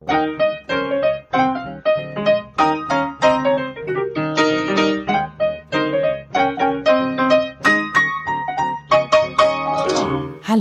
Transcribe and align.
Hallo 0.00 0.30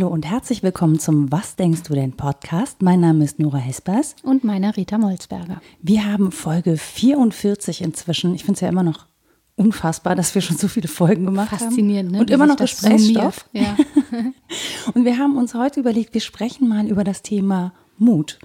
und 0.10 0.26
herzlich 0.26 0.62
willkommen 0.62 1.00
zum 1.00 1.32
Was 1.32 1.56
denkst 1.56 1.84
du 1.84 1.94
denn 1.94 2.18
Podcast. 2.18 2.82
Mein 2.82 3.00
Name 3.00 3.24
ist 3.24 3.40
Nora 3.40 3.60
Hespers. 3.60 4.18
Und 4.24 4.44
meiner 4.44 4.76
Rita 4.76 4.98
Molzberger. 4.98 5.62
Wir 5.82 6.04
haben 6.06 6.34
Folge 6.34 6.76
44 6.76 7.82
inzwischen. 7.82 8.36
Ich 8.36 8.44
finde 8.44 8.56
es 8.56 8.60
ja 8.60 8.68
immer 8.68 8.84
noch 8.84 9.06
unfassbar, 9.56 10.16
dass 10.16 10.36
wir 10.36 10.42
schon 10.42 10.58
so 10.58 10.68
viele 10.68 10.90
Folgen 10.90 11.24
gemacht 11.24 11.52
Faszinierend, 11.52 12.10
haben. 12.10 12.16
Ne? 12.16 12.20
Und 12.20 12.30
Wie 12.30 12.34
immer 12.34 12.46
noch 12.46 12.58
Gesprächsstoff. 12.58 13.46
Ja. 13.54 13.78
Und 14.94 15.06
wir 15.06 15.18
haben 15.18 15.38
uns 15.38 15.54
heute 15.54 15.80
überlegt, 15.80 16.14
wir 16.14 16.20
sprechen 16.20 16.68
mal 16.68 16.88
über 16.88 17.06
das 17.06 17.22
Thema 17.22 17.72
Mut. 17.98 18.38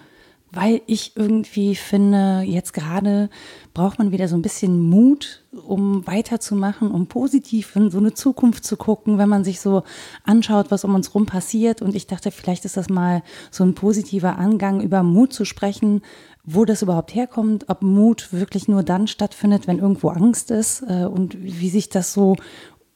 Weil 0.54 0.82
ich 0.86 1.16
irgendwie 1.16 1.74
finde, 1.74 2.42
jetzt 2.46 2.72
gerade 2.72 3.28
braucht 3.72 3.98
man 3.98 4.12
wieder 4.12 4.28
so 4.28 4.36
ein 4.36 4.42
bisschen 4.42 4.80
Mut, 4.80 5.42
um 5.66 6.06
weiterzumachen, 6.06 6.90
um 6.90 7.06
positiv 7.06 7.74
in 7.74 7.90
so 7.90 7.98
eine 7.98 8.14
Zukunft 8.14 8.64
zu 8.64 8.76
gucken, 8.76 9.18
wenn 9.18 9.28
man 9.28 9.42
sich 9.42 9.60
so 9.60 9.82
anschaut, 10.22 10.70
was 10.70 10.84
um 10.84 10.94
uns 10.94 11.14
rum 11.14 11.26
passiert. 11.26 11.82
Und 11.82 11.96
ich 11.96 12.06
dachte, 12.06 12.30
vielleicht 12.30 12.64
ist 12.64 12.76
das 12.76 12.88
mal 12.88 13.22
so 13.50 13.64
ein 13.64 13.74
positiver 13.74 14.38
Angang, 14.38 14.80
über 14.80 15.02
Mut 15.02 15.32
zu 15.32 15.44
sprechen, 15.44 16.02
wo 16.44 16.64
das 16.64 16.82
überhaupt 16.82 17.14
herkommt, 17.14 17.68
ob 17.68 17.82
Mut 17.82 18.32
wirklich 18.32 18.68
nur 18.68 18.82
dann 18.82 19.08
stattfindet, 19.08 19.66
wenn 19.66 19.78
irgendwo 19.78 20.10
Angst 20.10 20.50
ist 20.50 20.82
äh, 20.86 21.04
und 21.04 21.42
wie 21.42 21.70
sich 21.70 21.88
das 21.88 22.12
so 22.12 22.36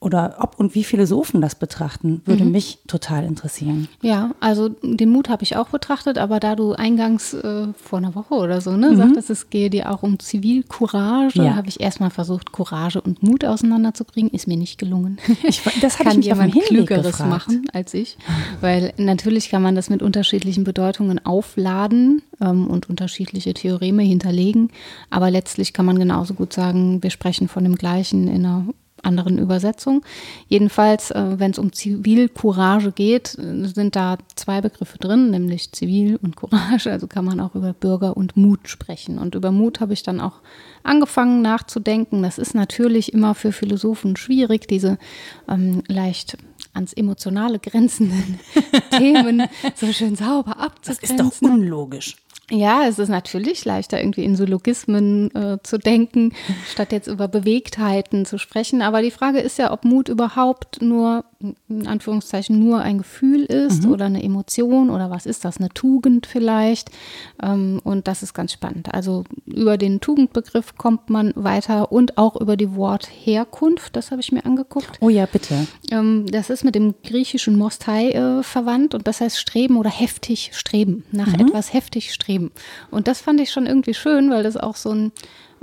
oder 0.01 0.37
ob 0.38 0.59
und 0.61 0.75
wie 0.77 0.84
Philosophen 0.84 1.41
das 1.41 1.57
betrachten, 1.57 2.23
würde 2.25 2.45
mich 2.45 2.79
total 2.87 3.25
interessieren. 3.25 3.88
ja, 4.01 4.30
also 4.38 4.69
den 4.69 5.11
Mut 5.11 5.29
habe 5.29 5.43
ich 5.43 5.57
auch 5.57 5.71
betrachtet, 5.71 6.19
aber 6.19 6.38
da 6.38 6.55
du 6.55 6.73
eingangs 6.74 7.34
äh, 7.34 7.66
vor 7.77 7.98
einer 7.98 8.15
Woche 8.15 8.34
oder 8.34 8.61
so 8.61 8.77
ne, 8.77 8.97
sagtest, 8.97 9.29
es 9.30 9.51
gehe 9.51 9.71
dir 9.71 9.91
auch 9.91 10.05
um 10.05 10.19
Zivilcourage, 10.19 11.43
Ja. 11.43 11.57
habe 11.57 11.68
ich 11.68 11.80
erstmal 11.80 12.10
versucht, 12.10 12.52
Courage 12.52 13.01
und 13.01 13.23
Mut 13.23 13.45
auseinanderzukriegen. 13.45 14.30
Ist 14.30 14.46
mir 14.46 14.57
nicht 14.57 14.79
gelungen. 14.79 15.18
Ich, 15.45 15.63
das 15.80 15.99
hatte 15.99 16.02
ich 16.02 16.05
kann 16.09 16.16
mich 16.18 16.27
jemand 16.27 16.55
Klügeres 16.66 17.07
gefragt. 17.07 17.30
machen 17.30 17.66
als 17.73 17.95
ich. 17.95 18.18
Weil 18.60 18.93
natürlich 18.99 19.49
kann 19.51 19.62
man 19.62 19.74
das 19.74 19.88
mit 19.90 20.02
unterschiedlichen 20.02 20.65
Bedeutungen 20.65 21.24
aufladen 21.24 22.23
ähm, 22.40 22.66
und 22.66 22.88
unterschiedliche 22.90 23.55
Theoreme 23.55 24.02
hinterlegen. 24.02 24.71
Aber 25.10 25.30
letztlich 25.30 25.73
kann 25.73 25.87
man 25.87 25.99
genauso 25.99 26.35
gut 26.35 26.52
sagen, 26.52 27.02
wir 27.02 27.10
sprechen 27.10 27.49
von 27.49 27.65
dem 27.65 27.77
gleichen 27.77 28.29
in 28.29 28.45
einer 28.45 28.66
anderen 29.02 29.38
Übersetzung. 29.38 30.02
Jedenfalls, 30.49 31.10
äh, 31.10 31.38
wenn 31.38 31.51
es 31.52 31.59
um 31.59 31.73
Zivilcourage 31.73 32.93
geht, 32.93 33.29
sind 33.29 33.96
da 33.96 34.18
zwei 34.35 34.60
Begriffe 34.60 34.99
drin, 34.99 35.30
nämlich 35.30 35.73
Zivil 35.73 36.18
und 36.23 36.37
Courage. 36.37 36.90
Also 36.90 37.07
kann 37.07 37.24
man 37.24 37.40
auch 37.40 37.55
über 37.55 37.73
Bürger 37.73 38.16
und 38.16 38.37
Mut 38.37 38.68
sprechen. 38.68 39.18
Und 39.18 39.35
über 39.35 39.51
Mut 39.52 39.80
habe 39.80 39.93
ich 39.93 40.02
dann 40.02 40.21
auch 40.21 40.40
angefangen 40.82 41.43
nachzudenken. 41.43 42.23
Das 42.23 42.38
ist 42.38 42.55
natürlich 42.55 43.13
immer 43.13 43.35
für 43.35 43.52
Philosophen 43.52 44.16
schwierig, 44.16 44.68
diese 44.68 44.99
ähm, 45.49 45.83
leicht 45.88 46.37
ans 46.74 46.93
Emotionale 46.93 47.59
grenzenden 47.59 48.38
Themen 48.90 49.43
so 49.74 49.93
schön 49.93 50.16
sauber 50.16 50.57
Das 50.85 50.99
ist 50.99 51.12
abzugrenzen. 51.12 51.49
doch 51.49 51.55
unlogisch. 51.55 52.16
Ja, 52.51 52.87
es 52.87 52.99
ist 52.99 53.10
natürlich 53.10 53.65
leichter, 53.66 54.01
irgendwie 54.01 54.24
in 54.24 54.35
Syllogismen 54.35 55.35
äh, 55.35 55.59
zu 55.63 55.79
denken, 55.79 56.32
statt 56.71 56.93
jetzt 56.93 57.07
über 57.07 57.29
Bewegtheiten 57.29 58.24
zu 58.24 58.38
sprechen. 58.38 58.80
Aber 58.80 59.02
die 59.02 59.10
Frage 59.10 59.40
ist 59.40 59.59
ja, 59.59 59.73
ob 59.73 59.85
Mut 59.85 60.09
überhaupt 60.09 60.80
nur, 60.80 61.24
in 61.68 61.86
Anführungszeichen, 61.86 62.58
nur 62.58 62.80
ein 62.80 62.98
Gefühl 62.98 63.44
ist 63.44 63.86
oder 63.86 64.06
eine 64.06 64.22
Emotion 64.25 64.91
oder 64.91 65.08
was 65.08 65.25
ist 65.25 65.44
das, 65.44 65.58
eine 65.58 65.69
Tugend 65.69 66.26
vielleicht. 66.26 66.91
Ähm, 67.41 67.81
und 67.84 68.08
das 68.08 68.25
ist 68.25 68.34
ganz 68.34 68.53
spannend. 68.53 68.92
Also 68.92 69.22
über 69.47 69.78
den 69.78 70.00
Tugendbegriff 70.00 70.76
kommt 70.76 71.10
man 71.10 71.32
weiter 71.36 71.92
und 71.92 72.19
auch 72.19 72.41
über 72.41 72.56
die 72.56 72.75
Wortherkunft, 72.75 73.94
das 73.94 74.10
habe 74.10 74.20
ich 74.20 74.32
mir 74.32 74.44
angeguckt. 74.47 74.98
Oh 75.00 75.09
ja, 75.09 75.26
bitte. 75.26 75.69
Ähm, 75.93 76.27
das 76.27 76.50
ist 76.50 76.65
mit 76.65 76.75
dem 76.75 76.94
griechischen 77.04 77.56
Mostai 77.56 78.10
äh, 78.10 78.43
verwandt 78.43 78.94
und 78.94 79.06
das 79.06 79.21
heißt 79.21 79.38
streben 79.38 79.77
oder 79.77 79.91
heftig 79.91 80.50
streben, 80.54 81.04
nach 81.12 81.32
etwas 81.34 81.72
heftig 81.72 82.12
streben. 82.12 82.50
Und 82.91 83.06
das 83.06 83.21
fand 83.21 83.41
ich 83.41 83.53
schon 83.53 83.66
irgendwie 83.66 83.94
schön, 83.94 84.31
weil 84.31 84.43
das 84.43 84.56
auch 84.56 84.75
so 84.75 84.91
ein 84.91 85.12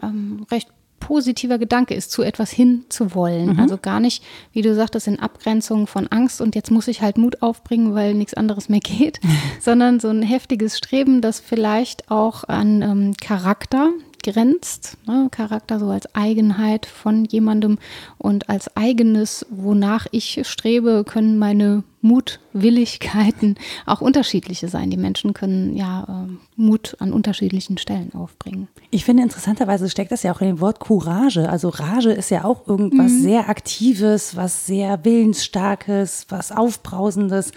ähm, 0.02 0.46
recht 0.52 0.69
positiver 1.06 1.60
Gedanke 1.60 1.94
ist, 1.94 2.12
zu 2.12 2.24
etwas 2.24 2.50
hinzuwollen. 2.50 3.60
Also 3.60 3.78
gar 3.78 4.00
nicht, 4.00 4.24
wie 4.54 4.64
du 4.64 4.74
sagtest, 4.74 5.08
in 5.08 5.20
Abgrenzung 5.20 5.86
von 5.86 6.08
Angst 6.08 6.42
und 6.42 6.56
jetzt 6.56 6.72
muss 6.72 6.88
ich 6.88 7.04
halt 7.04 7.20
Mut 7.20 7.44
aufbringen, 7.44 7.94
weil 7.94 8.16
nichts 8.16 8.34
anderes 8.34 8.70
mehr 8.70 8.80
geht, 8.80 9.20
sondern 9.62 10.00
so 10.00 10.10
ein 10.10 10.24
heftiges 10.24 10.78
Streben, 10.78 11.22
das 11.22 11.40
vielleicht 11.40 12.10
auch 12.10 12.46
an 12.46 12.82
ähm, 12.82 13.14
Charakter 13.22 13.92
grenzt, 14.24 14.98
ne? 15.06 15.28
Charakter 15.30 15.78
so 15.80 15.90
als 15.90 16.14
Eigenheit 16.16 16.88
von 16.88 17.26
jemandem 17.26 17.78
und 18.18 18.50
als 18.50 18.76
eigenes, 18.76 19.46
wonach 19.52 20.08
ich 20.12 20.42
strebe, 20.48 21.04
können 21.06 21.38
meine 21.38 21.84
Mutwilligkeiten 22.06 23.56
auch 23.86 24.02
unterschiedliche 24.02 24.68
sein. 24.68 24.90
Die 24.90 24.98
Menschen 24.98 25.34
können 25.34 25.76
ja 25.76 26.06
ähm, 26.08 26.40
Mut 26.56 26.96
an 27.00 27.12
unterschiedlichen 27.12 27.78
Stellen 27.78 28.14
aufbringen. 28.14 28.68
Ich 28.92 29.04
finde 29.04 29.24
interessanterweise 29.24 29.90
steckt 29.90 30.12
das 30.12 30.24
ja 30.24 30.34
auch 30.34 30.42
in 30.42 30.48
dem 30.48 30.62
Wort 30.62 30.80
Courage. 30.80 31.50
Also 31.50 31.70
Rage 31.70 32.12
ist 32.12 32.30
ja 32.30 32.46
auch 32.46 32.68
irgendwas 32.68 33.12
sehr 33.12 33.50
Aktives, 33.50 34.36
was 34.36 34.66
sehr 34.68 35.04
Willensstarkes, 35.04 36.28
was 36.30 36.52
Aufbrausendes. 36.52 37.52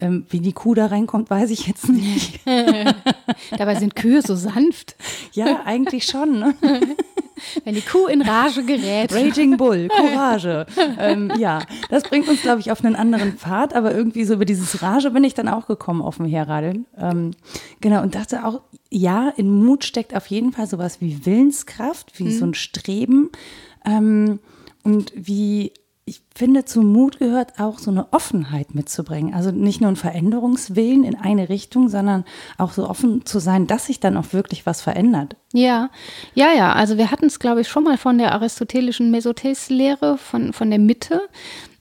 Ähm, 0.00 0.26
wie 0.30 0.40
die 0.40 0.52
Kuh 0.52 0.74
da 0.74 0.86
reinkommt, 0.86 1.28
weiß 1.28 1.50
ich 1.50 1.66
jetzt 1.66 1.88
nicht. 1.88 2.40
Dabei 3.58 3.74
sind 3.74 3.96
Kühe 3.96 4.22
so 4.22 4.36
sanft. 4.36 4.94
Ja, 5.32 5.62
eigentlich 5.64 6.04
schon. 6.06 6.38
Ne? 6.38 6.54
Wenn 7.64 7.74
die 7.74 7.80
Kuh 7.80 8.06
in 8.06 8.22
Rage 8.22 8.64
gerät. 8.64 9.12
Raging 9.12 9.56
Bull, 9.56 9.88
Courage. 9.88 10.66
ähm, 10.98 11.32
ja, 11.38 11.60
das 11.90 12.04
bringt 12.04 12.28
uns, 12.28 12.42
glaube 12.42 12.60
ich, 12.60 12.70
auf 12.70 12.84
einen 12.84 12.96
anderen 12.96 13.32
Pfad, 13.32 13.74
aber 13.74 13.94
irgendwie 13.94 14.24
so 14.24 14.34
über 14.34 14.44
dieses 14.44 14.82
Rage 14.82 15.10
bin 15.10 15.24
ich 15.24 15.34
dann 15.34 15.48
auch 15.48 15.66
gekommen 15.66 16.02
auf 16.02 16.16
dem 16.16 16.26
Herradeln. 16.26 16.86
Ähm, 16.96 17.32
genau, 17.80 18.02
und 18.02 18.14
dachte 18.14 18.44
auch, 18.44 18.62
ja, 18.90 19.28
in 19.36 19.64
Mut 19.64 19.84
steckt 19.84 20.14
auf 20.16 20.26
jeden 20.26 20.52
Fall 20.52 20.66
sowas 20.66 21.00
wie 21.00 21.26
Willenskraft, 21.26 22.18
wie 22.18 22.32
so 22.32 22.44
ein 22.46 22.54
Streben. 22.54 23.30
Ähm, 23.84 24.40
und 24.84 25.12
wie, 25.14 25.72
ich 26.08 26.22
finde, 26.34 26.64
zu 26.64 26.82
Mut 26.82 27.18
gehört 27.18 27.60
auch 27.60 27.78
so 27.78 27.90
eine 27.90 28.12
Offenheit 28.12 28.74
mitzubringen. 28.74 29.34
Also 29.34 29.50
nicht 29.50 29.80
nur 29.80 29.90
ein 29.90 29.96
Veränderungswillen 29.96 31.04
in 31.04 31.14
eine 31.14 31.48
Richtung, 31.48 31.88
sondern 31.88 32.24
auch 32.56 32.72
so 32.72 32.88
offen 32.88 33.26
zu 33.26 33.38
sein, 33.38 33.66
dass 33.66 33.86
sich 33.86 34.00
dann 34.00 34.16
auch 34.16 34.32
wirklich 34.32 34.66
was 34.66 34.80
verändert. 34.80 35.36
Ja, 35.52 35.90
ja, 36.34 36.52
ja. 36.52 36.72
Also 36.72 36.96
wir 36.96 37.10
hatten 37.10 37.26
es, 37.26 37.38
glaube 37.38 37.60
ich, 37.60 37.68
schon 37.68 37.84
mal 37.84 37.98
von 37.98 38.18
der 38.18 38.32
aristotelischen 38.32 39.10
Mesothese-Lehre, 39.10 40.18
von, 40.18 40.52
von 40.52 40.70
der 40.70 40.78
Mitte. 40.78 41.22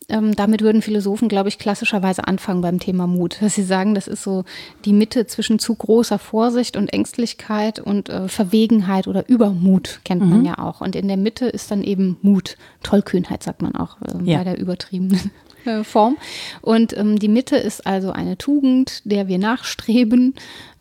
Ähm, 0.09 0.35
damit 0.37 0.61
würden 0.61 0.81
Philosophen, 0.81 1.27
glaube 1.27 1.49
ich, 1.49 1.59
klassischerweise 1.59 2.27
anfangen 2.27 2.61
beim 2.61 2.79
Thema 2.79 3.07
Mut. 3.07 3.37
Dass 3.41 3.55
sie 3.55 3.63
sagen, 3.63 3.93
das 3.93 4.07
ist 4.07 4.23
so 4.23 4.45
die 4.85 4.93
Mitte 4.93 5.27
zwischen 5.27 5.59
zu 5.59 5.75
großer 5.75 6.17
Vorsicht 6.17 6.77
und 6.77 6.87
Ängstlichkeit 6.93 7.79
und 7.79 8.07
äh, 8.07 8.29
Verwegenheit 8.29 9.07
oder 9.07 9.27
Übermut, 9.27 9.99
kennt 10.05 10.23
man 10.25 10.45
ja 10.45 10.59
auch. 10.59 10.79
Und 10.79 10.95
in 10.95 11.09
der 11.09 11.17
Mitte 11.17 11.47
ist 11.47 11.71
dann 11.71 11.83
eben 11.83 12.17
Mut, 12.21 12.55
Tollkühnheit, 12.83 13.43
sagt 13.43 13.61
man 13.61 13.75
auch 13.75 13.97
äh, 14.01 14.23
Ja. 14.31 14.37
bei 14.37 14.43
der 14.45 14.57
übertriebenen 14.57 15.29
äh, 15.65 15.83
Form. 15.83 16.15
Und 16.61 16.95
ähm, 16.97 17.19
die 17.19 17.27
Mitte 17.27 17.57
ist 17.57 17.85
also 17.85 18.11
eine 18.11 18.37
Tugend, 18.37 19.01
der 19.03 19.27
wir 19.27 19.39
nachstreben 19.39 20.35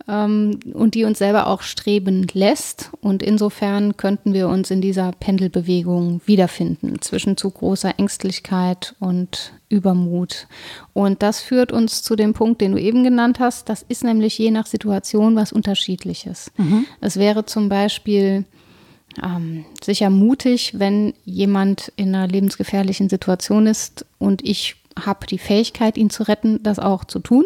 ähm, 0.08 0.60
und 0.72 0.94
die 0.94 1.04
uns 1.04 1.18
selber 1.18 1.46
auch 1.46 1.62
streben 1.62 2.26
lässt. 2.32 2.90
Und 3.00 3.22
insofern 3.22 3.96
könnten 3.96 4.32
wir 4.32 4.48
uns 4.48 4.70
in 4.70 4.80
dieser 4.80 5.12
Pendelbewegung 5.12 6.20
wiederfinden 6.26 7.00
zwischen 7.00 7.36
zu 7.36 7.50
großer 7.50 7.98
Ängstlichkeit 7.98 8.94
und 9.00 9.52
Übermut. 9.68 10.46
Und 10.92 11.22
das 11.22 11.40
führt 11.40 11.72
uns 11.72 12.02
zu 12.02 12.14
dem 12.14 12.34
Punkt, 12.34 12.60
den 12.60 12.72
du 12.72 12.80
eben 12.80 13.02
genannt 13.02 13.40
hast. 13.40 13.68
Das 13.68 13.84
ist 13.88 14.04
nämlich 14.04 14.38
je 14.38 14.50
nach 14.50 14.66
Situation 14.66 15.34
was 15.34 15.52
Unterschiedliches. 15.52 16.52
Es 17.00 17.16
wäre 17.16 17.46
zum 17.46 17.68
Beispiel 17.68 18.44
ähm, 19.22 19.64
sicher 19.82 20.10
mutig, 20.10 20.74
wenn 20.76 21.14
jemand 21.24 21.92
in 21.96 22.14
einer 22.14 22.28
lebensgefährlichen 22.28 23.08
Situation 23.08 23.66
ist 23.66 24.06
und 24.18 24.46
ich 24.46 24.76
habe 25.04 25.26
die 25.26 25.38
Fähigkeit, 25.38 25.98
ihn 25.98 26.10
zu 26.10 26.22
retten, 26.22 26.62
das 26.62 26.78
auch 26.78 27.04
zu 27.04 27.18
tun. 27.18 27.44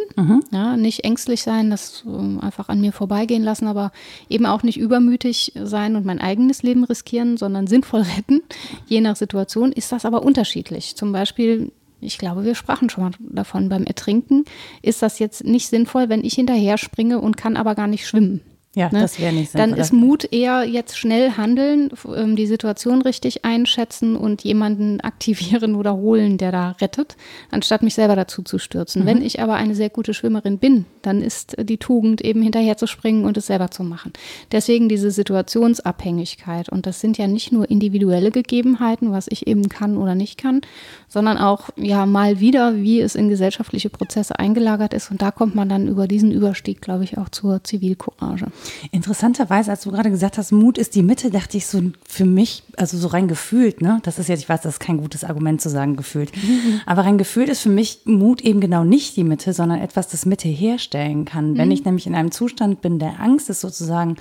Ja, 0.53 0.77
nicht 0.77 1.05
ängstlich 1.05 1.43
sein, 1.43 1.71
das 1.71 2.05
ähm, 2.07 2.39
einfach 2.41 2.69
an 2.69 2.81
mir 2.81 2.93
vorbeigehen 2.93 3.43
lassen, 3.43 3.67
aber 3.67 3.93
eben 4.29 4.47
auch 4.47 4.63
nicht 4.63 4.79
übermütig 4.79 5.53
sein 5.63 5.97
und 5.97 6.07
mein 6.07 6.21
eigenes 6.21 6.63
Leben 6.63 6.85
riskieren, 6.85 7.37
sondern 7.37 7.67
sinnvoll 7.67 8.03
retten. 8.17 8.43
Je 8.87 9.01
nach 9.01 9.17
Situation 9.17 9.73
ist 9.73 9.93
das 9.93 10.05
aber 10.05 10.23
unterschiedlich. 10.23 10.97
Zum 10.97 11.13
Beispiel, 11.13 11.73
ich 12.01 12.19
glaube, 12.19 12.45
wir 12.45 12.55
sprachen 12.55 12.89
schon 12.89 13.05
mal 13.05 13.13
davon, 13.19 13.69
beim 13.69 13.85
Ertrinken 13.85 14.45
ist 14.83 15.03
das 15.03 15.19
jetzt 15.19 15.45
nicht 15.45 15.69
sinnvoll, 15.69 16.09
wenn 16.09 16.25
ich 16.25 16.35
hinterher 16.35 16.79
springe 16.79 17.21
und 17.21 17.37
kann 17.37 17.57
aber 17.57 17.75
gar 17.75 17.89
nicht 17.89 18.07
schwimmen. 18.07 18.41
Ja, 18.77 18.89
ne? 18.93 19.01
das 19.01 19.19
wäre 19.19 19.33
nicht 19.33 19.51
sinnvoll. 19.51 19.71
Dann 19.71 19.81
ist 19.81 19.93
Mut 19.93 20.33
eher 20.33 20.65
jetzt 20.65 20.97
schnell 20.97 21.33
handeln, 21.33 21.91
ähm, 22.15 22.37
die 22.37 22.47
Situation 22.47 23.03
richtig 23.03 23.45
einschätzen 23.45 24.15
und 24.15 24.43
jemanden 24.43 25.01
aktivieren 25.01 25.75
oder 25.75 25.97
holen, 25.97 26.39
der 26.39 26.53
da 26.53 26.77
rettet, 26.81 27.17
anstatt 27.51 27.83
mich 27.83 27.95
selber 27.95 28.15
dazu 28.15 28.43
zu 28.43 28.59
stürzen. 28.59 29.03
Mhm. 29.03 29.07
Wenn 29.07 29.23
ich 29.23 29.41
aber 29.41 29.55
eine 29.55 29.75
sehr 29.75 29.91
gute 29.91 30.15
Schwimmerin 30.15 30.59
bin, 30.59 30.85
dann 31.03 31.21
ist 31.21 31.57
die 31.59 31.79
Tugend 31.79 32.21
eben 32.21 32.43
hinterher 32.43 32.77
zu 32.77 32.87
springen 32.87 33.25
und 33.25 33.37
es 33.37 33.47
selber 33.47 33.73
zu 33.73 33.83
machen. 33.83 34.13
Deswegen 34.53 34.89
diese 34.89 35.11
Situationsabhängigkeit. 35.11 36.69
Und 36.69 36.87
das 36.87 37.01
sind 37.01 37.19
ja 37.19 37.27
nicht 37.27 37.51
nur 37.51 37.69
individuelle 37.69 38.31
Gegebenheiten, 38.31 39.11
was 39.11 39.27
ich 39.29 39.49
eben 39.49 39.69
kann 39.69 39.97
oder 39.97 40.15
nicht 40.15 40.39
kann, 40.39 40.61
sondern 41.09 41.39
auch 41.39 41.71
ja 41.77 42.07
mal 42.07 42.39
wieder, 42.39 42.77
wie 42.77 43.01
es 43.01 43.17
in 43.17 43.29
gesellschaftliche 43.29 43.91
Prozesse 43.91 44.39
eingelagert 44.39 44.95
ist. 44.95 45.11
Und 45.11 45.23
da 45.23 45.33
kommt 45.33 45.57
man 45.57 45.69
dann 45.69 45.89
über 45.89 46.07
diesen 46.07 46.31
Überstieg, 46.31 46.81
glaube 46.81 47.03
ich, 47.03 47.19
auch 47.19 47.31
zur 47.31 47.65
Zivilcourage. 47.65 48.47
Interessanterweise, 48.91 49.71
als 49.71 49.83
du 49.83 49.91
gerade 49.91 50.11
gesagt 50.11 50.39
hast, 50.39 50.53
Mut 50.53 50.79
ist 50.79 50.95
die 50.95 51.03
Mitte, 51.03 51.31
dachte 51.31 51.57
ich 51.57 51.67
so 51.67 51.81
für 52.09 52.25
mich, 52.25 52.63
also 52.77 52.97
so 52.97 53.09
rein 53.09 53.29
gefühlt, 53.29 53.81
ne? 53.81 54.01
Das 54.03 54.19
ist 54.19 54.29
jetzt, 54.29 54.41
ich 54.41 54.49
weiß, 54.49 54.63
das 54.63 54.75
ist 54.75 54.81
kein 54.81 54.99
gutes 54.99 55.25
Argument 55.25 55.61
zu 55.61 55.69
sagen, 55.69 55.97
gefühlt. 55.97 56.35
Mhm. 56.37 56.81
Aber 56.87 57.05
rein 57.05 57.19
gefühlt 57.19 57.49
ist 57.49 57.61
für 57.61 57.69
mich 57.69 58.01
Mut 58.05 58.41
eben 58.43 58.61
genau 58.61 58.85
nicht 58.85 59.17
die 59.17 59.25
Mitte, 59.25 59.53
sondern 59.53 59.81
etwas, 59.81 60.09
das 60.09 60.27
Mitte 60.27 60.49
herstellen 60.49 61.25
kann. 61.25 61.53
Mhm. 61.53 61.59
Wenn 61.59 61.71
ich 61.71 61.85
nämlich 61.85 62.07
in 62.07 62.15
einem 62.15 62.31
Zustand 62.31 62.81
bin 62.81 62.99
der 62.99 63.21
Angst, 63.21 63.51
ist 63.51 63.61
sozusagen 63.61 64.17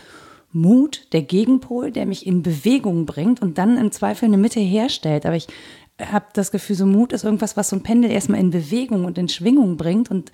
Mut 0.51 1.07
der 1.11 1.21
Gegenpol, 1.21 1.91
der 1.91 2.05
mich 2.05 2.25
in 2.25 2.41
Bewegung 2.41 3.05
bringt 3.05 3.41
und 3.41 3.57
dann 3.57 3.77
im 3.77 3.91
Zweifel 3.91 4.25
eine 4.25 4.37
Mitte 4.37 4.59
herstellt. 4.59 5.25
Aber 5.25 5.35
ich 5.35 5.47
habe 5.99 6.25
das 6.33 6.51
Gefühl, 6.51 6.75
so 6.75 6.85
Mut 6.85 7.13
ist 7.13 7.23
irgendwas, 7.23 7.57
was 7.57 7.69
so 7.69 7.75
ein 7.75 7.83
Pendel 7.83 8.11
erstmal 8.11 8.39
in 8.39 8.49
Bewegung 8.49 9.05
und 9.05 9.17
in 9.17 9.29
Schwingung 9.29 9.77
bringt 9.77 10.09
und 10.09 10.31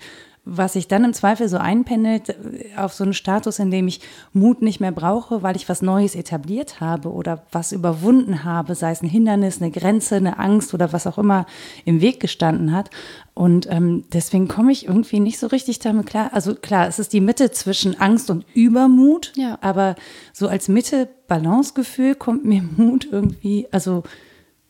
was 0.48 0.74
sich 0.74 0.86
dann 0.86 1.04
im 1.04 1.12
Zweifel 1.12 1.48
so 1.48 1.58
einpendelt 1.58 2.30
äh, 2.30 2.76
auf 2.76 2.94
so 2.94 3.04
einen 3.04 3.12
Status, 3.12 3.58
in 3.58 3.70
dem 3.70 3.88
ich 3.88 4.00
Mut 4.32 4.62
nicht 4.62 4.80
mehr 4.80 4.92
brauche, 4.92 5.42
weil 5.42 5.56
ich 5.56 5.68
was 5.68 5.82
Neues 5.82 6.14
etabliert 6.14 6.80
habe 6.80 7.12
oder 7.12 7.42
was 7.50 7.72
überwunden 7.72 8.44
habe, 8.44 8.74
sei 8.76 8.92
es 8.92 9.02
ein 9.02 9.08
Hindernis, 9.08 9.60
eine 9.60 9.72
Grenze, 9.72 10.14
eine 10.14 10.38
Angst 10.38 10.72
oder 10.72 10.92
was 10.92 11.06
auch 11.06 11.18
immer 11.18 11.46
im 11.84 12.00
Weg 12.00 12.20
gestanden 12.20 12.72
hat. 12.72 12.90
Und 13.34 13.66
ähm, 13.68 14.04
deswegen 14.12 14.46
komme 14.48 14.72
ich 14.72 14.86
irgendwie 14.86 15.20
nicht 15.20 15.38
so 15.38 15.48
richtig 15.48 15.80
damit 15.80 16.06
klar. 16.06 16.30
Also 16.32 16.54
klar, 16.54 16.86
es 16.86 16.98
ist 16.98 17.12
die 17.12 17.20
Mitte 17.20 17.50
zwischen 17.50 18.00
Angst 18.00 18.30
und 18.30 18.46
Übermut, 18.54 19.32
ja. 19.34 19.58
aber 19.60 19.96
so 20.32 20.48
als 20.48 20.68
Mitte 20.68 21.08
Balancegefühl 21.26 22.14
kommt 22.14 22.44
mir 22.44 22.62
Mut 22.76 23.08
irgendwie, 23.10 23.66
also 23.72 24.04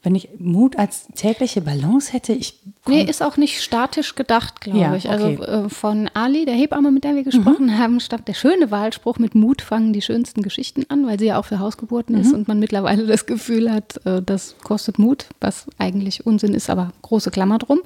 wenn 0.06 0.14
ich 0.14 0.28
Mut 0.38 0.78
als 0.78 1.08
tägliche 1.16 1.60
Balance 1.60 2.12
hätte, 2.12 2.32
ich. 2.32 2.60
Nee, 2.88 3.04
ist 3.04 3.22
auch 3.22 3.36
nicht 3.36 3.62
statisch 3.62 4.14
gedacht, 4.14 4.60
glaube 4.60 4.78
ja, 4.78 4.94
ich. 4.94 5.10
Also 5.10 5.28
äh, 5.28 5.68
von 5.68 6.08
Ali, 6.14 6.44
der 6.44 6.54
Hebamme, 6.54 6.90
mit 6.90 7.04
der 7.04 7.14
wir 7.14 7.24
gesprochen 7.24 7.66
mhm. 7.66 7.78
haben, 7.78 8.00
stammt 8.00 8.28
der 8.28 8.34
schöne 8.34 8.70
Wahlspruch, 8.70 9.18
mit 9.18 9.34
Mut 9.34 9.62
fangen 9.62 9.92
die 9.92 10.02
schönsten 10.02 10.42
Geschichten 10.42 10.84
an, 10.88 11.06
weil 11.06 11.18
sie 11.18 11.26
ja 11.26 11.38
auch 11.38 11.44
für 11.44 11.58
Hausgeburten 11.58 12.14
mhm. 12.14 12.20
ist 12.20 12.32
und 12.32 12.48
man 12.48 12.58
mittlerweile 12.58 13.06
das 13.06 13.26
Gefühl 13.26 13.72
hat, 13.72 14.00
äh, 14.06 14.22
das 14.22 14.56
kostet 14.62 14.98
Mut, 14.98 15.26
was 15.40 15.66
eigentlich 15.78 16.26
Unsinn 16.26 16.54
ist, 16.54 16.70
aber 16.70 16.92
große 17.02 17.30
Klammer 17.30 17.58
drum. 17.58 17.80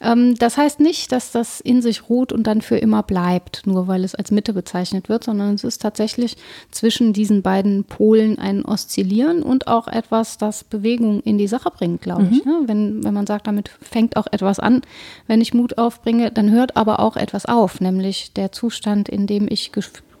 Ähm, 0.00 0.34
das 0.36 0.56
heißt 0.56 0.80
nicht, 0.80 1.10
dass 1.12 1.32
das 1.32 1.60
in 1.60 1.82
sich 1.82 2.08
ruht 2.08 2.32
und 2.32 2.46
dann 2.46 2.62
für 2.62 2.76
immer 2.76 3.02
bleibt, 3.02 3.66
nur 3.66 3.88
weil 3.88 4.04
es 4.04 4.14
als 4.14 4.30
Mitte 4.30 4.52
bezeichnet 4.52 5.08
wird, 5.08 5.24
sondern 5.24 5.54
es 5.54 5.64
ist 5.64 5.82
tatsächlich 5.82 6.36
zwischen 6.70 7.12
diesen 7.12 7.42
beiden 7.42 7.84
Polen 7.84 8.38
ein 8.38 8.64
Oszillieren 8.64 9.42
und 9.42 9.66
auch 9.66 9.88
etwas, 9.88 10.38
das 10.38 10.64
Bewegung 10.64 11.20
in 11.20 11.38
die 11.38 11.48
Sache 11.48 11.70
bringt, 11.70 12.02
glaube 12.02 12.28
ich. 12.30 12.44
Mhm. 12.44 12.50
Ne? 12.50 12.58
Wenn, 12.66 13.04
wenn 13.04 13.14
man 13.14 13.26
sagt, 13.26 13.46
damit 13.46 13.70
fängt 13.80 14.16
auch 14.16 14.26
etwas 14.30 14.43
an. 14.58 14.82
Wenn 15.26 15.40
ich 15.40 15.54
Mut 15.54 15.78
aufbringe, 15.78 16.30
dann 16.30 16.50
hört 16.50 16.76
aber 16.76 17.00
auch 17.00 17.16
etwas 17.16 17.46
auf, 17.46 17.80
nämlich 17.80 18.32
der 18.32 18.52
Zustand, 18.52 19.08
in 19.08 19.26
dem 19.26 19.46
ich 19.48 19.72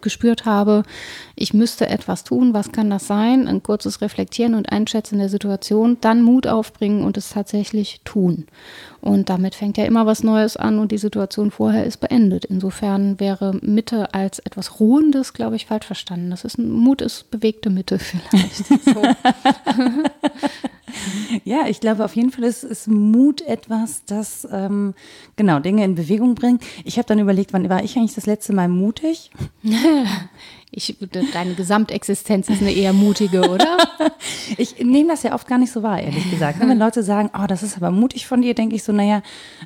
gespürt 0.04 0.44
habe, 0.44 0.84
ich 1.34 1.52
müsste 1.52 1.88
etwas 1.88 2.22
tun, 2.22 2.54
was 2.54 2.70
kann 2.70 2.90
das 2.90 3.08
sein? 3.08 3.48
Ein 3.48 3.64
kurzes 3.64 4.00
Reflektieren 4.00 4.54
und 4.54 4.70
Einschätzen 4.70 5.18
der 5.18 5.28
Situation, 5.28 5.96
dann 6.00 6.22
Mut 6.22 6.46
aufbringen 6.46 7.02
und 7.02 7.16
es 7.16 7.30
tatsächlich 7.30 8.02
tun. 8.04 8.46
Und 9.00 9.28
damit 9.28 9.56
fängt 9.56 9.76
ja 9.76 9.84
immer 9.84 10.06
was 10.06 10.22
Neues 10.22 10.56
an 10.56 10.78
und 10.78 10.92
die 10.92 10.98
Situation 10.98 11.50
vorher 11.50 11.84
ist 11.84 11.96
beendet. 11.96 12.44
Insofern 12.44 13.18
wäre 13.18 13.58
Mitte 13.60 14.14
als 14.14 14.38
etwas 14.38 14.78
Ruhendes, 14.78 15.32
glaube 15.32 15.56
ich, 15.56 15.66
falsch 15.66 15.86
verstanden. 15.86 16.30
Das 16.30 16.44
ist 16.44 16.58
ein 16.58 16.70
Mut 16.70 17.02
ist 17.02 17.30
bewegte 17.32 17.70
Mitte 17.70 17.98
vielleicht. 17.98 18.64
So. 18.84 19.02
Ja, 21.44 21.66
ich 21.68 21.80
glaube 21.80 22.04
auf 22.04 22.16
jeden 22.16 22.30
Fall 22.30 22.44
ist, 22.44 22.64
ist 22.64 22.88
Mut 22.88 23.42
etwas, 23.42 24.04
das 24.04 24.46
ähm, 24.50 24.94
genau 25.36 25.58
Dinge 25.58 25.84
in 25.84 25.94
Bewegung 25.94 26.34
bringt. 26.34 26.62
Ich 26.84 26.96
habe 26.96 27.06
dann 27.06 27.18
überlegt, 27.18 27.52
wann 27.52 27.68
war 27.68 27.82
ich 27.82 27.96
eigentlich 27.96 28.14
das 28.14 28.26
letzte 28.26 28.52
Mal 28.52 28.68
mutig? 28.68 29.30
Ich, 30.76 30.96
deine 31.32 31.54
Gesamtexistenz 31.54 32.48
ist 32.48 32.60
eine 32.60 32.72
eher 32.72 32.92
mutige, 32.92 33.48
oder? 33.48 33.76
ich 34.58 34.80
nehme 34.80 35.10
das 35.10 35.22
ja 35.22 35.32
oft 35.32 35.46
gar 35.46 35.58
nicht 35.58 35.70
so 35.70 35.84
wahr, 35.84 36.00
ehrlich 36.00 36.28
gesagt. 36.28 36.58
Wenn 36.58 36.76
Leute 36.76 37.04
sagen, 37.04 37.30
oh, 37.40 37.46
das 37.46 37.62
ist 37.62 37.76
aber 37.76 37.92
mutig 37.92 38.26
von 38.26 38.42
dir, 38.42 38.54
denke 38.54 38.74
ich 38.74 38.82
so, 38.82 38.90
naja, 38.90 39.22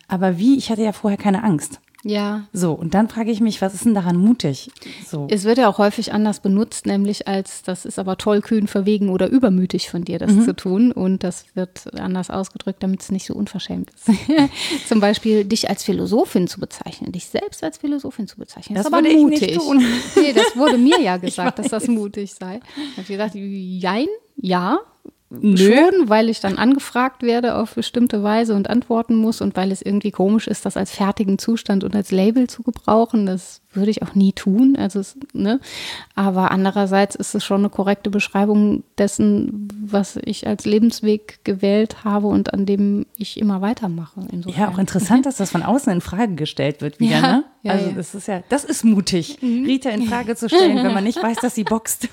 aber 0.07 0.37
wie? 0.37 0.59
Ich 0.59 0.71
hatte 0.71 0.83
ja 0.83 0.93
vorher 0.93 1.17
keine 1.17 1.45
Angst. 1.45 1.81
Ja. 2.09 2.45
So, 2.55 2.73
und 2.73 2.95
dann 2.95 3.09
frage 3.09 3.31
ich 3.31 3.41
mich, 3.41 3.61
was 3.61 3.75
ist 3.75 3.85
denn 3.85 3.95
daran 3.95 4.17
mutig? 4.17 4.71
So. 5.07 5.27
Es 5.31 5.45
wird 5.45 5.59
ja 5.59 5.69
auch 5.69 5.77
häufig 5.77 6.15
anders 6.15 6.41
benutzt, 6.41 6.87
nämlich 6.87 7.29
als, 7.29 7.63
das 7.63 7.85
ist 7.85 7.99
aber 7.99 8.17
tollkühn, 8.17 8.67
verwegen 8.67 9.11
oder 9.11 9.29
übermütig 9.29 9.91
von 9.91 10.05
dir, 10.05 10.19
das 10.19 10.33
mhm. 10.33 10.45
zu 10.45 10.57
tun. 10.57 10.91
Und 10.91 11.23
das 11.23 11.45
wird 11.55 11.95
anders 12.01 12.31
ausgedrückt, 12.31 12.83
damit 12.83 13.03
es 13.03 13.11
nicht 13.11 13.27
so 13.27 13.35
unverschämt 13.35 13.91
ist. 13.91 14.11
Zum 14.89 15.01
Beispiel 15.01 15.45
dich 15.45 15.69
als 15.69 15.85
Philosophin 15.85 16.49
zu 16.49 16.61
bezeichnen, 16.61 17.13
dich 17.13 17.27
selbst 17.27 17.63
als 17.63 17.77
Philosophin 17.77 18.27
zu 18.27 18.39
bezeichnen. 18.39 18.77
Das, 18.77 18.91
das 18.91 19.01
ist 19.01 19.07
aber 19.07 19.15
mutig. 19.15 19.59
Nee, 20.17 20.33
das 20.33 20.57
wurde 20.57 20.79
mir 20.79 21.01
ja 21.03 21.17
gesagt, 21.19 21.59
dass 21.59 21.69
das 21.69 21.89
mutig 21.89 22.33
sei. 22.33 22.61
Da 22.61 22.93
habe 22.93 23.03
ich 23.03 23.09
gedacht, 23.09 23.35
jein, 23.35 24.07
ja, 24.37 24.79
Nö. 25.31 25.57
Schon, 25.57 26.09
weil 26.09 26.31
ich 26.31 26.41
dann 26.41 26.57
angefragt 26.57 27.23
werde 27.23 27.57
auf 27.57 27.75
bestimmte 27.75 28.23
Weise 28.23 28.55
und 28.55 28.71
antworten 28.71 29.15
muss 29.15 29.43
und 29.43 29.57
weil 29.57 29.71
es 29.73 29.83
irgendwie 29.83 30.11
komisch 30.11 30.47
ist, 30.47 30.65
das 30.65 30.79
als 30.79 30.91
fertigen 30.91 31.39
Zustand 31.39 31.85
und 31.85 31.95
als 31.95 32.11
Label 32.11 32.49
zu 32.49 32.63
gebrauchen. 32.63 33.27
Das 33.27 33.61
würde 33.73 33.91
ich 33.91 34.03
auch 34.03 34.15
nie 34.15 34.33
tun. 34.33 34.75
Also 34.79 35.01
es, 35.01 35.19
ne? 35.35 35.61
Aber 36.15 36.51
andererseits 36.51 37.15
ist 37.15 37.35
es 37.35 37.45
schon 37.45 37.61
eine 37.61 37.69
korrekte 37.69 38.09
Beschreibung 38.09 38.85
dessen, 38.97 39.69
was 39.85 40.19
ich 40.25 40.47
als 40.47 40.65
Lebensweg 40.65 41.45
gewählt 41.45 42.05
habe 42.05 42.29
und 42.29 42.55
an 42.55 42.65
dem 42.65 43.05
ich 43.19 43.39
immer 43.39 43.61
weitermache. 43.61 44.27
Insofern. 44.33 44.63
Ja, 44.63 44.71
auch 44.71 44.79
interessant, 44.79 45.27
dass 45.27 45.37
das 45.37 45.51
von 45.51 45.63
außen 45.63 45.93
in 45.93 46.01
Frage 46.01 46.37
gestellt 46.37 46.81
wird 46.81 47.01
wieder. 47.01 47.21
Ja, 47.21 47.21
ne? 47.21 47.45
Ja 47.69 47.75
also 47.75 47.91
ja. 47.91 47.95
das 47.95 48.15
ist 48.15 48.29
ja, 48.29 48.43
das 48.49 48.65
ist 48.65 48.85
mutig, 48.85 49.39
mhm. 49.41 49.65
Rita 49.65 49.91
in 49.91 50.07
Frage 50.07 50.37
zu 50.37 50.49
stellen, 50.49 50.77
wenn 50.77 50.95
man 50.95 51.05
nicht 51.05 51.23
weiß, 51.23 51.39
dass 51.39 51.55
sie 51.55 51.65
boxt. 51.65 52.09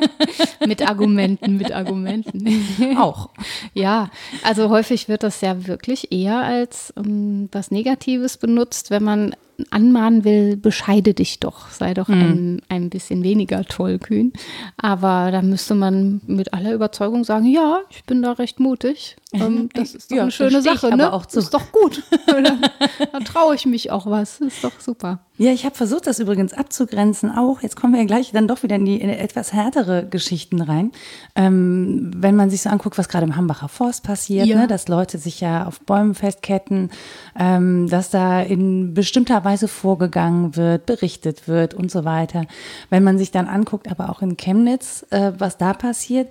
mit 0.66 0.88
Argumenten, 0.88 1.56
mit 1.56 1.72
Argumenten. 1.72 2.96
auch. 2.98 3.30
Ja, 3.74 4.10
also 4.42 4.70
häufig 4.70 5.08
wird 5.08 5.22
das 5.22 5.40
ja 5.40 5.66
wirklich 5.66 6.12
eher 6.12 6.38
als 6.38 6.92
ähm, 6.96 7.48
was 7.52 7.70
Negatives 7.70 8.36
benutzt, 8.36 8.90
wenn 8.90 9.02
man 9.02 9.34
anmahnen 9.70 10.24
will, 10.24 10.56
bescheide 10.56 11.12
dich 11.12 11.40
doch, 11.40 11.68
sei 11.70 11.92
doch 11.92 12.08
mhm. 12.08 12.20
ein, 12.20 12.62
ein 12.68 12.90
bisschen 12.90 13.22
weniger 13.22 13.64
tollkühn. 13.64 14.32
Aber 14.76 15.30
da 15.30 15.42
müsste 15.42 15.74
man 15.74 16.20
mit 16.26 16.54
aller 16.54 16.72
Überzeugung 16.72 17.24
sagen, 17.24 17.46
ja, 17.46 17.80
ich 17.90 18.04
bin 18.04 18.22
da 18.22 18.32
recht 18.32 18.60
mutig. 18.60 19.16
Ähm, 19.32 19.68
das 19.74 19.94
ist 19.94 20.10
doch 20.10 20.16
ja, 20.16 20.22
eine 20.22 20.30
schöne 20.30 20.62
Sache, 20.62 20.94
ne? 20.96 21.12
Auch 21.12 21.26
zu. 21.26 21.38
Ist 21.38 21.54
doch 21.54 21.72
gut. 21.72 22.02
da 22.26 23.18
traue 23.20 23.54
ich 23.54 23.66
mich 23.66 23.90
auch 23.90 24.06
was. 24.06 24.40
Ist 24.40 24.64
doch 24.64 24.80
super. 24.80 25.20
Ja, 25.38 25.52
ich 25.52 25.64
habe 25.64 25.74
versucht, 25.74 26.06
das 26.06 26.18
übrigens 26.18 26.52
abzugrenzen 26.52 27.30
auch. 27.30 27.62
Jetzt 27.62 27.76
kommen 27.76 27.94
wir 27.94 28.00
ja 28.00 28.06
gleich 28.06 28.30
dann 28.32 28.46
doch 28.46 28.62
wieder 28.62 28.76
in 28.76 28.84
die 28.84 29.00
in 29.00 29.08
etwas 29.08 29.52
härtere 29.52 30.06
Geschichten 30.06 30.60
rein. 30.60 30.92
Ähm, 31.34 32.10
wenn 32.14 32.36
man 32.36 32.50
sich 32.50 32.62
so 32.62 32.70
anguckt, 32.70 32.98
was 32.98 33.08
gerade 33.08 33.24
im 33.24 33.36
Hambacher 33.36 33.68
Forst 33.68 34.04
passiert, 34.04 34.46
ja. 34.46 34.58
ne, 34.58 34.66
dass 34.66 34.88
Leute 34.88 35.18
sich 35.18 35.40
ja 35.40 35.66
auf 35.66 35.80
Bäumen 35.80 36.14
festketten, 36.14 36.90
ähm, 37.38 37.88
dass 37.88 38.10
da 38.10 38.42
in 38.42 38.92
bestimmter 38.92 39.42
Weise 39.44 39.68
vorgegangen 39.68 40.56
wird, 40.56 40.86
berichtet 40.86 41.48
wird 41.48 41.72
und 41.72 41.90
so 41.90 42.04
weiter. 42.04 42.44
Wenn 42.90 43.02
man 43.02 43.16
sich 43.16 43.30
dann 43.30 43.48
anguckt, 43.48 43.90
aber 43.90 44.10
auch 44.10 44.22
in 44.22 44.36
Chemnitz, 44.36 45.06
äh, 45.10 45.32
was 45.38 45.56
da 45.56 45.72
passiert, 45.72 46.28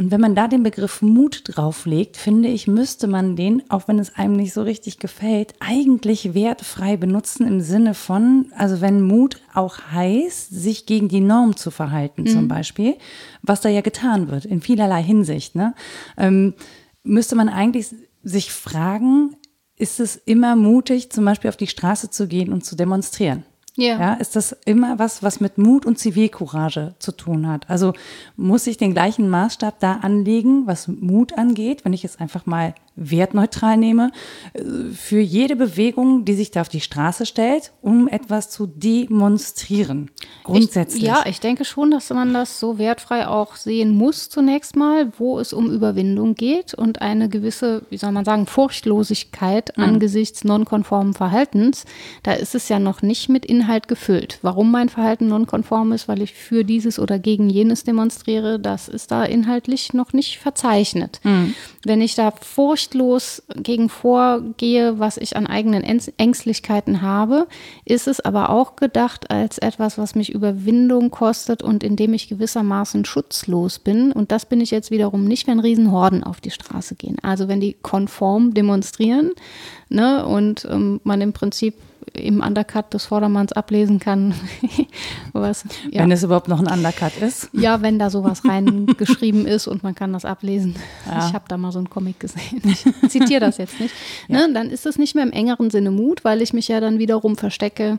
und 0.00 0.10
wenn 0.10 0.22
man 0.22 0.34
da 0.34 0.48
den 0.48 0.62
Begriff 0.62 1.02
Mut 1.02 1.42
drauflegt, 1.44 2.16
finde 2.16 2.48
ich, 2.48 2.66
müsste 2.66 3.06
man 3.06 3.36
den, 3.36 3.62
auch 3.68 3.86
wenn 3.86 3.98
es 3.98 4.14
einem 4.14 4.32
nicht 4.32 4.54
so 4.54 4.62
richtig 4.62 4.98
gefällt, 4.98 5.52
eigentlich 5.60 6.32
wertfrei 6.32 6.96
benutzen 6.96 7.46
im 7.46 7.60
Sinne 7.60 7.92
von, 7.92 8.46
also 8.56 8.80
wenn 8.80 9.02
Mut 9.02 9.42
auch 9.52 9.76
heißt, 9.92 10.52
sich 10.52 10.86
gegen 10.86 11.08
die 11.08 11.20
Norm 11.20 11.54
zu 11.54 11.70
verhalten, 11.70 12.22
mhm. 12.22 12.28
zum 12.28 12.48
Beispiel, 12.48 12.96
was 13.42 13.60
da 13.60 13.68
ja 13.68 13.82
getan 13.82 14.30
wird, 14.30 14.46
in 14.46 14.62
vielerlei 14.62 15.02
Hinsicht, 15.02 15.54
ne, 15.54 15.74
ähm, 16.16 16.54
müsste 17.02 17.36
man 17.36 17.50
eigentlich 17.50 17.94
sich 18.22 18.52
fragen, 18.52 19.36
ist 19.76 20.00
es 20.00 20.16
immer 20.16 20.56
mutig, 20.56 21.12
zum 21.12 21.26
Beispiel 21.26 21.50
auf 21.50 21.58
die 21.58 21.66
Straße 21.66 22.08
zu 22.08 22.26
gehen 22.26 22.54
und 22.54 22.64
zu 22.64 22.74
demonstrieren? 22.74 23.44
Ja. 23.80 23.98
ja. 23.98 24.12
Ist 24.14 24.36
das 24.36 24.56
immer 24.64 24.98
was, 24.98 25.22
was 25.22 25.40
mit 25.40 25.58
Mut 25.58 25.86
und 25.86 25.98
Zivilcourage 25.98 26.94
zu 26.98 27.12
tun 27.12 27.48
hat? 27.48 27.68
Also 27.68 27.92
muss 28.36 28.66
ich 28.66 28.76
den 28.76 28.92
gleichen 28.92 29.28
Maßstab 29.28 29.80
da 29.80 29.94
anlegen, 30.02 30.66
was 30.66 30.88
Mut 30.88 31.36
angeht, 31.36 31.84
wenn 31.84 31.92
ich 31.92 32.02
jetzt 32.02 32.20
einfach 32.20 32.46
mal 32.46 32.74
wertneutral 32.96 33.76
nehme, 33.76 34.12
äh, 34.52 34.62
für 34.94 35.20
jede 35.20 35.56
Bewegung, 35.56 36.24
die 36.24 36.34
sich 36.34 36.50
da 36.50 36.60
auf 36.60 36.68
die 36.68 36.80
Straße 36.80 37.26
stellt, 37.26 37.72
um 37.82 38.08
etwas 38.08 38.50
zu 38.50 38.66
demonstrieren. 38.66 40.10
Grundsätzlich. 40.44 41.02
Ich, 41.02 41.08
ja, 41.08 41.24
ich 41.26 41.40
denke 41.40 41.64
schon, 41.64 41.90
dass 41.90 42.10
man 42.10 42.34
das 42.34 42.60
so 42.60 42.78
wertfrei 42.78 43.26
auch 43.26 43.56
sehen 43.56 43.90
muss 43.90 44.28
zunächst 44.28 44.76
mal, 44.76 45.12
wo 45.18 45.38
es 45.38 45.52
um 45.52 45.70
Überwindung 45.70 46.34
geht 46.34 46.74
und 46.74 47.00
eine 47.00 47.28
gewisse, 47.28 47.82
wie 47.90 47.96
soll 47.96 48.12
man 48.12 48.24
sagen, 48.24 48.46
Furchtlosigkeit 48.46 49.76
mhm. 49.76 49.84
angesichts 49.84 50.44
nonkonformen 50.44 51.14
Verhaltens. 51.14 51.84
Da 52.22 52.32
ist 52.32 52.54
es 52.54 52.68
ja 52.68 52.78
noch 52.78 53.02
nicht 53.02 53.28
mit 53.28 53.46
Inhalt 53.46 53.88
gefüllt. 53.88 54.38
Warum 54.42 54.70
mein 54.70 54.88
Verhalten 54.88 55.28
nonkonform 55.28 55.92
ist, 55.92 56.08
weil 56.08 56.22
ich 56.22 56.34
für 56.34 56.64
dieses 56.64 56.98
oder 56.98 57.18
gegen 57.18 57.48
jenes 57.48 57.84
demonstriere, 57.84 58.58
das 58.60 58.88
ist 58.88 59.10
da 59.10 59.24
inhaltlich 59.24 59.94
noch 59.94 60.12
nicht 60.12 60.38
verzeichnet. 60.38 61.20
Mhm. 61.22 61.54
Wenn 61.82 62.02
ich 62.02 62.14
da 62.14 62.30
furchtlos 62.30 63.42
gegen 63.56 63.88
vorgehe, 63.88 64.98
was 64.98 65.16
ich 65.16 65.36
an 65.36 65.46
eigenen 65.46 65.82
Ängstlichkeiten 65.82 67.00
habe, 67.00 67.46
ist 67.86 68.06
es 68.06 68.20
aber 68.20 68.50
auch 68.50 68.76
gedacht 68.76 69.30
als 69.30 69.56
etwas, 69.56 69.96
was 69.96 70.14
mich 70.14 70.30
Überwindung 70.30 71.10
kostet 71.10 71.62
und 71.62 71.82
in 71.82 71.96
dem 71.96 72.12
ich 72.12 72.28
gewissermaßen 72.28 73.06
schutzlos 73.06 73.78
bin. 73.78 74.12
Und 74.12 74.30
das 74.30 74.44
bin 74.44 74.60
ich 74.60 74.70
jetzt 74.70 74.90
wiederum 74.90 75.24
nicht, 75.24 75.46
wenn 75.46 75.58
Riesenhorden 75.58 76.22
auf 76.22 76.42
die 76.42 76.50
Straße 76.50 76.96
gehen. 76.96 77.16
Also 77.22 77.48
wenn 77.48 77.60
die 77.60 77.72
konform 77.80 78.52
demonstrieren 78.52 79.30
ne, 79.88 80.26
und 80.26 80.66
ähm, 80.70 81.00
man 81.02 81.22
im 81.22 81.32
Prinzip 81.32 81.74
im 82.12 82.40
Undercut 82.40 82.92
des 82.92 83.06
Vordermanns 83.06 83.52
ablesen 83.52 83.98
kann. 83.98 84.34
was, 85.32 85.64
ja. 85.90 86.02
Wenn 86.02 86.12
es 86.12 86.22
überhaupt 86.22 86.48
noch 86.48 86.60
ein 86.60 86.66
Undercut 86.66 87.16
ist. 87.20 87.50
Ja, 87.52 87.82
wenn 87.82 87.98
da 87.98 88.10
sowas 88.10 88.44
reingeschrieben 88.44 89.46
ist 89.46 89.66
und 89.66 89.82
man 89.82 89.94
kann 89.94 90.12
das 90.12 90.24
ablesen. 90.24 90.76
Ja. 91.06 91.26
Ich 91.28 91.34
habe 91.34 91.44
da 91.48 91.56
mal 91.56 91.72
so 91.72 91.78
einen 91.78 91.90
Comic 91.90 92.20
gesehen. 92.20 92.62
Ich 92.64 92.84
zitiere 93.10 93.40
das 93.40 93.58
jetzt 93.58 93.80
nicht. 93.80 93.94
Ja. 94.28 94.46
Ne, 94.46 94.54
dann 94.54 94.70
ist 94.70 94.86
es 94.86 94.98
nicht 94.98 95.14
mehr 95.14 95.24
im 95.24 95.32
engeren 95.32 95.70
Sinne 95.70 95.90
Mut, 95.90 96.24
weil 96.24 96.42
ich 96.42 96.52
mich 96.52 96.68
ja 96.68 96.80
dann 96.80 96.98
wiederum 96.98 97.36
verstecke 97.36 97.98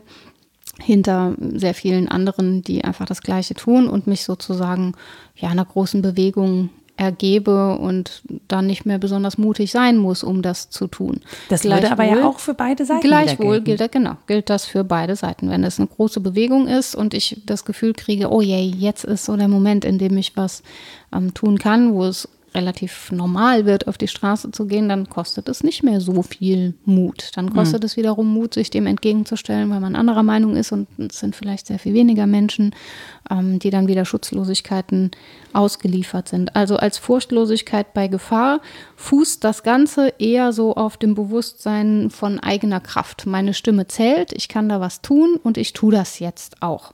hinter 0.78 1.34
sehr 1.38 1.74
vielen 1.74 2.08
anderen, 2.08 2.62
die 2.62 2.84
einfach 2.84 3.06
das 3.06 3.20
Gleiche 3.20 3.54
tun 3.54 3.88
und 3.88 4.06
mich 4.06 4.24
sozusagen 4.24 4.94
ja 5.36 5.50
einer 5.50 5.64
großen 5.64 6.02
Bewegung 6.02 6.70
ergebe 6.96 7.78
und 7.78 8.22
dann 8.48 8.66
nicht 8.66 8.84
mehr 8.84 8.98
besonders 8.98 9.38
mutig 9.38 9.72
sein 9.72 9.96
muss, 9.96 10.22
um 10.22 10.42
das 10.42 10.70
zu 10.70 10.86
tun. 10.86 11.20
Das 11.48 11.64
würde 11.64 11.90
aber 11.90 12.04
ja 12.04 12.24
auch 12.24 12.38
für 12.38 12.54
beide 12.54 12.84
Seiten 12.84 13.00
Gleichwohl 13.00 13.60
gilt 13.60 13.80
das, 13.80 13.90
genau, 13.90 14.16
gilt 14.26 14.50
das 14.50 14.66
für 14.66 14.84
beide 14.84 15.16
Seiten. 15.16 15.50
Wenn 15.50 15.64
es 15.64 15.78
eine 15.78 15.88
große 15.88 16.20
Bewegung 16.20 16.68
ist 16.68 16.94
und 16.94 17.14
ich 17.14 17.42
das 17.46 17.64
Gefühl 17.64 17.94
kriege, 17.94 18.30
oh 18.30 18.40
je, 18.40 18.60
jetzt 18.60 19.04
ist 19.04 19.24
so 19.24 19.36
der 19.36 19.48
Moment, 19.48 19.84
in 19.84 19.98
dem 19.98 20.16
ich 20.16 20.36
was 20.36 20.62
ähm, 21.14 21.32
tun 21.34 21.58
kann, 21.58 21.94
wo 21.94 22.04
es 22.04 22.28
relativ 22.54 23.10
normal 23.12 23.66
wird, 23.66 23.88
auf 23.88 23.98
die 23.98 24.08
Straße 24.08 24.50
zu 24.50 24.66
gehen, 24.66 24.88
dann 24.88 25.08
kostet 25.08 25.48
es 25.48 25.62
nicht 25.62 25.82
mehr 25.82 26.00
so 26.00 26.22
viel 26.22 26.74
Mut. 26.84 27.30
Dann 27.34 27.52
kostet 27.52 27.82
mhm. 27.82 27.86
es 27.86 27.96
wiederum 27.96 28.32
Mut, 28.32 28.54
sich 28.54 28.70
dem 28.70 28.86
entgegenzustellen, 28.86 29.70
weil 29.70 29.80
man 29.80 29.96
anderer 29.96 30.22
Meinung 30.22 30.56
ist 30.56 30.72
und 30.72 30.88
es 30.98 31.18
sind 31.18 31.36
vielleicht 31.36 31.66
sehr 31.66 31.78
viel 31.78 31.94
weniger 31.94 32.26
Menschen, 32.26 32.74
ähm, 33.30 33.58
die 33.58 33.70
dann 33.70 33.88
wieder 33.88 34.04
Schutzlosigkeiten 34.04 35.10
ausgeliefert 35.52 36.28
sind. 36.28 36.56
Also 36.56 36.76
als 36.76 36.98
Furchtlosigkeit 36.98 37.94
bei 37.94 38.08
Gefahr 38.08 38.60
fußt 38.96 39.42
das 39.44 39.62
Ganze 39.62 40.14
eher 40.18 40.52
so 40.52 40.74
auf 40.74 40.96
dem 40.96 41.14
Bewusstsein 41.14 42.10
von 42.10 42.38
eigener 42.40 42.80
Kraft. 42.80 43.26
Meine 43.26 43.54
Stimme 43.54 43.86
zählt, 43.86 44.32
ich 44.32 44.48
kann 44.48 44.68
da 44.68 44.80
was 44.80 45.02
tun 45.02 45.38
und 45.42 45.58
ich 45.58 45.72
tue 45.72 45.92
das 45.92 46.18
jetzt 46.18 46.62
auch. 46.62 46.92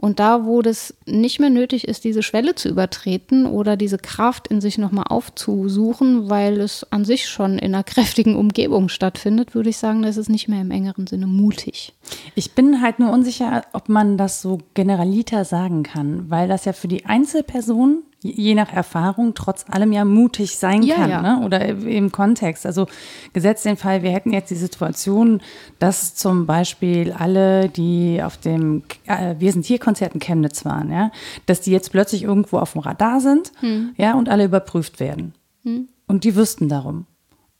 Und 0.00 0.18
da, 0.18 0.46
wo 0.46 0.62
das 0.62 0.94
nicht 1.04 1.40
mehr 1.40 1.50
nötig 1.50 1.86
ist, 1.86 2.04
diese 2.04 2.22
Schwelle 2.22 2.54
zu 2.54 2.70
übertreten 2.70 3.44
oder 3.44 3.76
diese 3.76 3.98
Kraft 3.98 4.48
in 4.48 4.62
sich 4.62 4.78
nochmal 4.78 5.04
aufzusuchen, 5.08 6.30
weil 6.30 6.58
es 6.62 6.90
an 6.90 7.04
sich 7.04 7.28
schon 7.28 7.58
in 7.58 7.74
einer 7.74 7.84
kräftigen 7.84 8.34
Umgebung 8.34 8.88
stattfindet, 8.88 9.54
würde 9.54 9.68
ich 9.68 9.76
sagen, 9.76 10.00
das 10.00 10.16
ist 10.16 10.30
nicht 10.30 10.48
mehr 10.48 10.62
im 10.62 10.70
engeren 10.70 11.06
Sinne 11.06 11.26
mutig. 11.26 11.92
Ich 12.34 12.52
bin 12.52 12.80
halt 12.80 12.98
nur 12.98 13.12
unsicher, 13.12 13.62
ob 13.74 13.90
man 13.90 14.16
das 14.16 14.40
so 14.40 14.58
generaliter 14.72 15.44
sagen 15.44 15.82
kann, 15.82 16.30
weil 16.30 16.48
das 16.48 16.64
ja 16.64 16.72
für 16.72 16.88
die 16.88 17.04
Einzelperson 17.04 18.02
je 18.22 18.54
nach 18.54 18.72
Erfahrung 18.72 19.34
trotz 19.34 19.64
allem 19.68 19.92
ja 19.92 20.04
mutig 20.04 20.56
sein 20.56 20.82
ja, 20.82 20.96
kann 20.96 21.10
ja. 21.10 21.22
Ne? 21.22 21.44
oder 21.44 21.66
im 21.66 22.12
Kontext. 22.12 22.66
Also 22.66 22.86
gesetzt 23.32 23.64
den 23.64 23.76
Fall, 23.76 24.02
wir 24.02 24.10
hätten 24.10 24.32
jetzt 24.32 24.50
die 24.50 24.56
Situation, 24.56 25.40
dass 25.78 26.14
zum 26.14 26.46
Beispiel 26.46 27.12
alle, 27.12 27.68
die 27.68 28.22
auf 28.22 28.36
dem 28.36 28.82
äh, 29.06 29.36
Wir 29.38 29.52
sind 29.52 29.64
hier 29.64 29.78
Konzert 29.78 30.14
in 30.14 30.20
Chemnitz 30.20 30.64
waren, 30.64 30.92
ja, 30.92 31.10
dass 31.46 31.62
die 31.62 31.70
jetzt 31.70 31.92
plötzlich 31.92 32.24
irgendwo 32.24 32.58
auf 32.58 32.72
dem 32.72 32.82
Radar 32.82 33.20
sind 33.20 33.52
hm. 33.60 33.94
ja, 33.96 34.14
und 34.14 34.28
alle 34.28 34.44
überprüft 34.44 35.00
werden. 35.00 35.34
Hm. 35.62 35.88
Und 36.06 36.24
die 36.24 36.36
wüssten 36.36 36.68
darum. 36.68 37.06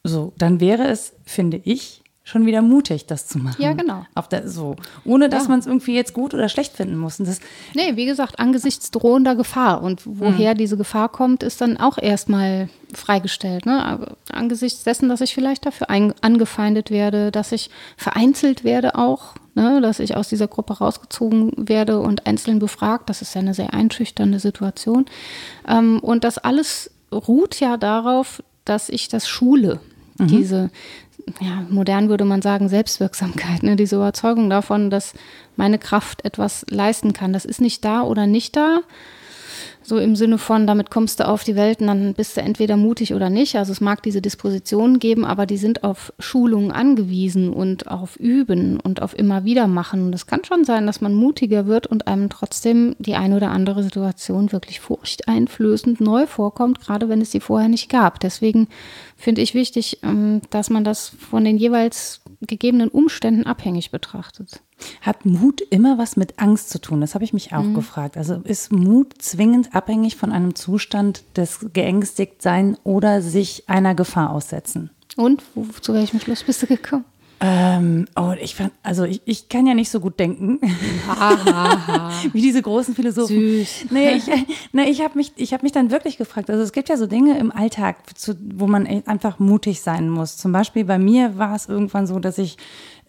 So, 0.03 0.33
dann 0.37 0.61
wäre 0.61 0.89
es, 0.89 1.15
finde 1.25 1.61
ich, 1.65 2.00
schon 2.31 2.47
wieder 2.47 2.63
mutig, 2.63 3.07
das 3.07 3.27
zu 3.27 3.39
machen. 3.39 3.61
Ja, 3.61 3.73
genau. 3.73 4.07
Auf 4.15 4.29
der, 4.29 4.49
so. 4.49 4.77
Ohne 5.05 5.29
dass 5.29 5.45
ja. 5.45 5.49
man 5.51 5.59
es 5.59 5.67
irgendwie 5.67 5.95
jetzt 5.95 6.15
gut 6.15 6.33
oder 6.33 6.49
schlecht 6.49 6.77
finden 6.77 6.97
muss. 6.97 7.19
Und 7.19 7.29
das 7.29 7.41
nee, 7.75 7.97
wie 7.97 8.07
gesagt, 8.07 8.39
angesichts 8.39 8.91
drohender 8.93 9.35
Gefahr. 9.35 9.83
Und 9.83 10.03
woher 10.05 10.55
mhm. 10.55 10.59
diese 10.59 10.77
Gefahr 10.77 11.09
kommt, 11.09 11.43
ist 11.43 11.61
dann 11.61 11.77
auch 11.77 11.99
erstmal 11.99 12.69
freigestellt. 12.95 13.67
Ne? 13.67 14.15
Angesichts 14.31 14.85
dessen, 14.85 15.09
dass 15.09 15.21
ich 15.21 15.35
vielleicht 15.35 15.67
dafür 15.67 15.91
ein, 15.91 16.15
angefeindet 16.21 16.91
werde, 16.91 17.33
dass 17.33 17.51
ich 17.51 17.69
vereinzelt 17.97 18.63
werde 18.63 18.95
auch, 18.95 19.35
ne? 19.55 19.81
dass 19.81 19.99
ich 19.99 20.17
aus 20.17 20.29
dieser 20.29 20.47
Gruppe 20.47 20.75
rausgezogen 20.79 21.53
werde 21.57 21.99
und 21.99 22.27
einzeln 22.27 22.61
befragt. 22.61 23.11
Das 23.11 23.23
ist 23.23 23.35
ja 23.35 23.41
eine 23.41 23.55
sehr 23.55 23.75
einschüchternde 23.75 24.39
Situation. 24.39 25.07
Ähm, 25.69 25.99
und 25.99 26.23
das 26.23 26.39
alles 26.39 26.93
ruht 27.13 27.59
ja 27.59 27.77
darauf, 27.77 28.41
dass 28.65 28.89
ich 28.89 29.09
das 29.09 29.29
schule. 29.29 29.81
Mhm. 30.19 30.29
Diese 30.29 30.71
ja, 31.41 31.65
modern 31.69 32.09
würde 32.09 32.25
man 32.25 32.43
sagen, 32.43 32.69
Selbstwirksamkeit, 32.69 33.63
ne? 33.63 33.77
diese 33.77 33.97
Überzeugung 33.97 34.51
davon, 34.51 34.91
dass 34.91 35.15
meine 35.57 35.79
Kraft 35.79 36.25
etwas 36.25 36.65
leisten 36.69 37.13
kann. 37.13 37.33
Das 37.33 37.45
ist 37.45 37.61
nicht 37.61 37.85
da 37.85 38.03
oder 38.03 38.27
nicht 38.27 38.57
da, 38.57 38.81
so 39.91 39.99
im 39.99 40.15
Sinne 40.15 40.39
von, 40.39 40.69
damit 40.69 40.89
kommst 40.89 41.19
du 41.19 41.27
auf 41.27 41.43
die 41.43 41.57
Welt 41.57 41.81
und 41.81 41.89
dann 41.89 42.15
bist 42.15 42.37
du 42.37 42.41
entweder 42.41 42.77
mutig 42.77 43.13
oder 43.13 43.29
nicht. 43.29 43.57
Also 43.57 43.73
es 43.73 43.81
mag 43.81 44.03
diese 44.05 44.23
Dispositionen 44.23 45.01
geben, 45.01 45.25
aber 45.25 45.47
die 45.47 45.57
sind 45.57 45.83
auf 45.83 46.13
Schulungen 46.21 46.71
angewiesen 46.71 47.51
und 47.51 47.89
auf 47.89 48.15
Üben 48.17 48.79
und 48.79 49.03
auf 49.03 49.19
immer 49.19 49.45
wieder 49.45 49.67
machen. 49.67 50.07
Und 50.07 50.15
es 50.15 50.29
kann 50.29 50.45
schon 50.45 50.65
sein, 50.65 50.87
dass 50.87 51.01
man 51.01 51.13
mutiger 51.13 51.67
wird 51.67 51.89
und 51.89 52.07
einem 52.07 52.31
trotzdem 52.31 52.95
die 53.01 53.17
eine 53.17 53.37
oder 53.37 53.51
andere 53.51 53.83
Situation 53.83 54.53
wirklich 54.53 54.79
furchteinflößend 54.79 56.01
neu 56.01 56.27
vorkommt, 56.27 56.81
gerade 56.81 57.09
wenn 57.09 57.21
es 57.21 57.33
sie 57.33 57.41
vorher 57.41 57.69
nicht 57.69 57.91
gab. 57.91 58.21
Deswegen 58.21 58.69
finde 59.17 59.43
ich 59.43 59.55
wichtig, 59.55 59.99
ähm, 60.05 60.41
dass 60.51 60.71
man 60.71 60.85
das 60.85 61.09
von 61.09 61.45
den 61.45 61.59
jeweils 61.59 62.23
gegebenen 62.41 62.91
Umständen 62.91 63.45
abhängig 63.45 63.91
betrachtet. 63.91 64.63
Hat 65.01 65.25
Mut 65.27 65.61
immer 65.61 65.99
was 65.99 66.17
mit 66.17 66.39
Angst 66.39 66.71
zu 66.71 66.81
tun? 66.81 67.01
Das 67.01 67.15
habe 67.15 67.25
ich 67.25 67.33
mich 67.33 67.53
auch 67.53 67.63
mhm. 67.63 67.75
gefragt. 67.75 68.17
Also 68.17 68.35
ist 68.45 68.73
Mut 68.73 69.15
zwingend 69.19 69.75
abhängig 69.75 70.17
von 70.17 70.33
einem 70.33 70.55
Zustand 70.55 71.25
des 71.37 71.67
Geängstigtsein 71.73 72.77
oder 72.85 73.23
sich 73.23 73.65
einer 73.69 73.95
Gefahr 73.95 74.31
aussetzen? 74.31 74.91
Und 75.17 75.43
wo, 75.55 75.65
zu 75.81 75.95
welchem 75.95 76.21
Schluss 76.21 76.45
bist 76.45 76.63
du 76.63 76.67
gekommen? 76.67 77.05
Ähm, 77.43 78.05
oh, 78.17 78.35
ich 78.39 78.55
fand, 78.55 78.71
also 78.83 79.05
ich, 79.05 79.23
ich 79.25 79.49
kann 79.49 79.67
ja 79.67 79.73
nicht 79.73 79.91
so 79.91 79.99
gut 80.01 80.21
denken. 80.21 80.61
Wie 82.35 82.43
diese 82.43 82.61
großen 82.61 82.95
Philosophen. 82.95 83.35
Süß. 83.35 83.87
Nee, 83.91 84.11
ich, 84.17 84.25
nee, 84.73 84.91
ich 84.91 85.01
habe 85.01 85.17
mich, 85.17 85.33
hab 85.39 85.63
mich 85.63 85.73
dann 85.73 85.91
wirklich 85.91 86.19
gefragt. 86.19 86.51
Also 86.51 86.63
es 86.63 86.73
gibt 86.73 86.91
ja 86.91 86.99
so 86.99 87.07
Dinge 87.07 87.39
im 87.39 87.51
Alltag, 87.51 87.97
zu, 88.19 88.37
wo 88.55 88.67
man 88.67 88.87
einfach 89.07 89.39
mutig 89.39 89.81
sein 89.81 90.11
muss. 90.11 90.37
Zum 90.37 90.53
Beispiel 90.53 90.85
bei 90.85 90.99
mir 90.99 91.39
war 91.39 91.57
es 91.57 91.67
irgendwann 91.67 92.07
so, 92.07 92.19
dass 92.19 92.37
ich 92.37 92.59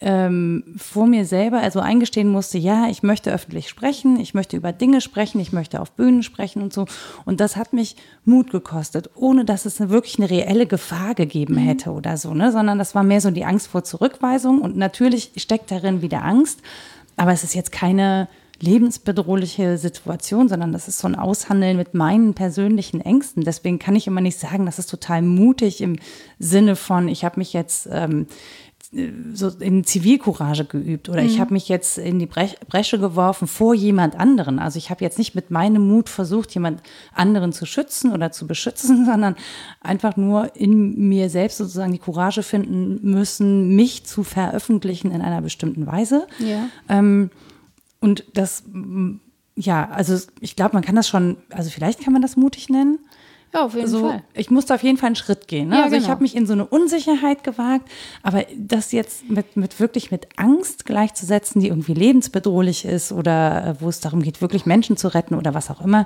ähm, 0.02 0.64
vor 0.78 1.06
mir 1.06 1.26
selber 1.26 1.60
also 1.60 1.80
eingestehen 1.80 2.28
musste, 2.28 2.58
ja, 2.58 2.90
ich 2.90 3.04
möchte 3.04 3.32
öffentlich 3.32 3.70
sprechen, 3.70 4.20
ich 4.20 4.34
möchte 4.34 4.58
über 4.58 4.74
Dinge 4.74 5.00
sprechen, 5.00 5.40
ich 5.40 5.54
möchte 5.54 5.80
auf 5.80 5.92
Bühnen 5.92 6.24
sprechen 6.24 6.64
und 6.64 6.74
so. 6.74 6.88
Und 7.24 7.40
das 7.40 7.56
hat 7.56 7.72
mich 7.72 7.96
Mut 8.26 8.50
gekostet, 8.50 9.12
ohne 9.14 9.46
dass 9.46 9.66
es 9.66 9.80
wirklich 9.80 10.18
eine 10.18 10.30
reelle 10.30 10.66
Gefahr 10.66 11.14
gegeben 11.14 11.56
mhm. 11.56 11.60
hätte 11.60 11.92
oder 11.92 12.18
so, 12.18 12.34
ne? 12.34 12.52
sondern 12.52 12.80
das 12.80 12.96
war 12.96 13.04
mehr 13.04 13.22
so 13.22 13.30
die 13.30 13.46
Angst 13.46 13.68
vor 13.68 13.84
Zurückweisung. 13.84 14.62
Und 14.62 14.76
natürlich 14.76 15.34
steckt 15.38 15.70
darin 15.70 16.02
wieder 16.02 16.24
Angst, 16.24 16.62
aber 17.16 17.32
es 17.32 17.44
ist 17.44 17.54
jetzt 17.54 17.72
keine 17.72 18.28
lebensbedrohliche 18.60 19.78
Situation, 19.78 20.48
sondern 20.48 20.72
das 20.72 20.88
ist 20.88 21.00
so 21.00 21.08
ein 21.08 21.16
Aushandeln 21.16 21.78
mit 21.78 21.94
meinen 21.94 22.34
persönlichen 22.34 23.02
Ängsten. 23.02 23.44
Deswegen 23.44 23.80
kann 23.80 23.96
ich 23.96 24.08
immer 24.08 24.22
nicht 24.22 24.40
sagen, 24.40 24.66
das 24.66 24.80
ist 24.80 24.90
total 24.90 25.22
mutig 25.22 25.82
im 25.82 25.98
Sinne 26.40 26.76
von, 26.76 27.08
ich 27.08 27.26
habe 27.26 27.40
mich 27.40 27.54
jetzt 27.54 27.90
ähm, 27.92 28.28
so 29.34 29.48
in 29.48 29.86
Zivilcourage 29.86 30.66
geübt 30.66 31.08
oder 31.08 31.22
mhm. 31.22 31.28
ich 31.28 31.40
habe 31.40 31.54
mich 31.54 31.70
jetzt 31.70 31.98
in 31.98 32.20
die 32.20 32.26
Bresche 32.26 33.00
geworfen 33.00 33.48
vor 33.48 33.74
jemand 33.74 34.20
anderen. 34.20 34.60
Also 34.60 34.78
ich 34.78 34.90
habe 34.90 35.02
jetzt 35.02 35.18
nicht 35.18 35.34
mit 35.34 35.50
meinem 35.50 35.88
Mut 35.88 36.10
versucht, 36.10 36.54
jemand 36.54 36.84
anderen 37.14 37.54
zu 37.54 37.66
schützen 37.66 38.12
oder 38.12 38.34
zu 38.34 38.48
beschützen, 38.48 39.06
sondern 39.10 39.38
einfach 39.80 40.18
nur 40.18 40.58
in 40.58 41.08
mir 41.08 41.30
selbst 41.30 41.60
sozusagen 41.60 41.94
die 41.94 42.00
Courage 42.00 42.44
finden 42.44 43.00
müssen, 43.10 43.78
mich 43.78 44.04
zu 44.06 44.24
veröffentlichen 44.24 45.12
in 45.12 45.22
einer 45.22 45.42
bestimmten 45.42 45.88
Weise. 45.88 46.28
Ja. 46.40 46.68
Ähm, 46.90 47.32
und 48.02 48.26
das, 48.34 48.64
ja, 49.56 49.90
also 49.90 50.18
ich 50.42 50.58
glaube, 50.58 50.74
man 50.74 50.84
kann 50.84 50.96
das 50.96 51.08
schon, 51.08 51.38
also 51.50 51.70
vielleicht 51.70 52.04
kann 52.04 52.12
man 52.12 52.22
das 52.22 52.36
mutig 52.36 52.68
nennen. 52.68 53.00
Ja, 53.54 53.66
auf 53.66 53.76
jeden 53.76 53.88
so, 53.88 54.08
Fall. 54.08 54.24
Ich 54.34 54.50
musste 54.50 54.74
auf 54.74 54.84
jeden 54.84 54.98
Fall 54.98 55.08
einen 55.08 55.16
Schritt 55.16 55.48
gehen. 55.48 55.70
Ne? 55.70 55.76
Ja, 55.76 55.84
also 55.84 55.96
ich 55.96 56.04
genau. 56.04 56.12
habe 56.12 56.22
mich 56.24 56.36
in 56.36 56.46
so 56.46 56.54
eine 56.54 56.66
Unsicherheit 56.66 57.44
gewagt, 57.44 57.90
aber 58.24 58.46
das 58.56 58.94
jetzt 58.94 59.30
mit, 59.30 59.58
mit 59.58 59.80
wirklich 59.80 60.10
mit 60.10 60.28
Angst 60.38 60.86
gleichzusetzen, 60.86 61.60
die 61.60 61.68
irgendwie 61.68 61.94
lebensbedrohlich 61.94 62.86
ist 62.86 63.12
oder 63.12 63.68
äh, 63.68 63.82
wo 63.82 63.90
es 63.90 64.00
darum 64.00 64.22
geht, 64.22 64.42
wirklich 64.42 64.66
Menschen 64.66 64.96
zu 64.96 65.10
retten 65.10 65.36
oder 65.36 65.54
was 65.54 65.70
auch 65.70 65.82
immer, 65.82 66.06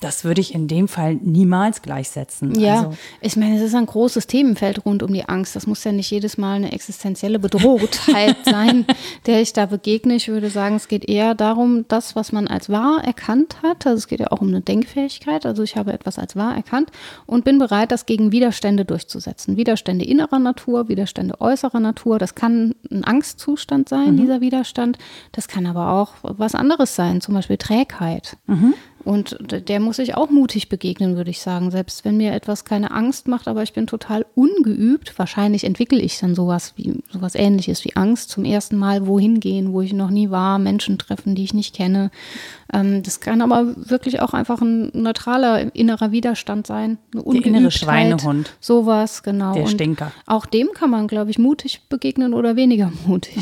das 0.00 0.24
würde 0.24 0.42
ich 0.42 0.54
in 0.54 0.68
dem 0.68 0.86
Fall 0.86 1.14
niemals 1.14 1.80
gleichsetzen. 1.80 2.58
Ja, 2.60 2.76
Also, 2.76 2.96
ich 3.22 3.36
meine, 3.36 3.56
es 3.56 3.62
ist 3.62 3.74
ein 3.74 3.86
großes 3.86 4.26
Themenfeld 4.26 4.84
rund 4.84 5.02
um 5.02 5.12
die 5.12 5.24
Angst. 5.24 5.56
Das 5.56 5.66
muss 5.66 5.84
ja 5.84 5.92
nicht 5.92 6.10
jedes 6.10 6.36
Mal 6.36 6.56
eine 6.56 6.72
existenzielle 6.72 7.38
Bedrohtheit 7.38 8.36
sein, 8.44 8.84
der 9.26 9.40
ich 9.40 9.54
da 9.54 9.64
begegne. 9.66 10.14
Ich 10.14 10.28
würde 10.28 10.50
sagen, 10.50 10.76
es 10.76 10.88
geht 10.88 11.08
eher 11.08 11.34
darum, 11.34 11.86
das, 11.88 12.16
was 12.16 12.32
man 12.32 12.48
als 12.48 12.68
wahr 12.68 13.02
erkannt 13.02 13.56
hat. 13.62 13.86
Also 13.86 13.98
es 13.98 14.08
geht 14.08 14.20
ja 14.20 14.30
auch 14.30 14.42
um 14.42 14.48
eine 14.48 14.60
Denkfähigkeit. 14.60 15.46
Also 15.46 15.62
ich 15.62 15.76
habe 15.76 15.92
etwas 15.92 16.18
als 16.18 16.36
wahr 16.36 16.54
erkannt 16.54 16.81
und 17.26 17.44
bin 17.44 17.58
bereit, 17.58 17.92
das 17.92 18.06
gegen 18.06 18.32
Widerstände 18.32 18.84
durchzusetzen. 18.84 19.56
Widerstände 19.56 20.04
innerer 20.04 20.38
Natur, 20.38 20.88
Widerstände 20.88 21.40
äußerer 21.40 21.80
Natur. 21.80 22.18
Das 22.18 22.34
kann 22.34 22.74
ein 22.90 23.04
Angstzustand 23.04 23.88
sein, 23.88 24.16
dieser 24.16 24.40
Widerstand. 24.40 24.98
Das 25.32 25.48
kann 25.48 25.66
aber 25.66 25.92
auch 25.92 26.14
was 26.22 26.54
anderes 26.54 26.94
sein, 26.96 27.20
zum 27.20 27.34
Beispiel 27.34 27.56
Trägheit. 27.56 28.36
Und 29.04 29.36
der 29.68 29.80
muss 29.80 29.98
ich 29.98 30.14
auch 30.14 30.30
mutig 30.30 30.68
begegnen, 30.68 31.16
würde 31.16 31.30
ich 31.30 31.40
sagen. 31.40 31.70
Selbst 31.70 32.04
wenn 32.04 32.16
mir 32.16 32.32
etwas 32.32 32.64
keine 32.64 32.90
Angst 32.90 33.28
macht, 33.28 33.48
aber 33.48 33.62
ich 33.62 33.72
bin 33.72 33.86
total 33.86 34.24
ungeübt, 34.34 35.18
wahrscheinlich 35.18 35.64
entwickle 35.64 36.00
ich 36.00 36.18
dann 36.18 36.34
sowas 36.34 36.74
wie 36.76 36.94
sowas 37.10 37.34
ähnliches 37.34 37.84
wie 37.84 37.96
Angst 37.96 38.30
zum 38.30 38.44
ersten 38.44 38.76
Mal 38.76 39.06
wohin 39.06 39.40
gehen, 39.40 39.72
wo 39.72 39.80
ich 39.80 39.92
noch 39.92 40.10
nie 40.10 40.30
war, 40.30 40.58
Menschen 40.58 40.98
treffen, 40.98 41.34
die 41.34 41.44
ich 41.44 41.54
nicht 41.54 41.74
kenne. 41.74 42.10
Ähm, 42.72 43.02
das 43.02 43.20
kann 43.20 43.42
aber 43.42 43.74
wirklich 43.76 44.20
auch 44.20 44.34
einfach 44.34 44.60
ein 44.60 44.90
neutraler 44.94 45.74
innerer 45.74 46.12
Widerstand 46.12 46.66
sein. 46.66 46.98
Eine 47.14 47.40
Der 47.40 47.46
innere 47.46 47.70
Schweinehund. 47.70 48.52
Sowas, 48.60 49.22
genau. 49.22 49.54
Der 49.54 49.64
Und 49.64 49.70
Stinker. 49.70 50.12
Auch 50.26 50.46
dem 50.46 50.68
kann 50.74 50.90
man, 50.90 51.08
glaube 51.08 51.30
ich, 51.30 51.38
mutig 51.38 51.82
begegnen 51.88 52.34
oder 52.34 52.56
weniger 52.56 52.92
mutig. 53.06 53.36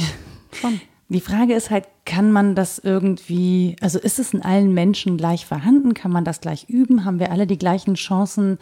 Schon. 0.52 0.80
Die 1.10 1.20
Frage 1.20 1.54
ist 1.54 1.70
halt, 1.70 1.86
kann 2.06 2.30
man 2.30 2.54
das 2.54 2.78
irgendwie, 2.78 3.74
also 3.80 3.98
ist 3.98 4.20
es 4.20 4.32
in 4.32 4.42
allen 4.42 4.72
Menschen 4.72 5.16
gleich 5.16 5.44
vorhanden? 5.44 5.92
Kann 5.92 6.12
man 6.12 6.24
das 6.24 6.40
gleich 6.40 6.68
üben? 6.68 7.04
Haben 7.04 7.18
wir 7.18 7.32
alle 7.32 7.48
die 7.48 7.58
gleichen 7.58 7.94
Chancen 7.94 8.58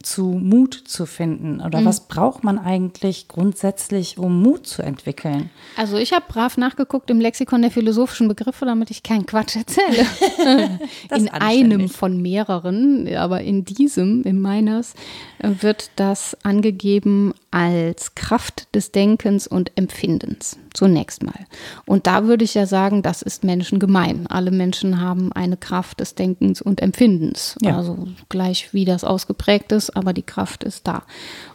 zu 0.00 0.26
Mut 0.26 0.74
zu 0.74 1.06
finden? 1.06 1.60
Oder 1.60 1.84
was 1.84 2.06
braucht 2.06 2.44
man 2.44 2.58
eigentlich 2.60 3.26
grundsätzlich, 3.26 4.16
um 4.16 4.40
Mut 4.42 4.64
zu 4.64 4.82
entwickeln? 4.82 5.50
Also 5.76 5.96
ich 5.96 6.12
habe 6.12 6.24
brav 6.28 6.56
nachgeguckt 6.56 7.10
im 7.10 7.20
Lexikon 7.20 7.62
der 7.62 7.72
philosophischen 7.72 8.28
Begriffe, 8.28 8.64
damit 8.64 8.92
ich 8.92 9.02
keinen 9.02 9.26
Quatsch 9.26 9.56
erzähle. 9.56 10.06
In 11.14 11.28
einem 11.28 11.88
von 11.88 12.22
mehreren, 12.22 13.12
aber 13.16 13.40
in 13.40 13.64
diesem, 13.64 14.22
in 14.22 14.40
meines, 14.40 14.94
wird 15.40 15.90
das 15.96 16.36
angegeben 16.44 17.34
als 17.50 18.14
Kraft 18.14 18.74
des 18.74 18.92
Denkens 18.92 19.46
und 19.46 19.72
Empfindens. 19.76 20.58
Zunächst 20.74 21.22
mal. 21.22 21.46
Und 21.86 22.06
da 22.06 22.24
würde 22.24 22.44
ich 22.44 22.54
ja 22.54 22.66
sagen, 22.66 23.02
das 23.02 23.22
ist 23.22 23.42
Menschen 23.42 23.78
gemein. 23.78 24.26
Alle 24.28 24.50
Menschen 24.50 25.00
haben 25.00 25.32
eine 25.32 25.56
Kraft 25.56 26.00
des 26.00 26.14
Denkens 26.14 26.60
und 26.60 26.82
Empfindens. 26.82 27.56
Ja. 27.62 27.76
Also 27.76 28.06
gleich 28.28 28.74
wie 28.74 28.84
das 28.84 29.02
ausgeprägt 29.02 29.72
ist, 29.72 29.96
aber 29.96 30.12
die 30.12 30.22
Kraft 30.22 30.62
ist 30.62 30.86
da. 30.86 31.04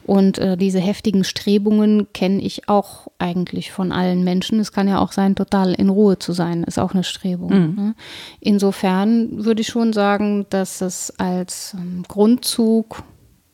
Und 0.03 0.39
äh, 0.39 0.57
diese 0.57 0.79
heftigen 0.79 1.23
Strebungen 1.23 2.07
kenne 2.11 2.41
ich 2.41 2.67
auch 2.67 3.07
eigentlich 3.19 3.71
von 3.71 3.91
allen 3.91 4.23
Menschen. 4.23 4.59
Es 4.59 4.71
kann 4.71 4.87
ja 4.87 4.99
auch 4.99 5.11
sein, 5.11 5.35
total 5.35 5.73
in 5.73 5.89
Ruhe 5.89 6.17
zu 6.17 6.33
sein, 6.33 6.63
ist 6.63 6.79
auch 6.79 6.93
eine 6.93 7.03
Strebung. 7.03 7.75
Ne? 7.75 7.95
Insofern 8.39 9.45
würde 9.45 9.61
ich 9.61 9.67
schon 9.67 9.93
sagen, 9.93 10.47
dass 10.49 10.81
es 10.81 11.13
als 11.19 11.75
ähm, 11.77 12.03
Grundzug 12.07 13.03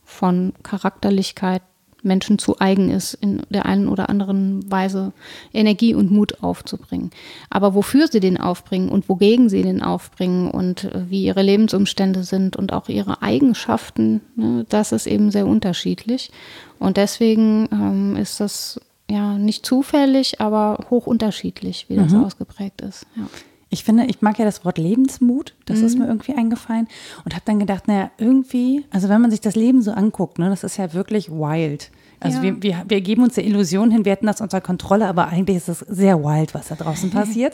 von 0.04 0.54
Charakterlichkeit 0.64 1.62
Menschen 2.02 2.40
zu 2.40 2.60
eigen 2.60 2.90
ist, 2.90 3.14
in 3.16 3.42
der 3.50 3.66
einen 3.66 3.88
oder 3.88 4.10
anderen 4.10 4.70
Weise 4.72 5.12
Energie 5.54 5.94
und 5.94 6.12
Mut 6.12 6.42
aufzubringen. 6.44 7.12
Aber 7.50 7.74
wofür 7.74 8.08
sie 8.08 8.20
den 8.20 8.40
aufbringen 8.40 8.90
und 8.90 9.10
wogegen 9.10 9.50
sie 9.50 9.62
den 9.62 9.82
aufbringen 9.82 10.50
und 10.50 10.86
äh, 10.86 11.10
wie 11.10 11.24
ihre 11.24 11.42
Lebensumstände 11.42 12.24
sind 12.24 12.56
und 12.56 12.74
auch 12.74 12.90
ihre 12.90 13.22
Eigenschaften, 13.22 14.22
ne, 14.36 14.66
das 14.70 14.92
ist 14.92 15.08
eben 15.08 15.32
sehr 15.32 15.48
unterschiedlich. 15.48 16.32
Und 16.80 16.98
deswegen 16.98 17.68
ähm, 17.72 18.16
ist 18.16 18.40
das 18.40 18.80
ja 19.10 19.38
nicht 19.38 19.66
zufällig, 19.66 20.40
aber 20.40 20.86
hoch 20.90 21.08
unterschiedlich, 21.08 21.86
wie 21.90 21.96
das 21.96 22.14
ausgeprägt 22.14 22.82
ist. 22.82 23.06
Ja. 23.16 23.24
Ich 23.72 23.84
finde, 23.84 24.06
ich 24.06 24.22
mag 24.22 24.40
ja 24.40 24.46
das 24.46 24.66
Wort 24.66 24.80
Lebensmut, 24.80 25.54
das 25.66 25.80
ist 25.82 25.98
mir 25.98 26.08
irgendwie 26.08 26.34
eingefallen 26.34 26.88
und 27.24 27.36
habe 27.36 27.44
dann 27.46 27.60
gedacht, 27.60 27.88
naja, 27.88 28.10
irgendwie, 28.18 28.84
also 28.90 29.10
wenn 29.10 29.22
man 29.22 29.30
sich 29.30 29.42
das 29.42 29.56
Leben 29.56 29.84
so 29.84 29.92
anguckt, 29.92 30.40
ne, 30.40 30.50
das 30.50 30.64
ist 30.64 30.78
ja 30.78 30.94
wirklich 30.94 31.30
wild. 31.30 31.92
Also 32.20 32.38
Ja. 32.38 32.44
wir, 32.44 32.62
wir, 32.64 32.84
wir 32.88 33.02
geben 33.02 33.24
uns 33.24 33.36
der 33.36 33.46
Illusion 33.46 33.92
hin, 33.92 34.06
wir 34.06 34.12
hätten 34.12 34.28
das 34.28 34.42
unter 34.42 34.62
Kontrolle, 34.62 35.08
aber 35.08 35.28
eigentlich 35.28 35.58
ist 35.58 35.70
es 35.70 35.80
sehr 35.80 36.22
wild, 36.24 36.54
was 36.54 36.68
da 36.68 36.76
draußen 36.76 37.10
passiert. 37.12 37.54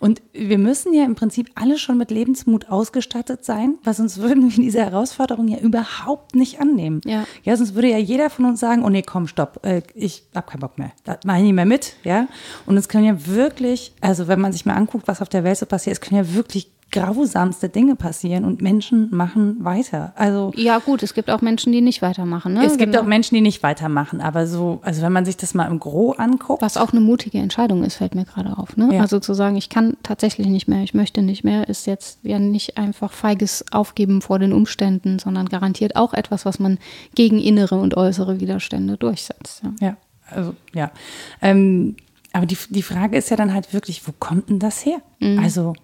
Und 0.00 0.22
wir 0.32 0.58
müssen 0.58 0.94
ja 0.94 1.04
im 1.04 1.14
Prinzip 1.14 1.50
alle 1.54 1.78
schon 1.78 1.98
mit 1.98 2.10
Lebensmut 2.10 2.68
ausgestattet 2.70 3.44
sein, 3.44 3.76
weil 3.84 3.94
sonst 3.94 4.18
würden 4.18 4.50
wir 4.50 4.56
diese 4.62 4.80
Herausforderung 4.80 5.48
ja 5.48 5.58
überhaupt 5.58 6.34
nicht 6.34 6.60
annehmen. 6.60 7.00
Ja. 7.04 7.24
Ja, 7.44 7.56
sonst 7.56 7.74
würde 7.74 7.90
ja 7.90 7.98
jeder 7.98 8.30
von 8.30 8.44
uns 8.44 8.60
sagen, 8.60 8.84
oh 8.84 8.88
nee, 8.88 9.02
komm, 9.02 9.26
stopp, 9.26 9.64
äh, 9.64 9.82
ich 9.94 10.24
hab 10.34 10.46
keinen 10.48 10.60
Bock 10.60 10.78
mehr. 10.78 10.92
Das 11.04 11.18
mache 11.24 11.38
ich 11.38 11.44
nicht 11.44 11.52
mehr 11.54 11.66
mit, 11.66 11.96
ja. 12.04 12.28
Und 12.66 12.76
es 12.76 12.88
können 12.88 13.04
ja 13.04 13.26
wirklich, 13.26 13.92
also 14.00 14.28
wenn 14.28 14.40
man 14.40 14.52
sich 14.52 14.64
mal 14.66 14.74
anguckt, 14.74 15.08
was 15.08 15.20
auf 15.22 15.28
der 15.28 15.44
Welt 15.44 15.58
so 15.58 15.66
passiert, 15.66 15.94
es 15.94 16.00
können 16.00 16.24
ja 16.24 16.34
wirklich 16.34 16.70
grausamste 16.90 17.68
Dinge 17.68 17.96
passieren 17.96 18.44
und 18.44 18.62
Menschen 18.62 19.14
machen 19.14 19.62
weiter. 19.62 20.12
Also 20.16 20.52
ja, 20.56 20.78
gut, 20.78 21.02
es 21.02 21.12
gibt 21.12 21.30
auch 21.30 21.42
Menschen, 21.42 21.70
die 21.72 21.82
nicht 21.82 22.00
weitermachen. 22.00 22.54
Ne? 22.54 22.64
es 22.64 22.78
gibt 22.78 22.92
Genau. 22.92 23.02
auch 23.02 23.06
Menschen, 23.06 23.34
die 23.34 23.42
nicht 23.42 23.62
weitermachen, 23.62 24.20
aber 24.22 24.46
so, 24.46 24.80
also 24.82 25.02
wenn 25.02 25.12
man 25.12 25.26
sich 25.26 25.36
das 25.36 25.52
mal 25.52 25.66
im 25.66 25.78
Gro 25.80 26.12
anguckt, 26.12 26.62
Was 26.62 26.76
auch 26.78 26.92
eine 26.92 27.00
mutige 27.00 27.38
Entscheidung 27.38 27.84
ist, 27.84 27.96
fällt 27.96 28.14
mir 28.14 28.24
gerade 28.24 28.56
auf. 28.56 28.76
Ne? 28.76 28.94
Ja. 28.94 29.02
Also 29.02 29.20
zu 29.20 29.34
sagen, 29.34 29.56
ich 29.56 29.68
kann 29.68 29.96
tatsächlich 30.02 30.46
nicht 30.46 30.66
mehr, 30.66 30.82
ich 30.82 30.94
möchte 30.94 31.20
nicht 31.20 31.44
mehr, 31.44 31.68
ist 31.68 31.86
jetzt 31.86 32.20
ja 32.22 32.38
nicht 32.38 32.78
einfach 32.78 33.12
feiges 33.12 33.64
Aufgeben 33.70 34.22
vor 34.22 34.38
den 34.38 34.52
Umständen, 34.54 35.18
sondern 35.18 35.48
garantiert 35.48 35.94
auch 35.96 36.14
etwas, 36.14 36.46
was 36.46 36.58
man 36.58 36.78
gegen 37.14 37.38
innere 37.38 37.74
und 37.78 37.96
äußere 37.96 38.40
Widerstände 38.40 38.96
durchsetzt. 38.96 39.62
Ja. 39.62 39.88
ja, 39.88 39.96
also 40.30 40.54
ja. 40.74 40.90
Ähm, 41.42 41.96
aber 42.32 42.46
die, 42.46 42.56
die 42.70 42.82
Frage 42.82 43.16
ist 43.16 43.30
ja 43.30 43.36
dann 43.36 43.52
halt 43.52 43.72
wirklich, 43.74 44.06
wo 44.08 44.12
kommt 44.18 44.48
denn 44.48 44.58
das 44.58 44.84
her? 44.86 44.98
Mhm. 45.20 45.38
Also 45.40 45.74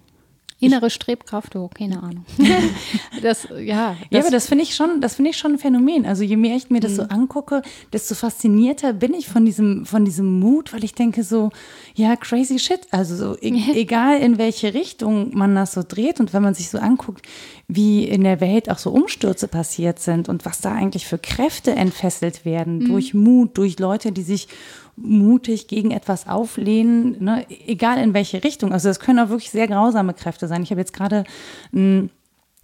Innere 0.65 0.91
Strebkraft, 0.91 1.55
oh, 1.57 1.69
keine 1.73 2.03
Ahnung. 2.03 2.25
das, 3.23 3.47
ja, 3.51 3.97
Ja, 4.11 4.21
aber 4.21 4.31
das 4.31 4.47
finde 4.47 4.65
ich 4.65 4.75
schon, 4.75 5.01
das 5.01 5.17
finde 5.17 5.31
ich 5.31 5.37
schon 5.37 5.53
ein 5.53 5.59
Phänomen. 5.59 6.07
Also 6.07 6.23
je 6.23 6.37
mehr 6.37 6.57
ich 6.57 6.71
mir 6.71 6.81
das 6.81 6.93
Mhm. 6.93 6.97
so 6.97 7.03
angucke, 7.05 7.63
desto 7.93 8.15
faszinierter 8.15 8.93
bin 8.93 9.15
ich 9.15 9.29
von 9.29 9.45
diesem, 9.45 9.87
von 9.87 10.05
diesem 10.05 10.39
Mut, 10.41 10.73
weil 10.73 10.85
ich 10.85 10.95
denke 10.95 11.23
so, 11.25 11.51
ja, 11.95 12.17
crazy 12.17 12.59
shit. 12.59 12.81
Also 12.91 13.17
so, 13.17 13.37
e 13.41 13.53
egal 13.75 14.19
in 14.21 14.39
welche 14.39 14.75
Richtung 14.75 15.31
man 15.37 15.55
das 15.55 15.73
so 15.73 15.83
dreht 15.87 16.21
und 16.21 16.33
wenn 16.33 16.43
man 16.43 16.55
sich 16.55 16.71
so 16.71 16.79
anguckt, 16.79 17.27
wie 17.69 18.05
in 18.05 18.25
der 18.25 18.41
Welt 18.41 18.71
auch 18.71 18.79
so 18.79 18.91
Umstürze 18.91 19.49
passiert 19.49 19.99
sind 19.99 20.29
und 20.29 20.45
was 20.45 20.61
da 20.61 20.73
eigentlich 20.73 21.07
für 21.07 21.19
Kräfte 21.19 21.73
entfesselt 21.73 22.45
werden 22.45 22.79
Mhm. 22.79 22.89
durch 22.89 23.15
Mut, 23.15 23.57
durch 23.59 23.79
Leute, 23.79 24.13
die 24.13 24.23
sich 24.23 24.49
mutig 24.97 25.69
gegen 25.69 25.91
etwas 25.91 26.29
auflehnen, 26.29 27.23
ne? 27.23 27.47
egal 27.67 27.99
in 27.99 28.15
welche 28.15 28.45
Richtung. 28.45 28.73
Also 28.73 28.89
das 28.89 29.01
können 29.01 29.19
auch 29.19 29.29
wirklich 29.29 29.51
sehr 29.51 29.69
grausame 29.69 30.15
Kräfte 30.15 30.47
sein. 30.49 30.63
Ich 30.63 30.71
habe 30.71 30.81
jetzt 30.81 30.93
gerade 30.93 31.25
ein 31.73 32.11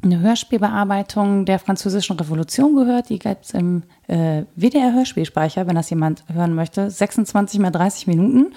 eine 0.03 0.21
Hörspielbearbeitung 0.21 1.45
der 1.45 1.59
Französischen 1.59 2.17
Revolution 2.17 2.75
gehört. 2.75 3.11
Die 3.11 3.19
gibt 3.19 3.45
es 3.45 3.51
im 3.53 3.83
äh, 4.07 4.45
WDR-Hörspielspeicher, 4.57 5.67
wenn 5.67 5.75
das 5.75 5.91
jemand 5.91 6.25
hören 6.33 6.55
möchte. 6.55 6.91
26 6.91 7.61
mal 7.61 7.71
30 7.71 8.07
Minuten. 8.07 8.53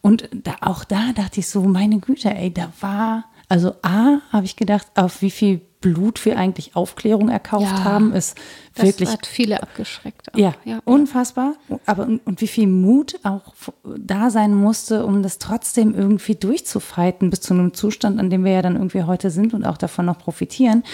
Und 0.00 0.28
da, 0.32 0.56
auch 0.60 0.84
da 0.84 1.12
dachte 1.14 1.40
ich 1.40 1.48
so, 1.48 1.62
meine 1.62 1.98
Güte, 1.98 2.34
ey, 2.34 2.52
da 2.52 2.72
war, 2.80 3.24
also 3.48 3.74
A, 3.82 4.18
habe 4.32 4.46
ich 4.46 4.56
gedacht, 4.56 4.88
auf 4.94 5.22
wie 5.22 5.30
viel 5.30 5.60
Blut 5.80 6.24
wir 6.26 6.36
eigentlich 6.38 6.76
Aufklärung 6.76 7.28
erkauft 7.30 7.64
Ja, 7.64 7.84
haben, 7.84 8.12
ist 8.12 8.36
das 8.74 8.86
wirklich 8.86 9.08
hat 9.10 9.26
viele 9.26 9.62
abgeschreckt. 9.62 10.32
auch. 10.34 10.38
ja, 10.38 10.54
ja. 10.64 10.80
unfassbar. 10.84 11.54
Aber 11.86 12.04
und, 12.04 12.40
wie 12.40 12.46
viel 12.46 12.66
Mut 12.66 13.18
auch 13.22 13.54
da 13.96 14.30
sein 14.30 14.54
musste, 14.54 15.06
um 15.06 15.22
das 15.22 15.38
trotzdem 15.38 15.94
irgendwie 15.94 16.34
durchzufighten 16.34 17.30
bis 17.30 17.40
zu 17.40 17.54
einem 17.54 17.72
Zustand, 17.72 18.20
an 18.20 18.28
dem 18.28 18.44
wir 18.44 18.52
ja 18.52 18.62
dann 18.62 18.76
irgendwie 18.76 19.04
heute 19.04 19.30
sind 19.30 19.54
und 19.54 19.64
auch 19.64 19.78
davon 19.78 20.04
noch 20.06 20.18
profitieren. 20.18 20.84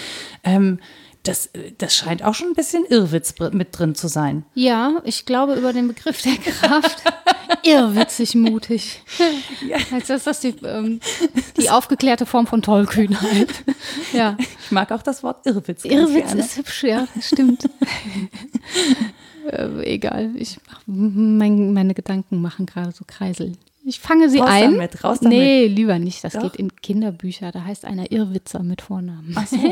Ähm, 0.45 0.79
das, 1.25 1.51
das 1.79 1.97
scheint 1.97 2.23
auch 2.23 2.35
schon 2.35 2.49
ein 2.49 2.55
bisschen 2.55 2.85
Irrwitz 2.85 3.35
mit 3.53 3.77
drin 3.77 3.97
zu 3.97 4.07
sein. 4.07 4.45
Ja, 4.55 5.01
ich 5.05 5.27
glaube 5.27 5.55
über 5.55 5.73
den 5.73 5.89
Begriff 5.89 6.23
der 6.23 6.37
Kraft. 6.37 7.03
Irrwitzig 7.63 8.35
mutig. 8.35 9.03
Als 9.93 10.11
ist 10.11 10.27
das 10.27 10.41
die, 10.41 10.55
ähm, 10.65 11.01
die 11.59 11.71
aufgeklärte 11.71 12.27
Form 12.27 12.47
von 12.47 12.63
Tollkühnheit. 12.63 13.49
Ja. 14.13 14.37
Ich 14.39 14.71
mag 14.71 14.93
auch 14.93 15.03
das 15.03 15.23
Wort 15.23 15.47
Irrwitz. 15.47 15.85
Irrwitz 15.85 16.27
gerne. 16.29 16.41
ist 16.41 16.57
hübsch, 16.57 16.85
ja, 16.85 17.07
stimmt. 17.21 17.69
äh, 19.51 19.95
egal, 19.95 20.31
ich, 20.37 20.59
mein, 20.87 21.73
meine 21.73 21.95
Gedanken 21.95 22.41
machen 22.41 22.67
gerade 22.67 22.93
so 22.93 23.05
Kreisel. 23.07 23.53
Ich 23.89 24.01
fange 24.01 24.29
sie 24.29 24.39
Raus 24.41 24.49
ein. 24.51 24.73
damit, 24.73 25.05
raus 25.05 25.21
damit. 25.21 25.39
Nee, 25.39 25.67
lieber 25.69 26.01
nicht. 26.01 26.25
Das 26.25 26.33
Doch. 26.33 26.43
geht 26.43 26.57
in 26.57 26.75
Kinderbücher. 26.75 27.53
Da 27.53 27.63
heißt 27.63 27.85
einer 27.85 28.11
Irrwitzer 28.11 28.65
mit 28.65 28.83
Vornamen. 28.83 29.33
Ach 29.37 29.47
so. 29.47 29.57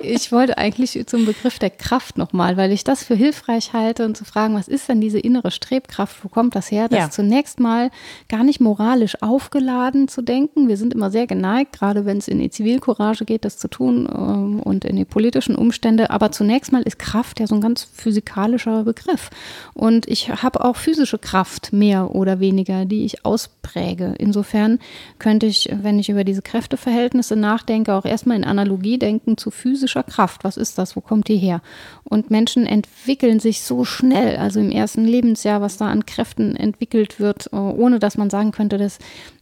Ich 0.00 0.32
wollte 0.32 0.58
eigentlich 0.58 1.04
zum 1.06 1.26
Begriff 1.26 1.58
der 1.58 1.70
Kraft 1.70 2.18
nochmal, 2.18 2.56
weil 2.56 2.72
ich 2.72 2.82
das 2.84 3.04
für 3.04 3.14
hilfreich 3.14 3.72
halte 3.72 4.04
und 4.04 4.16
zu 4.16 4.24
fragen, 4.24 4.54
was 4.54 4.68
ist 4.68 4.88
denn 4.88 5.00
diese 5.00 5.18
innere 5.18 5.50
Strebkraft? 5.50 6.24
Wo 6.24 6.28
kommt 6.28 6.54
das 6.54 6.70
her? 6.70 6.88
Das 6.88 6.98
Ja. 6.98 7.10
zunächst 7.10 7.60
mal 7.60 7.90
gar 8.28 8.42
nicht 8.44 8.60
moralisch 8.60 9.20
aufgeladen 9.22 10.08
zu 10.08 10.22
denken. 10.22 10.68
Wir 10.68 10.76
sind 10.76 10.94
immer 10.94 11.10
sehr 11.10 11.26
geneigt, 11.26 11.72
gerade 11.72 12.04
wenn 12.06 12.18
es 12.18 12.28
in 12.28 12.38
die 12.38 12.50
Zivilcourage 12.50 13.24
geht, 13.24 13.44
das 13.44 13.58
zu 13.58 13.68
tun 13.68 14.08
ähm, 14.12 14.60
und 14.60 14.84
in 14.84 14.96
die 14.96 15.04
politischen 15.04 15.54
Umstände. 15.56 16.10
Aber 16.10 16.32
zunächst 16.32 16.72
mal 16.72 16.82
ist 16.82 16.98
Kraft 16.98 17.40
ja 17.40 17.46
so 17.46 17.54
ein 17.54 17.60
ganz 17.60 17.84
physikalischer 17.84 18.84
Begriff. 18.84 19.30
Und 19.74 20.08
ich 20.08 20.30
habe 20.30 20.64
auch 20.64 20.76
physische 20.76 21.18
Kraft 21.18 21.67
mehr 21.72 22.14
oder 22.14 22.40
weniger, 22.40 22.84
die 22.84 23.04
ich 23.04 23.24
auspräge. 23.24 24.14
Insofern 24.18 24.78
könnte 25.18 25.46
ich, 25.46 25.68
wenn 25.72 25.98
ich 25.98 26.08
über 26.08 26.24
diese 26.24 26.42
Kräfteverhältnisse 26.42 27.36
nachdenke, 27.36 27.94
auch 27.94 28.04
erstmal 28.04 28.36
in 28.36 28.44
Analogie 28.44 28.98
denken 28.98 29.36
zu 29.36 29.50
physischer 29.50 30.02
Kraft. 30.02 30.44
Was 30.44 30.56
ist 30.56 30.78
das? 30.78 30.96
Wo 30.96 31.00
kommt 31.00 31.28
die 31.28 31.36
her? 31.36 31.60
Und 32.04 32.30
Menschen 32.30 32.66
entwickeln 32.66 33.40
sich 33.40 33.62
so 33.62 33.84
schnell, 33.84 34.36
also 34.36 34.60
im 34.60 34.70
ersten 34.70 35.04
Lebensjahr, 35.04 35.60
was 35.60 35.76
da 35.76 35.88
an 35.88 36.06
Kräften 36.06 36.56
entwickelt 36.56 37.20
wird, 37.20 37.50
äh, 37.52 37.56
ohne 37.56 37.98
dass 37.98 38.16
man 38.16 38.30
sagen 38.30 38.52
könnte, 38.52 38.78
das 38.78 38.98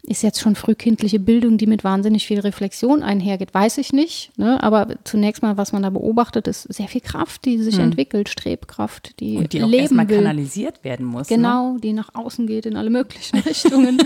ist 0.06 0.22
jetzt 0.22 0.40
schon 0.40 0.54
frühkindliche 0.54 1.18
Bildung, 1.18 1.58
die 1.58 1.66
mit 1.66 1.84
wahnsinnig 1.84 2.26
viel 2.26 2.40
Reflexion 2.40 3.02
einhergeht, 3.02 3.52
weiß 3.52 3.78
ich 3.78 3.92
nicht. 3.92 4.30
Ne? 4.38 4.62
Aber 4.62 4.88
zunächst 5.04 5.42
mal, 5.42 5.56
was 5.56 5.72
man 5.72 5.82
da 5.82 5.90
beobachtet, 5.90 6.46
ist 6.46 6.62
sehr 6.72 6.88
viel 6.88 7.00
Kraft, 7.00 7.44
die 7.44 7.58
sich 7.58 7.78
entwickelt, 7.78 8.28
Strebkraft, 8.28 9.18
die. 9.20 9.38
Und 9.38 9.52
die 9.52 9.62
auch 9.62 9.68
leben 9.68 9.82
erstmal 9.82 10.06
kanalisiert 10.06 10.84
werden 10.84 11.06
muss. 11.06 11.28
Ne? 11.28 11.36
Genau, 11.36 11.76
die 11.78 11.92
nach 11.92 12.14
außen 12.14 12.46
geht 12.46 12.66
in 12.66 12.76
alle 12.76 12.90
möglichen 12.90 13.38
Richtungen 13.46 13.98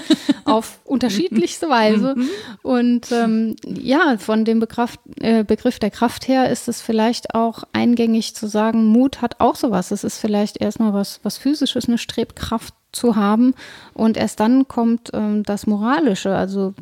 auf 0.44 0.80
unterschiedlichste 0.84 1.68
Weise. 1.68 2.14
Mhm. 2.16 2.28
Und 2.62 3.12
ähm, 3.12 3.56
ja, 3.66 4.16
von 4.18 4.44
dem 4.44 4.60
Begriff, 4.60 4.98
äh, 5.20 5.44
Begriff 5.44 5.78
der 5.78 5.90
Kraft 5.90 6.28
her 6.28 6.50
ist 6.50 6.68
es 6.68 6.80
vielleicht 6.80 7.34
auch 7.34 7.64
eingängig 7.72 8.34
zu 8.34 8.46
sagen, 8.46 8.86
Mut 8.86 9.20
hat 9.22 9.40
auch 9.40 9.56
sowas. 9.56 9.90
Es 9.90 10.04
ist 10.04 10.18
vielleicht 10.18 10.60
erstmal 10.60 10.94
was, 10.94 11.20
was 11.22 11.38
physisches, 11.38 11.88
eine 11.88 11.98
Strebkraft 11.98 12.74
zu 12.92 13.16
haben. 13.16 13.54
Und 13.94 14.16
erst 14.16 14.40
dann 14.40 14.68
kommt 14.68 15.10
ähm, 15.12 15.42
das 15.42 15.66
Moralische. 15.66 16.34
Also 16.34 16.74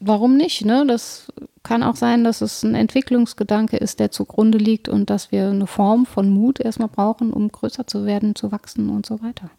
warum 0.00 0.36
nicht? 0.36 0.64
Ne? 0.64 0.84
Das 0.86 1.32
kann 1.62 1.82
auch 1.82 1.96
sein, 1.96 2.24
dass 2.24 2.40
es 2.40 2.62
ein 2.62 2.74
Entwicklungsgedanke 2.74 3.76
ist, 3.76 4.00
der 4.00 4.10
zugrunde 4.10 4.58
liegt 4.58 4.88
und 4.88 5.10
dass 5.10 5.32
wir 5.32 5.48
eine 5.48 5.66
Form 5.66 6.06
von 6.06 6.30
Mut 6.30 6.60
erstmal 6.60 6.88
brauchen, 6.88 7.32
um 7.32 7.48
größer 7.48 7.86
zu 7.86 8.06
werden, 8.06 8.34
zu 8.34 8.52
wachsen 8.52 8.88
und 8.88 9.06
so 9.06 9.22
weiter. 9.22 9.50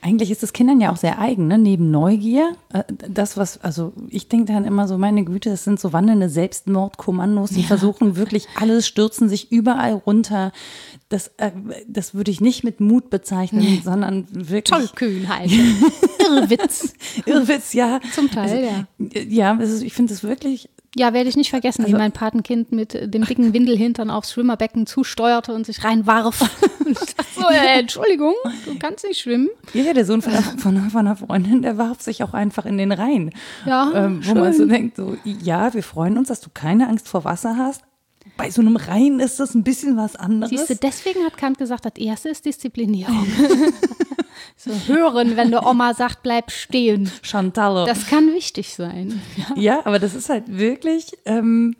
Eigentlich 0.00 0.30
ist 0.30 0.42
es 0.42 0.52
Kindern 0.52 0.80
ja 0.80 0.92
auch 0.92 0.96
sehr 0.96 1.18
eigen, 1.18 1.48
ne? 1.48 1.58
neben 1.58 1.90
Neugier. 1.90 2.56
äh, 2.72 2.84
Das, 3.08 3.36
was, 3.36 3.60
also 3.62 3.92
ich 4.08 4.28
denke 4.28 4.52
dann 4.52 4.64
immer 4.64 4.86
so, 4.88 4.98
meine 4.98 5.24
Güte, 5.24 5.50
es 5.50 5.64
sind 5.64 5.80
so 5.80 5.92
wandelnde 5.92 6.28
Selbstmordkommandos, 6.28 7.50
die 7.50 7.62
versuchen 7.62 8.16
wirklich 8.16 8.46
alles, 8.60 8.86
stürzen 8.86 9.28
sich 9.28 9.50
überall 9.50 9.94
runter. 9.94 10.52
Das, 11.08 11.28
äh, 11.38 11.50
das 11.88 12.14
würde 12.14 12.30
ich 12.30 12.40
nicht 12.40 12.64
mit 12.64 12.80
Mut 12.80 13.10
bezeichnen, 13.10 13.80
sondern 13.84 14.26
wirklich. 14.30 14.78
Tollkühnheit. 14.90 15.50
Irrwitz. 16.20 16.94
Irrwitz, 17.26 17.72
ja. 17.72 18.00
Zum 18.14 18.30
Teil, 18.30 18.64
ja. 18.64 19.22
Ja, 19.28 19.58
es 19.60 19.70
ist, 19.70 19.82
ich 19.82 19.92
finde 19.92 20.14
es 20.14 20.22
wirklich 20.22 20.68
Ja, 20.96 21.12
werde 21.12 21.28
ich 21.28 21.36
nicht 21.36 21.50
vergessen, 21.50 21.82
wie 21.82 21.86
Also- 21.86 21.98
mein 21.98 22.12
Patenkind 22.12 22.70
mit 22.72 22.94
äh, 22.94 23.08
dem 23.08 23.24
dicken 23.24 23.52
Windelhintern 23.52 24.10
aufs 24.10 24.32
Schwimmerbecken 24.32 24.86
zusteuerte 24.86 25.52
und 25.54 25.66
sich 25.66 25.82
reinwarf. 25.84 26.48
So, 27.34 27.48
äh, 27.48 27.80
Entschuldigung, 27.80 28.34
du 28.66 28.78
kannst 28.78 29.04
nicht 29.04 29.18
schwimmen. 29.20 29.48
Ja, 29.72 29.92
der 29.94 30.04
Sohn 30.04 30.22
von, 30.22 30.32
einer- 30.34 30.42
von, 30.58 30.90
von 30.90 31.00
einer 31.00 31.16
Freundin, 31.16 31.62
der 31.62 31.78
warf 31.78 32.00
sich 32.02 32.22
auch 32.22 32.34
einfach 32.34 32.64
in 32.66 32.78
den 32.78 32.92
Rhein. 32.92 33.30
Ja, 33.66 33.90
ähm, 33.94 34.20
wo 34.24 34.34
man 34.34 34.52
so 34.52 34.60
schön. 34.60 34.68
denkt, 34.68 34.96
so, 34.96 35.16
ja, 35.24 35.72
wir 35.74 35.82
freuen 35.82 36.16
uns, 36.18 36.28
dass 36.28 36.40
du 36.40 36.50
keine 36.52 36.86
Angst 36.88 37.08
vor 37.08 37.24
Wasser 37.24 37.56
hast. 37.56 37.82
Bei 38.36 38.50
so 38.50 38.62
einem 38.62 38.76
Rhein 38.76 39.20
ist 39.20 39.38
das 39.38 39.54
ein 39.54 39.62
bisschen 39.62 39.96
was 39.96 40.16
anderes. 40.16 40.50
Siehst 40.50 40.70
du, 40.70 40.74
deswegen 40.76 41.24
hat 41.24 41.36
Kant 41.36 41.58
gesagt, 41.58 41.84
das 41.84 41.94
erste 41.96 42.30
ist 42.30 42.44
Disziplinierung. 42.44 43.26
so 44.56 44.70
hören, 44.86 45.36
wenn 45.36 45.50
der 45.50 45.66
Oma 45.66 45.94
sagt, 45.94 46.22
bleib 46.22 46.50
stehen. 46.50 47.10
Chantal. 47.22 47.86
Das 47.86 48.06
kann 48.06 48.32
wichtig 48.32 48.74
sein. 48.74 49.20
ja, 49.56 49.80
aber 49.84 49.98
das 49.98 50.14
ist 50.14 50.28
halt 50.28 50.44
wirklich, 50.48 51.16
ähm, 51.26 51.76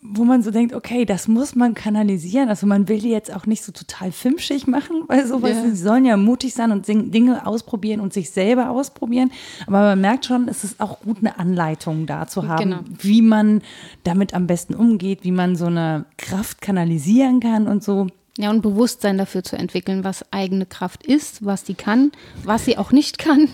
wo 0.00 0.22
man 0.22 0.42
so 0.44 0.52
denkt, 0.52 0.74
okay, 0.74 1.04
das 1.04 1.26
muss 1.26 1.56
man 1.56 1.74
kanalisieren. 1.74 2.48
Also 2.48 2.66
man 2.68 2.86
will 2.88 3.00
die 3.00 3.08
jetzt 3.10 3.34
auch 3.34 3.46
nicht 3.46 3.64
so 3.64 3.72
total 3.72 4.12
filmschig 4.12 4.66
machen, 4.68 5.02
weil 5.08 5.26
sowas, 5.26 5.56
Ja. 5.56 5.62
sie 5.62 5.74
sollen 5.76 6.04
ja 6.04 6.16
mutig 6.16 6.54
sein 6.54 6.70
und 6.70 6.86
Dinge 6.86 7.46
ausprobieren 7.46 7.98
und 8.00 8.12
sich 8.12 8.30
selber 8.30 8.70
ausprobieren. 8.70 9.32
Aber 9.66 9.80
man 9.80 10.00
merkt 10.00 10.26
schon, 10.26 10.46
es 10.48 10.62
ist 10.62 10.80
auch 10.80 11.00
gut, 11.00 11.18
eine 11.18 11.38
Anleitung 11.38 12.06
da 12.06 12.28
zu 12.28 12.46
haben, 12.46 12.62
Genau. 12.70 12.80
wie 13.00 13.22
man 13.22 13.60
damit 14.04 14.34
am 14.34 14.46
besten 14.46 14.74
umgeht, 14.74 15.24
wie 15.24 15.32
man 15.32 15.56
so 15.56 15.66
eine 15.66 16.04
Kraft 16.16 16.60
kanalisieren 16.60 17.40
kann 17.40 17.66
und 17.66 17.82
so. 17.82 18.06
Ja, 18.38 18.48
und 18.50 18.62
Bewusstsein 18.62 19.18
dafür 19.18 19.42
zu 19.42 19.56
entwickeln, 19.56 20.04
was 20.04 20.24
eigene 20.32 20.64
Kraft 20.64 21.04
ist, 21.06 21.44
was 21.44 21.64
die 21.64 21.74
kann, 21.74 22.12
was 22.44 22.64
sie 22.64 22.78
auch 22.78 22.90
nicht 22.90 23.18
kann, 23.18 23.48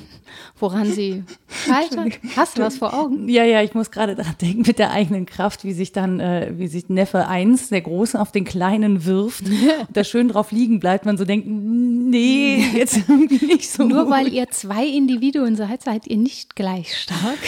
woran 0.59 0.93
sie 0.93 1.25
scheitert. 1.49 2.19
Hast 2.37 2.59
du 2.59 2.63
was 2.63 2.79
vor 2.79 2.95
Augen? 2.95 3.29
Ja, 3.29 3.45
ja, 3.45 3.63
ich 3.63 3.75
muss 3.75 3.91
gerade 3.91 4.15
dran 4.15 4.35
denken 4.41 4.63
mit 4.67 4.79
der 4.79 4.91
eigenen 4.91 5.27
Kraft, 5.27 5.65
wie 5.65 5.73
sich 5.73 5.93
dann, 5.93 6.21
äh, 6.21 6.53
wie 6.57 6.69
sich 6.69 6.89
Neffe 6.89 7.27
1, 7.27 7.69
der 7.69 7.81
Große, 7.81 8.21
auf 8.21 8.33
den 8.33 8.45
Kleinen 8.45 9.05
wirft 9.05 9.47
und 9.47 9.57
da 9.93 10.05
schön 10.05 10.29
drauf 10.29 10.53
liegen 10.53 10.81
bleibt, 10.81 11.07
man 11.07 11.17
so 11.17 11.25
denkt, 11.25 11.47
nee, 11.49 12.65
jetzt 12.75 12.97
irgendwie 13.09 13.45
nicht 13.45 13.71
so. 13.71 13.85
Nur 13.85 14.05
gut. 14.05 14.13
weil 14.13 14.29
ihr 14.33 14.49
zwei 14.51 14.87
Individuen 14.87 15.57
seid, 15.57 15.83
seid 15.83 16.07
ihr 16.07 16.17
nicht 16.17 16.57
gleich 16.57 16.97
stark. 16.97 17.39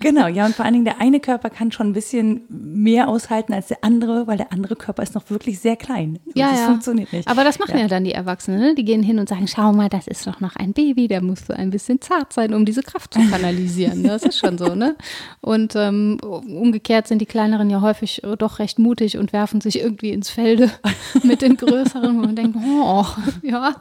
Genau, 0.00 0.26
ja, 0.26 0.46
und 0.46 0.54
vor 0.54 0.64
allen 0.64 0.74
Dingen 0.74 0.84
der 0.84 1.00
eine 1.00 1.20
Körper 1.20 1.50
kann 1.50 1.72
schon 1.72 1.88
ein 1.88 1.92
bisschen 1.92 2.42
mehr 2.48 3.08
aushalten 3.08 3.52
als 3.52 3.68
der 3.68 3.78
andere, 3.82 4.26
weil 4.26 4.36
der 4.36 4.52
andere 4.52 4.76
Körper 4.76 5.02
ist 5.02 5.14
noch 5.14 5.30
wirklich 5.30 5.58
sehr 5.58 5.76
klein. 5.76 6.18
Und 6.26 6.36
Ja, 6.36 6.50
das 6.50 6.60
ja. 6.60 6.66
funktioniert 6.66 7.12
nicht. 7.12 7.28
Aber 7.28 7.44
das 7.44 7.58
machen 7.58 7.78
ja, 7.78 7.88
dann 7.88 8.04
die 8.04 8.12
Erwachsenen. 8.12 8.60
Ne? 8.60 8.74
Die 8.74 8.84
gehen 8.84 9.02
hin 9.02 9.18
und 9.18 9.28
sagen, 9.28 9.46
schau 9.48 9.72
mal, 9.72 9.88
das 9.88 10.06
ist 10.06 10.26
doch 10.26 10.40
noch 10.40 10.56
ein 10.56 10.72
Baby, 10.72 11.08
der 11.08 11.22
muss 11.22 11.46
so 11.46 11.52
ein 11.52 11.70
bisschen 11.70 12.00
zart 12.00 12.29
sein, 12.32 12.54
um 12.54 12.64
diese 12.64 12.82
Kraft 12.82 13.14
zu 13.14 13.20
kanalisieren. 13.30 14.04
Das 14.10 14.24
ist 14.24 14.38
schon 14.38 14.58
so, 14.58 14.74
ne? 14.74 14.96
Und 15.40 15.74
ähm, 15.76 16.18
umgekehrt 16.20 17.06
sind 17.06 17.20
die 17.20 17.26
Kleineren 17.26 17.70
ja 17.70 17.80
häufig 17.80 18.24
äh, 18.24 18.36
doch 18.36 18.58
recht 18.58 18.78
mutig 18.78 19.18
und 19.18 19.32
werfen 19.32 19.60
sich 19.60 19.78
irgendwie 19.80 20.10
ins 20.10 20.30
Felde 20.30 20.70
mit 21.22 21.42
den 21.42 21.56
Größeren, 21.56 22.16
wo 22.16 22.26
man 22.26 22.34
denkt, 22.34 22.56
oh, 22.58 23.04
ja, 23.42 23.74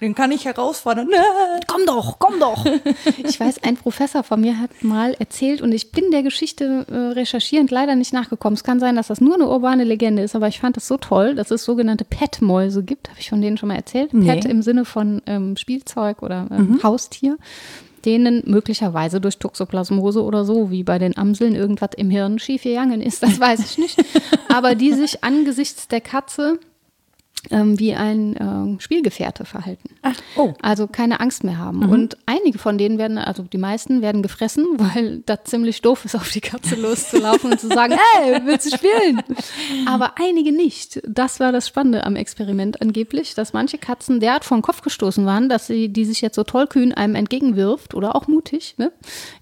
Den 0.00 0.14
kann 0.14 0.32
ich 0.32 0.44
herausfordern. 0.44 1.08
komm 1.68 1.86
doch, 1.86 2.18
komm 2.18 2.40
doch. 2.40 2.64
Ich 3.26 3.38
weiß, 3.38 3.62
ein 3.62 3.76
Professor 3.76 4.22
von 4.22 4.40
mir 4.40 4.58
hat 4.58 4.82
mal 4.82 5.14
erzählt 5.18 5.60
und 5.62 5.72
ich 5.72 5.92
bin 5.92 6.10
der 6.10 6.22
Geschichte 6.22 6.86
äh, 6.90 6.94
recherchierend 7.14 7.70
leider 7.70 7.94
nicht 7.94 8.12
nachgekommen. 8.12 8.54
Es 8.54 8.64
kann 8.64 8.80
sein, 8.80 8.96
dass 8.96 9.08
das 9.08 9.20
nur 9.20 9.34
eine 9.34 9.46
urbane 9.48 9.84
Legende 9.84 10.22
ist, 10.22 10.34
aber 10.34 10.48
ich 10.48 10.60
fand 10.60 10.76
es 10.76 10.88
so 10.88 10.96
toll, 10.96 11.34
dass 11.34 11.50
es 11.50 11.64
sogenannte 11.64 12.04
Pet-Mäuse 12.04 12.82
gibt. 12.82 13.08
Habe 13.08 13.20
ich 13.20 13.30
von 13.30 13.40
denen 13.40 13.56
schon 13.56 13.68
mal 13.68 13.76
erzählt? 13.76 14.12
Nee. 14.12 14.26
Pet 14.26 14.44
im 14.44 14.62
Sinne 14.62 14.84
von 14.84 15.22
ähm, 15.26 15.56
Spielzeug 15.56 16.22
oder 16.22 16.46
ähm, 16.50 16.80
Haustier 16.82 17.36
denen 18.04 18.42
möglicherweise 18.46 19.20
durch 19.20 19.38
Toxoplasmose 19.38 20.22
oder 20.22 20.44
so, 20.44 20.70
wie 20.70 20.82
bei 20.82 20.98
den 20.98 21.16
Amseln, 21.16 21.54
irgendwas 21.54 21.90
im 21.96 22.10
Hirn 22.10 22.38
schiefgegangen 22.38 23.00
ist, 23.00 23.22
das 23.22 23.40
weiß 23.40 23.60
ich 23.60 23.78
nicht. 23.78 24.04
Aber 24.48 24.74
die 24.74 24.92
sich 24.92 25.24
angesichts 25.24 25.88
der 25.88 26.00
Katze 26.00 26.58
ähm, 27.50 27.78
wie 27.78 27.94
ein 27.94 28.36
ähm, 28.40 28.80
Spielgefährte 28.80 29.44
verhalten. 29.44 29.90
Ach, 30.02 30.16
oh. 30.36 30.54
Also 30.62 30.86
keine 30.86 31.20
Angst 31.20 31.44
mehr 31.44 31.58
haben. 31.58 31.88
Und 31.88 32.16
einige 32.26 32.58
von 32.58 32.78
denen 32.78 32.98
werden, 32.98 33.18
also 33.18 33.42
die 33.42 33.58
meisten 33.58 34.02
werden 34.02 34.22
gefressen, 34.22 34.66
weil 34.78 35.22
das 35.26 35.44
ziemlich 35.44 35.82
doof 35.82 36.04
ist, 36.04 36.14
auf 36.14 36.30
die 36.30 36.40
Katze 36.40 36.74
loszulaufen 36.76 37.52
und 37.52 37.60
zu 37.60 37.68
sagen, 37.68 37.94
hey, 38.14 38.40
willst 38.44 38.72
du 38.72 38.76
spielen? 38.76 39.22
Aber 39.86 40.14
einige 40.18 40.52
nicht. 40.52 41.00
Das 41.06 41.40
war 41.40 41.52
das 41.52 41.68
Spannende 41.68 42.04
am 42.04 42.16
Experiment 42.16 42.80
angeblich, 42.80 43.34
dass 43.34 43.52
manche 43.52 43.78
Katzen 43.78 44.20
derart 44.20 44.44
vom 44.44 44.62
Kopf 44.62 44.82
gestoßen 44.82 45.26
waren, 45.26 45.48
dass 45.48 45.66
sie, 45.66 45.88
die 45.88 46.04
sich 46.04 46.20
jetzt 46.20 46.36
so 46.36 46.44
tollkühn 46.44 46.92
einem 46.92 47.14
entgegenwirft 47.14 47.94
oder 47.94 48.14
auch 48.14 48.26
mutig, 48.26 48.74
ne, 48.78 48.92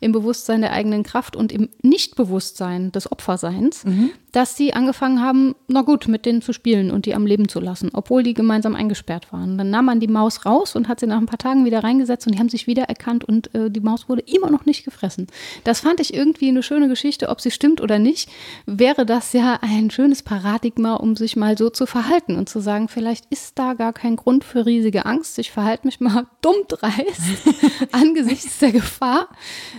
im 0.00 0.12
Bewusstsein 0.12 0.62
der 0.62 0.72
eigenen 0.72 1.02
Kraft 1.02 1.36
und 1.36 1.52
im 1.52 1.68
Nichtbewusstsein 1.82 2.92
des 2.92 3.10
Opferseins, 3.10 3.84
dass 4.32 4.56
sie 4.56 4.72
angefangen 4.72 5.20
haben, 5.20 5.54
na 5.68 5.82
gut, 5.82 6.08
mit 6.08 6.26
denen 6.26 6.42
zu 6.42 6.52
spielen 6.52 6.90
und 6.90 7.06
die 7.06 7.14
am 7.14 7.26
Leben 7.26 7.48
zu 7.48 7.60
lassen, 7.60 7.81
obwohl 7.92 8.22
die 8.22 8.34
gemeinsam 8.34 8.74
eingesperrt 8.74 9.32
waren. 9.32 9.58
Dann 9.58 9.70
nahm 9.70 9.86
man 9.86 10.00
die 10.00 10.08
Maus 10.08 10.44
raus 10.44 10.76
und 10.76 10.88
hat 10.88 11.00
sie 11.00 11.06
nach 11.06 11.18
ein 11.18 11.26
paar 11.26 11.38
Tagen 11.38 11.64
wieder 11.64 11.82
reingesetzt 11.82 12.26
und 12.26 12.34
die 12.34 12.38
haben 12.38 12.48
sich 12.48 12.66
wieder 12.66 12.84
erkannt 12.84 13.24
und 13.24 13.54
äh, 13.54 13.70
die 13.70 13.80
Maus 13.80 14.08
wurde 14.08 14.22
immer 14.22 14.50
noch 14.50 14.66
nicht 14.66 14.84
gefressen. 14.84 15.26
Das 15.64 15.80
fand 15.80 16.00
ich 16.00 16.14
irgendwie 16.14 16.48
eine 16.48 16.62
schöne 16.62 16.88
Geschichte, 16.88 17.28
ob 17.28 17.40
sie 17.40 17.50
stimmt 17.50 17.80
oder 17.80 17.98
nicht, 17.98 18.28
wäre 18.66 19.06
das 19.06 19.32
ja 19.32 19.58
ein 19.62 19.90
schönes 19.90 20.22
Paradigma, 20.22 20.94
um 20.94 21.16
sich 21.16 21.36
mal 21.36 21.56
so 21.56 21.70
zu 21.70 21.86
verhalten 21.86 22.36
und 22.36 22.48
zu 22.48 22.60
sagen, 22.60 22.88
vielleicht 22.88 23.26
ist 23.30 23.58
da 23.58 23.74
gar 23.74 23.92
kein 23.92 24.16
Grund 24.16 24.44
für 24.44 24.66
riesige 24.66 25.06
Angst, 25.06 25.38
ich 25.38 25.50
verhalte 25.50 25.86
mich 25.86 26.00
mal 26.00 26.26
dumm 26.42 26.56
dreist 26.68 27.20
angesichts 27.92 28.58
der 28.58 28.72
Gefahr. 28.72 29.28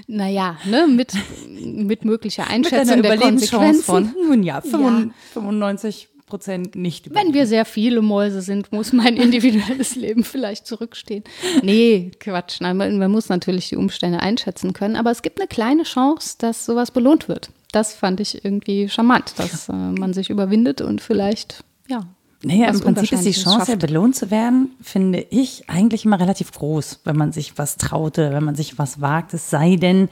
Naja, 0.07 0.57
ne, 0.65 0.87
mit, 0.87 1.13
mit 1.49 2.05
möglicher 2.05 2.43
Mit 2.43 2.51
Einschätzung 2.51 2.93
einer 2.93 3.01
der 3.01 3.15
Überlebenschance 3.15 3.83
Konsequenzen. 3.83 4.13
von, 4.13 4.27
nun 4.27 4.43
ja, 4.43 4.61
95 4.61 6.09
Prozent. 6.33 6.75
Nicht 6.75 7.05
überwinden. 7.05 7.27
Wenn 7.27 7.33
wir 7.35 7.45
sehr 7.45 7.63
viele 7.63 8.01
Mäuse 8.01 8.41
sind, 8.41 8.71
muss 8.71 8.91
mein 8.91 9.17
individuelles 9.17 9.95
Leben 9.95 10.23
vielleicht 10.23 10.65
zurückstehen. 10.65 11.23
Nee, 11.61 12.09
Quatsch. 12.19 12.59
Nein, 12.59 12.75
man, 12.75 12.97
man 12.97 13.11
muss 13.11 13.29
natürlich 13.29 13.69
die 13.69 13.75
Umstände 13.75 14.19
einschätzen 14.19 14.73
können. 14.73 14.95
Aber 14.95 15.11
es 15.11 15.21
gibt 15.21 15.39
eine 15.39 15.47
kleine 15.47 15.83
Chance, 15.83 16.37
dass 16.39 16.65
sowas 16.65 16.89
belohnt 16.89 17.27
wird. 17.27 17.51
Das 17.71 17.93
fand 17.93 18.19
ich 18.19 18.43
irgendwie 18.43 18.89
charmant, 18.89 19.35
dass 19.37 19.69
äh, 19.69 19.73
man 19.73 20.13
sich 20.13 20.31
überwindet 20.31 20.81
und 20.81 21.01
vielleicht, 21.01 21.63
ja, 21.87 22.07
naja, 22.41 22.67
im 22.69 22.79
Prinzip 22.81 23.11
ist 23.11 23.25
die 23.25 23.31
Chance, 23.31 23.71
ja 23.71 23.77
belohnt 23.77 24.15
zu 24.15 24.29
werden, 24.29 24.71
finde 24.81 25.25
ich 25.29 25.69
eigentlich 25.69 26.03
immer 26.03 26.19
relativ 26.19 26.51
groß, 26.51 27.01
wenn 27.05 27.15
man 27.15 27.31
sich 27.31 27.57
was 27.57 27.77
traute, 27.77 28.31
wenn 28.31 28.43
man 28.43 28.55
sich 28.55 28.77
was 28.77 28.99
wagt. 28.99 29.33
Es 29.33 29.49
sei 29.49 29.77
denn, 29.77 30.09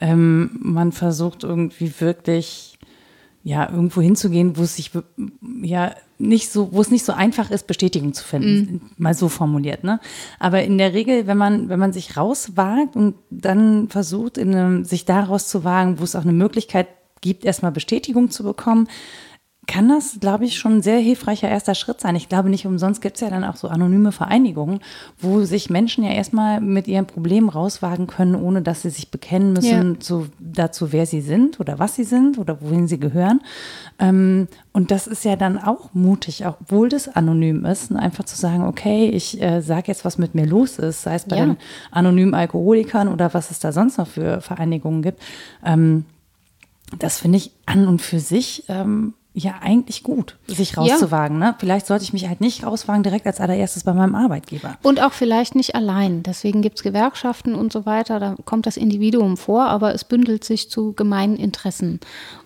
ähm, 0.00 0.56
man 0.62 0.92
versucht 0.92 1.44
irgendwie 1.44 1.92
wirklich 2.00 2.73
ja 3.44 3.70
irgendwo 3.70 4.00
hinzugehen, 4.00 4.56
wo 4.56 4.62
es 4.62 4.76
sich 4.76 4.90
ja 5.62 5.94
nicht 6.18 6.50
so, 6.50 6.72
wo 6.72 6.80
es 6.80 6.90
nicht 6.90 7.04
so 7.04 7.12
einfach 7.12 7.50
ist, 7.50 7.66
Bestätigung 7.66 8.14
zu 8.14 8.24
finden, 8.24 8.56
mhm. 8.56 8.80
mal 8.96 9.12
so 9.14 9.28
formuliert. 9.28 9.84
Ne? 9.84 10.00
Aber 10.38 10.62
in 10.62 10.78
der 10.78 10.94
Regel, 10.94 11.26
wenn 11.26 11.36
man 11.36 11.68
wenn 11.68 11.78
man 11.78 11.92
sich 11.92 12.16
rauswagt 12.16 12.96
und 12.96 13.14
dann 13.30 13.88
versucht, 13.88 14.38
in 14.38 14.54
einem, 14.54 14.84
sich 14.84 15.04
daraus 15.04 15.48
zu 15.48 15.62
wagen, 15.62 15.98
wo 15.98 16.04
es 16.04 16.16
auch 16.16 16.22
eine 16.22 16.32
Möglichkeit 16.32 16.88
gibt, 17.20 17.44
erstmal 17.44 17.72
Bestätigung 17.72 18.30
zu 18.30 18.44
bekommen, 18.44 18.88
kann 19.66 19.88
das, 19.88 20.18
glaube 20.20 20.44
ich, 20.44 20.58
schon 20.58 20.76
ein 20.76 20.82
sehr 20.82 20.98
hilfreicher 20.98 21.48
erster 21.48 21.74
Schritt 21.74 22.00
sein. 22.00 22.16
Ich 22.16 22.28
glaube, 22.28 22.50
nicht 22.50 22.66
umsonst 22.66 23.00
gibt 23.00 23.16
es 23.16 23.20
ja 23.20 23.30
dann 23.30 23.44
auch 23.44 23.56
so 23.56 23.68
anonyme 23.68 24.12
Vereinigungen, 24.12 24.80
wo 25.18 25.42
sich 25.44 25.70
Menschen 25.70 26.04
ja 26.04 26.10
erstmal 26.10 26.60
mit 26.60 26.88
ihren 26.88 27.06
Problemen 27.06 27.48
rauswagen 27.48 28.06
können, 28.06 28.34
ohne 28.34 28.62
dass 28.62 28.82
sie 28.82 28.90
sich 28.90 29.10
bekennen 29.10 29.52
müssen 29.52 29.94
ja. 29.94 30.00
zu, 30.00 30.26
dazu, 30.38 30.92
wer 30.92 31.06
sie 31.06 31.20
sind 31.20 31.60
oder 31.60 31.78
was 31.78 31.94
sie 31.94 32.04
sind 32.04 32.38
oder 32.38 32.60
wohin 32.60 32.88
sie 32.88 32.98
gehören. 32.98 33.40
Ähm, 33.98 34.48
und 34.72 34.90
das 34.90 35.06
ist 35.06 35.24
ja 35.24 35.36
dann 35.36 35.58
auch 35.58 35.94
mutig, 35.94 36.46
auch 36.46 36.56
obwohl 36.60 36.88
das 36.88 37.08
anonym 37.08 37.64
ist, 37.64 37.94
einfach 37.94 38.24
zu 38.24 38.36
sagen, 38.36 38.66
okay, 38.66 39.08
ich 39.08 39.40
äh, 39.40 39.60
sage 39.60 39.84
jetzt, 39.86 40.04
was 40.04 40.18
mit 40.18 40.34
mir 40.34 40.46
los 40.46 40.78
ist, 40.78 41.02
sei 41.02 41.14
es 41.14 41.24
bei 41.24 41.36
ja. 41.36 41.46
den 41.46 41.56
anonymen 41.90 42.34
Alkoholikern 42.34 43.08
oder 43.08 43.32
was 43.34 43.50
es 43.50 43.60
da 43.60 43.72
sonst 43.72 43.98
noch 43.98 44.08
für 44.08 44.40
Vereinigungen 44.40 45.02
gibt. 45.02 45.22
Ähm, 45.64 46.04
das 46.98 47.18
finde 47.18 47.38
ich 47.38 47.52
an 47.66 47.88
und 47.88 48.02
für 48.02 48.20
sich 48.20 48.64
ähm, 48.68 49.14
ja 49.36 49.56
eigentlich 49.60 50.04
gut, 50.04 50.36
sich 50.46 50.76
rauszuwagen. 50.78 51.40
Ja. 51.40 51.48
Ne? 51.48 51.54
Vielleicht 51.58 51.86
sollte 51.86 52.04
ich 52.04 52.12
mich 52.12 52.28
halt 52.28 52.40
nicht 52.40 52.64
rauswagen 52.64 53.02
direkt 53.02 53.26
als 53.26 53.40
allererstes 53.40 53.82
bei 53.82 53.92
meinem 53.92 54.14
Arbeitgeber. 54.14 54.76
Und 54.82 55.02
auch 55.02 55.12
vielleicht 55.12 55.56
nicht 55.56 55.74
allein. 55.74 56.22
Deswegen 56.22 56.62
gibt 56.62 56.76
es 56.76 56.84
Gewerkschaften 56.84 57.56
und 57.56 57.72
so 57.72 57.84
weiter. 57.84 58.20
Da 58.20 58.36
kommt 58.44 58.66
das 58.66 58.76
Individuum 58.76 59.36
vor, 59.36 59.64
aber 59.64 59.92
es 59.92 60.04
bündelt 60.04 60.44
sich 60.44 60.70
zu 60.70 60.92
gemeinen 60.92 61.36
Interessen. 61.36 61.98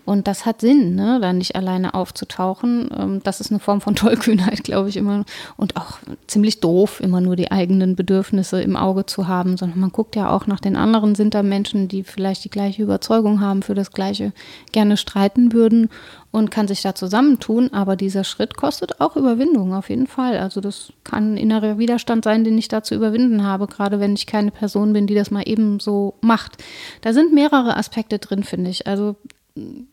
Und 0.07 0.27
das 0.27 0.46
hat 0.46 0.62
Sinn, 0.62 0.94
ne, 0.94 1.18
da 1.20 1.35
nicht 1.35 1.55
alleine 1.55 1.92
aufzutauchen. 1.92 2.88
Ähm, 2.98 3.20
das 3.22 3.42
ist 3.42 3.51
eine 3.51 3.61
Form 3.61 3.83
von 3.83 3.94
Tollkühnheit, 3.94 4.64
glaube 4.64 4.88
ich, 4.88 4.96
immer. 4.96 5.27
Und 5.59 5.77
auch 5.77 5.98
ziemlich 6.27 6.61
doof, 6.61 7.01
immer 7.01 7.20
nur 7.20 7.37
die 7.37 7.53
eigenen 7.53 7.94
Bedürfnisse 7.96 8.62
im 8.62 8.77
Auge 8.77 9.05
zu 9.05 9.29
haben, 9.29 9.59
sondern 9.59 9.81
man 9.81 9.92
guckt 9.92 10.16
ja 10.16 10.31
auch 10.31 10.46
nach 10.46 10.61
den 10.61 10.77
anderen. 10.77 11.14
Sind 11.14 11.35
da 11.35 11.42
Menschen, 11.42 11.88
die 11.88 12.05
vielleicht 12.05 12.44
die 12.44 12.51
gleiche 12.51 12.83
Überzeugung 12.83 13.42
haben, 13.42 13.61
für 13.61 13.74
das 13.74 13.92
Gleiche 13.92 14.33
gerne 14.72 14.96
streiten 14.96 15.53
würden 15.53 15.90
und 16.31 16.51
kann 16.51 16.69
sich 16.69 16.83
da 16.83 16.95
zusammentun. 16.95 17.73
Aber 17.73 17.97
dieser 17.97 18.25
Schritt 18.25 18.57
kostet 18.57 19.01
auch 19.01 19.17
Überwindung, 19.17 19.75
auf 19.75 19.91
jeden 19.91 20.07
Fall. 20.07 20.38
Also 20.38 20.61
das 20.61 20.93
kann 21.05 21.35
ein 21.35 21.37
innerer 21.37 21.79
Widerstand 21.79 22.25
sein, 22.25 22.45
den 22.45 22.59
ich 22.59 22.69
da 22.69 22.83
zu 22.83 22.95
überwinden 22.95 23.45
habe, 23.45 23.67
gerade 23.67 24.01
wenn 24.01 24.14
ich 24.14 24.27
keine 24.27 24.51
Person 24.51 24.93
bin, 24.93 25.07
die 25.07 25.14
das 25.14 25.31
mal 25.31 25.43
eben 25.47 25.81
so 25.81 26.14
macht. 26.21 26.62
Da 27.01 27.12
sind 27.12 27.33
mehrere 27.33 27.77
Aspekte 27.77 28.19
drin, 28.19 28.45
finde 28.45 28.71
ich. 28.71 28.87
Also 28.87 29.17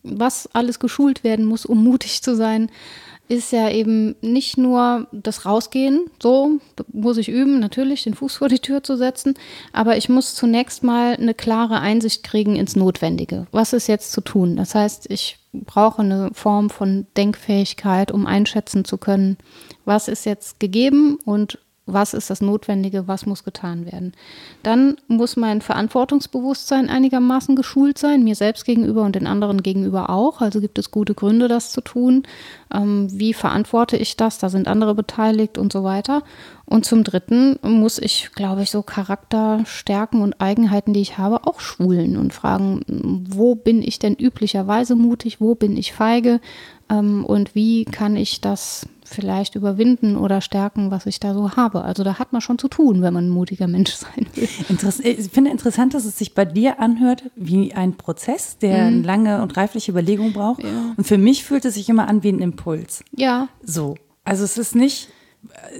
was 0.02 0.48
alles 0.52 0.78
geschult 0.78 1.24
werden 1.24 1.44
muss, 1.44 1.66
um 1.66 1.82
mutig 1.82 2.22
zu 2.22 2.36
sein, 2.36 2.70
ist 3.28 3.52
ja 3.52 3.70
eben 3.70 4.14
nicht 4.20 4.56
nur 4.56 5.08
das 5.12 5.44
Rausgehen, 5.44 6.10
so 6.22 6.58
muss 6.92 7.16
ich 7.16 7.28
üben, 7.28 7.58
natürlich 7.58 8.04
den 8.04 8.14
Fuß 8.14 8.36
vor 8.36 8.48
die 8.48 8.60
Tür 8.60 8.82
zu 8.82 8.96
setzen, 8.96 9.34
aber 9.72 9.96
ich 9.96 10.08
muss 10.08 10.34
zunächst 10.34 10.82
mal 10.82 11.14
eine 11.14 11.34
klare 11.34 11.80
Einsicht 11.80 12.22
kriegen 12.22 12.56
ins 12.56 12.76
Notwendige. 12.76 13.46
Was 13.50 13.72
ist 13.72 13.88
jetzt 13.88 14.12
zu 14.12 14.20
tun? 14.20 14.56
Das 14.56 14.74
heißt, 14.74 15.10
ich 15.10 15.38
brauche 15.52 16.02
eine 16.02 16.30
Form 16.34 16.70
von 16.70 17.06
Denkfähigkeit, 17.16 18.12
um 18.12 18.26
einschätzen 18.26 18.84
zu 18.84 18.98
können, 18.98 19.38
was 19.84 20.08
ist 20.08 20.26
jetzt 20.26 20.60
gegeben 20.60 21.18
und 21.24 21.58
was 21.86 22.14
ist 22.14 22.30
das 22.30 22.40
Notwendige, 22.40 23.06
was 23.06 23.26
muss 23.26 23.44
getan 23.44 23.86
werden. 23.86 24.12
Dann 24.64 24.96
muss 25.06 25.36
mein 25.36 25.60
Verantwortungsbewusstsein 25.60 26.90
einigermaßen 26.90 27.54
geschult 27.54 27.96
sein, 27.96 28.24
mir 28.24 28.34
selbst 28.34 28.64
gegenüber 28.64 29.02
und 29.02 29.14
den 29.14 29.28
anderen 29.28 29.62
gegenüber 29.62 30.10
auch. 30.10 30.40
Also 30.40 30.60
gibt 30.60 30.78
es 30.78 30.90
gute 30.90 31.14
Gründe, 31.14 31.46
das 31.46 31.70
zu 31.70 31.80
tun. 31.80 32.24
Ähm, 32.74 33.08
wie 33.12 33.32
verantworte 33.32 33.96
ich 33.96 34.16
das? 34.16 34.38
Da 34.38 34.48
sind 34.48 34.66
andere 34.66 34.96
beteiligt 34.96 35.58
und 35.58 35.72
so 35.72 35.84
weiter. 35.84 36.22
Und 36.64 36.84
zum 36.84 37.04
Dritten 37.04 37.58
muss 37.62 37.98
ich, 37.98 38.30
glaube 38.34 38.62
ich, 38.62 38.72
so 38.72 38.82
Charakterstärken 38.82 40.20
und 40.20 40.40
Eigenheiten, 40.40 40.92
die 40.92 41.00
ich 41.00 41.16
habe, 41.16 41.46
auch 41.46 41.60
schulen 41.60 42.16
und 42.16 42.34
fragen, 42.34 42.82
wo 43.28 43.54
bin 43.54 43.80
ich 43.80 44.00
denn 44.00 44.16
üblicherweise 44.16 44.96
mutig, 44.96 45.40
wo 45.40 45.54
bin 45.54 45.76
ich 45.76 45.92
feige 45.92 46.40
ähm, 46.90 47.24
und 47.24 47.54
wie 47.54 47.84
kann 47.84 48.16
ich 48.16 48.40
das 48.40 48.88
vielleicht 49.06 49.54
überwinden 49.54 50.16
oder 50.16 50.40
stärken, 50.40 50.90
was 50.90 51.06
ich 51.06 51.20
da 51.20 51.34
so 51.34 51.52
habe. 51.52 51.82
Also 51.82 52.04
da 52.04 52.18
hat 52.18 52.32
man 52.32 52.40
schon 52.40 52.58
zu 52.58 52.68
tun, 52.68 53.02
wenn 53.02 53.14
man 53.14 53.26
ein 53.26 53.30
mutiger 53.30 53.66
Mensch 53.66 53.92
sein 53.94 54.26
will. 54.34 54.48
Interess 54.68 55.00
ich 55.00 55.28
finde 55.30 55.50
interessant, 55.50 55.94
dass 55.94 56.04
es 56.04 56.18
sich 56.18 56.34
bei 56.34 56.44
dir 56.44 56.80
anhört 56.80 57.24
wie 57.36 57.72
ein 57.72 57.96
Prozess, 57.96 58.58
der 58.58 58.90
mhm. 58.90 59.04
lange 59.04 59.42
und 59.42 59.56
reifliche 59.56 59.92
Überlegung 59.92 60.32
braucht. 60.32 60.62
Ja. 60.62 60.94
Und 60.96 61.06
für 61.06 61.18
mich 61.18 61.44
fühlt 61.44 61.64
es 61.64 61.74
sich 61.74 61.88
immer 61.88 62.08
an 62.08 62.22
wie 62.22 62.30
ein 62.30 62.40
Impuls. 62.40 63.04
Ja. 63.14 63.48
So. 63.62 63.96
Also 64.24 64.44
es 64.44 64.58
ist 64.58 64.74
nicht, 64.74 65.08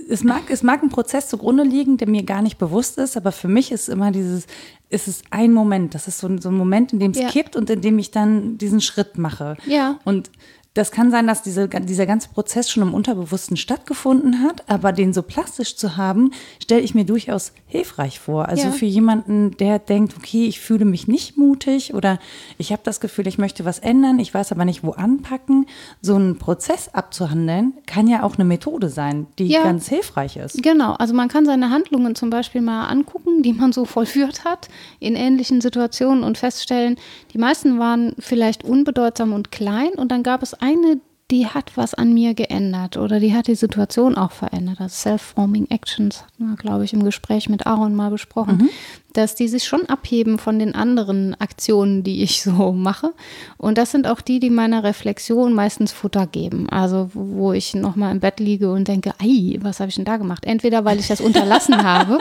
es 0.08 0.22
mag, 0.22 0.44
es 0.50 0.62
mag 0.62 0.82
ein 0.82 0.88
Prozess 0.88 1.28
zugrunde 1.28 1.64
liegen, 1.64 1.96
der 1.96 2.08
mir 2.08 2.22
gar 2.22 2.42
nicht 2.42 2.58
bewusst 2.58 2.98
ist, 2.98 3.16
aber 3.16 3.32
für 3.32 3.48
mich 3.48 3.72
ist 3.72 3.88
immer 3.88 4.12
dieses, 4.12 4.46
ist 4.88 5.08
es 5.08 5.22
ein 5.30 5.52
Moment. 5.52 5.94
Das 5.94 6.08
ist 6.08 6.18
so, 6.18 6.28
so 6.38 6.48
ein 6.48 6.56
Moment, 6.56 6.92
in 6.92 7.00
dem 7.00 7.10
es 7.10 7.18
ja. 7.18 7.28
kippt 7.28 7.56
und 7.56 7.68
in 7.70 7.80
dem 7.80 7.98
ich 7.98 8.10
dann 8.10 8.58
diesen 8.58 8.80
Schritt 8.80 9.18
mache. 9.18 9.56
Ja. 9.66 9.98
Und 10.04 10.30
das 10.76 10.90
kann 10.90 11.10
sein, 11.10 11.26
dass 11.26 11.42
diese, 11.42 11.68
dieser 11.68 12.04
ganze 12.04 12.28
Prozess 12.28 12.70
schon 12.70 12.82
im 12.82 12.92
Unterbewussten 12.92 13.56
stattgefunden 13.56 14.42
hat, 14.42 14.68
aber 14.68 14.92
den 14.92 15.14
so 15.14 15.22
plastisch 15.22 15.76
zu 15.76 15.96
haben, 15.96 16.32
stelle 16.62 16.82
ich 16.82 16.94
mir 16.94 17.04
durchaus 17.04 17.52
hilfreich 17.66 18.20
vor. 18.20 18.48
Also 18.48 18.64
ja. 18.64 18.70
für 18.72 18.84
jemanden, 18.84 19.56
der 19.56 19.78
denkt, 19.78 20.14
okay, 20.18 20.46
ich 20.46 20.60
fühle 20.60 20.84
mich 20.84 21.08
nicht 21.08 21.38
mutig 21.38 21.94
oder 21.94 22.18
ich 22.58 22.72
habe 22.72 22.82
das 22.84 23.00
Gefühl, 23.00 23.26
ich 23.26 23.38
möchte 23.38 23.64
was 23.64 23.78
ändern, 23.78 24.18
ich 24.18 24.34
weiß 24.34 24.52
aber 24.52 24.66
nicht, 24.66 24.84
wo 24.84 24.90
anpacken. 24.90 25.66
So 26.02 26.16
einen 26.16 26.38
Prozess 26.38 26.90
abzuhandeln, 26.92 27.72
kann 27.86 28.06
ja 28.06 28.22
auch 28.22 28.34
eine 28.34 28.44
Methode 28.44 28.90
sein, 28.90 29.26
die 29.38 29.46
ja. 29.46 29.62
ganz 29.62 29.88
hilfreich 29.88 30.36
ist. 30.36 30.62
Genau, 30.62 30.92
also 30.92 31.14
man 31.14 31.28
kann 31.28 31.46
seine 31.46 31.70
Handlungen 31.70 32.14
zum 32.14 32.28
Beispiel 32.28 32.60
mal 32.60 32.86
angucken, 32.88 33.42
die 33.42 33.54
man 33.54 33.72
so 33.72 33.84
vollführt 33.86 34.44
hat 34.44 34.68
in 35.00 35.16
ähnlichen 35.16 35.62
Situationen 35.62 36.22
und 36.22 36.36
feststellen, 36.36 36.96
die 37.32 37.38
meisten 37.38 37.78
waren 37.78 38.14
vielleicht 38.18 38.62
unbedeutsam 38.62 39.32
und 39.32 39.50
klein 39.50 39.90
und 39.96 40.12
dann 40.12 40.22
gab 40.22 40.42
es 40.42 40.54
eine, 40.66 41.00
die 41.30 41.46
hat 41.46 41.76
was 41.76 41.94
an 41.94 42.14
mir 42.14 42.34
geändert 42.34 42.96
oder 42.96 43.18
die 43.18 43.34
hat 43.34 43.48
die 43.48 43.56
Situation 43.56 44.16
auch 44.16 44.32
verändert. 44.32 44.80
Also 44.80 44.94
Self-Forming 44.94 45.66
Actions 45.70 46.22
hatten 46.22 46.50
wir, 46.50 46.56
glaube 46.56 46.84
ich, 46.84 46.92
im 46.92 47.02
Gespräch 47.02 47.48
mit 47.48 47.66
Aaron 47.66 47.94
mal 47.94 48.10
besprochen. 48.10 48.58
Mhm 48.58 48.68
dass 49.16 49.34
die 49.34 49.48
sich 49.48 49.64
schon 49.64 49.86
abheben 49.86 50.38
von 50.38 50.58
den 50.58 50.74
anderen 50.74 51.34
Aktionen, 51.40 52.02
die 52.02 52.22
ich 52.22 52.42
so 52.42 52.72
mache. 52.72 53.12
Und 53.56 53.78
das 53.78 53.90
sind 53.90 54.06
auch 54.06 54.20
die, 54.20 54.40
die 54.40 54.50
meiner 54.50 54.84
Reflexion 54.84 55.54
meistens 55.54 55.92
Futter 55.92 56.26
geben. 56.26 56.68
Also 56.68 57.10
wo 57.14 57.52
ich 57.52 57.74
nochmal 57.74 58.12
im 58.12 58.20
Bett 58.20 58.40
liege 58.40 58.70
und 58.70 58.88
denke, 58.88 59.14
ei, 59.18 59.58
was 59.60 59.80
habe 59.80 59.88
ich 59.88 59.96
denn 59.96 60.04
da 60.04 60.18
gemacht? 60.18 60.44
Entweder 60.44 60.84
weil 60.84 60.98
ich 60.98 61.08
das 61.08 61.20
unterlassen 61.20 61.82
habe, 61.82 62.18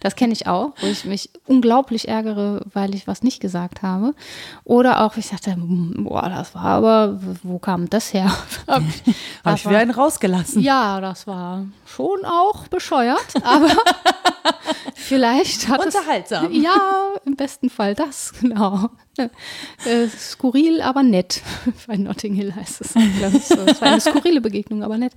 das 0.00 0.14
kenne 0.14 0.32
ich 0.32 0.46
auch, 0.46 0.72
wo 0.80 0.86
ich 0.86 1.04
mich 1.04 1.30
unglaublich 1.46 2.08
ärgere, 2.08 2.60
weil 2.72 2.94
ich 2.94 3.08
was 3.08 3.22
nicht 3.22 3.40
gesagt 3.40 3.82
habe. 3.82 4.14
Oder 4.62 5.04
auch, 5.04 5.16
ich 5.16 5.28
dachte, 5.28 5.56
boah, 5.58 6.28
das 6.28 6.54
war 6.54 6.64
aber, 6.64 7.20
wo 7.42 7.58
kam 7.58 7.90
das 7.90 8.14
her? 8.14 8.32
habe 8.66 8.84
ich 9.56 9.66
wieder 9.66 9.78
einen 9.78 9.90
rausgelassen. 9.90 10.62
Ja, 10.62 11.00
das 11.00 11.26
war 11.26 11.66
schon 11.86 12.24
auch 12.24 12.68
bescheuert, 12.68 13.34
aber 13.42 13.70
vielleicht 14.94 15.68
hat 15.68 15.84
Unterhaltsam. 15.84 16.46
Es, 16.50 16.62
ja, 16.62 17.10
im 17.24 17.36
besten 17.36 17.70
Fall 17.70 17.94
das, 17.94 18.32
genau. 18.40 18.90
Äh, 19.16 20.08
skurril, 20.08 20.82
aber 20.82 21.02
nett. 21.02 21.42
Bei 21.86 21.96
Notting 21.96 22.34
Hill 22.34 22.54
heißt 22.54 22.82
es. 22.82 22.94
Es 22.96 23.80
war 23.80 23.88
eine 23.88 24.00
skurrile 24.00 24.40
Begegnung, 24.40 24.82
aber 24.82 24.98
nett. 24.98 25.12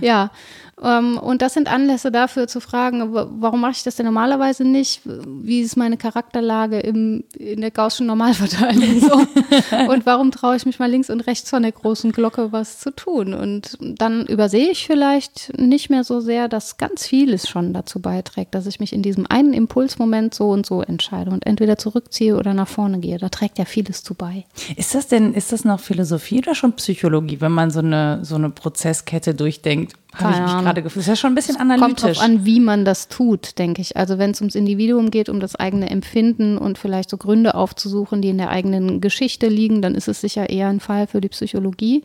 Ja, 0.00 0.30
und 0.76 1.42
das 1.42 1.54
sind 1.54 1.70
Anlässe 1.70 2.10
dafür 2.10 2.48
zu 2.48 2.60
fragen, 2.60 3.12
warum 3.12 3.60
mache 3.60 3.72
ich 3.72 3.82
das 3.82 3.96
denn 3.96 4.06
normalerweise 4.06 4.64
nicht? 4.64 5.02
Wie 5.04 5.60
ist 5.60 5.76
meine 5.76 5.96
Charakterlage 5.96 6.80
im, 6.80 7.24
in 7.36 7.60
der 7.60 7.70
Gaußschen 7.70 8.06
Normalverteilung 8.06 9.00
so? 9.00 9.14
und 9.88 10.06
warum 10.06 10.30
traue 10.30 10.56
ich 10.56 10.64
mich 10.64 10.78
mal 10.78 10.90
links 10.90 11.10
und 11.10 11.20
rechts 11.22 11.50
von 11.50 11.62
der 11.62 11.72
großen 11.72 12.12
Glocke 12.12 12.52
was 12.52 12.78
zu 12.78 12.90
tun? 12.94 13.34
Und 13.34 13.76
dann 13.80 14.26
übersehe 14.26 14.70
ich 14.70 14.86
vielleicht 14.86 15.52
nicht 15.58 15.90
mehr 15.90 16.04
so 16.04 16.20
sehr, 16.20 16.48
dass 16.48 16.78
ganz 16.78 17.06
vieles 17.06 17.48
schon 17.48 17.74
dazu 17.74 18.00
beiträgt, 18.00 18.54
dass 18.54 18.66
ich 18.66 18.80
mich 18.80 18.92
in 18.92 19.02
diesem 19.02 19.26
einen 19.28 19.52
Impulsmoment 19.52 20.34
so 20.34 20.50
und 20.50 20.64
so 20.64 20.80
entscheide 20.82 21.30
und 21.30 21.46
entweder 21.46 21.76
zurückziehe 21.76 22.36
oder 22.36 22.54
nach 22.54 22.68
vorne 22.68 23.00
gehe. 23.00 23.18
Da 23.18 23.28
trägt 23.28 23.58
ja 23.58 23.64
vieles 23.64 24.02
zu 24.02 24.14
bei. 24.14 24.44
Ist 24.76 24.94
das 24.94 25.08
denn, 25.08 25.34
ist 25.34 25.52
das 25.52 25.64
noch 25.64 25.80
Philosophie 25.80 26.38
oder 26.38 26.54
schon 26.54 26.72
Psychologie, 26.72 27.40
wenn 27.40 27.52
man 27.52 27.70
so 27.70 27.80
eine, 27.80 28.24
so 28.24 28.36
eine 28.36 28.50
Prozesskette 28.50 29.34
durchdenkt? 29.34 29.94
Habe 30.14 30.32
ich 30.32 30.40
mich 30.40 30.64
gerade 30.64 30.82
gefühlt. 30.82 31.02
Das 31.02 31.06
ist 31.06 31.08
ja 31.08 31.16
schon 31.16 31.32
ein 31.32 31.34
bisschen 31.34 31.56
analytisch. 31.56 32.02
Kommt 32.02 32.02
drauf 32.02 32.24
an, 32.24 32.44
wie 32.44 32.60
man 32.60 32.84
das 32.84 33.08
tut, 33.08 33.58
denke 33.58 33.80
ich. 33.80 33.96
Also 33.96 34.18
wenn 34.18 34.32
es 34.32 34.40
ums 34.40 34.54
Individuum 34.54 35.10
geht, 35.10 35.28
um 35.28 35.40
das 35.40 35.54
eigene 35.54 35.88
Empfinden 35.88 36.58
und 36.58 36.78
vielleicht 36.78 37.10
so 37.10 37.16
Gründe 37.16 37.54
aufzusuchen, 37.54 38.20
die 38.20 38.30
in 38.30 38.38
der 38.38 38.50
eigenen 38.50 39.00
Geschichte 39.00 39.46
liegen, 39.46 39.82
dann 39.82 39.94
ist 39.94 40.08
es 40.08 40.20
sicher 40.20 40.50
eher 40.50 40.68
ein 40.68 40.80
Fall 40.80 41.06
für 41.06 41.20
die 41.20 41.28
Psychologie. 41.28 42.02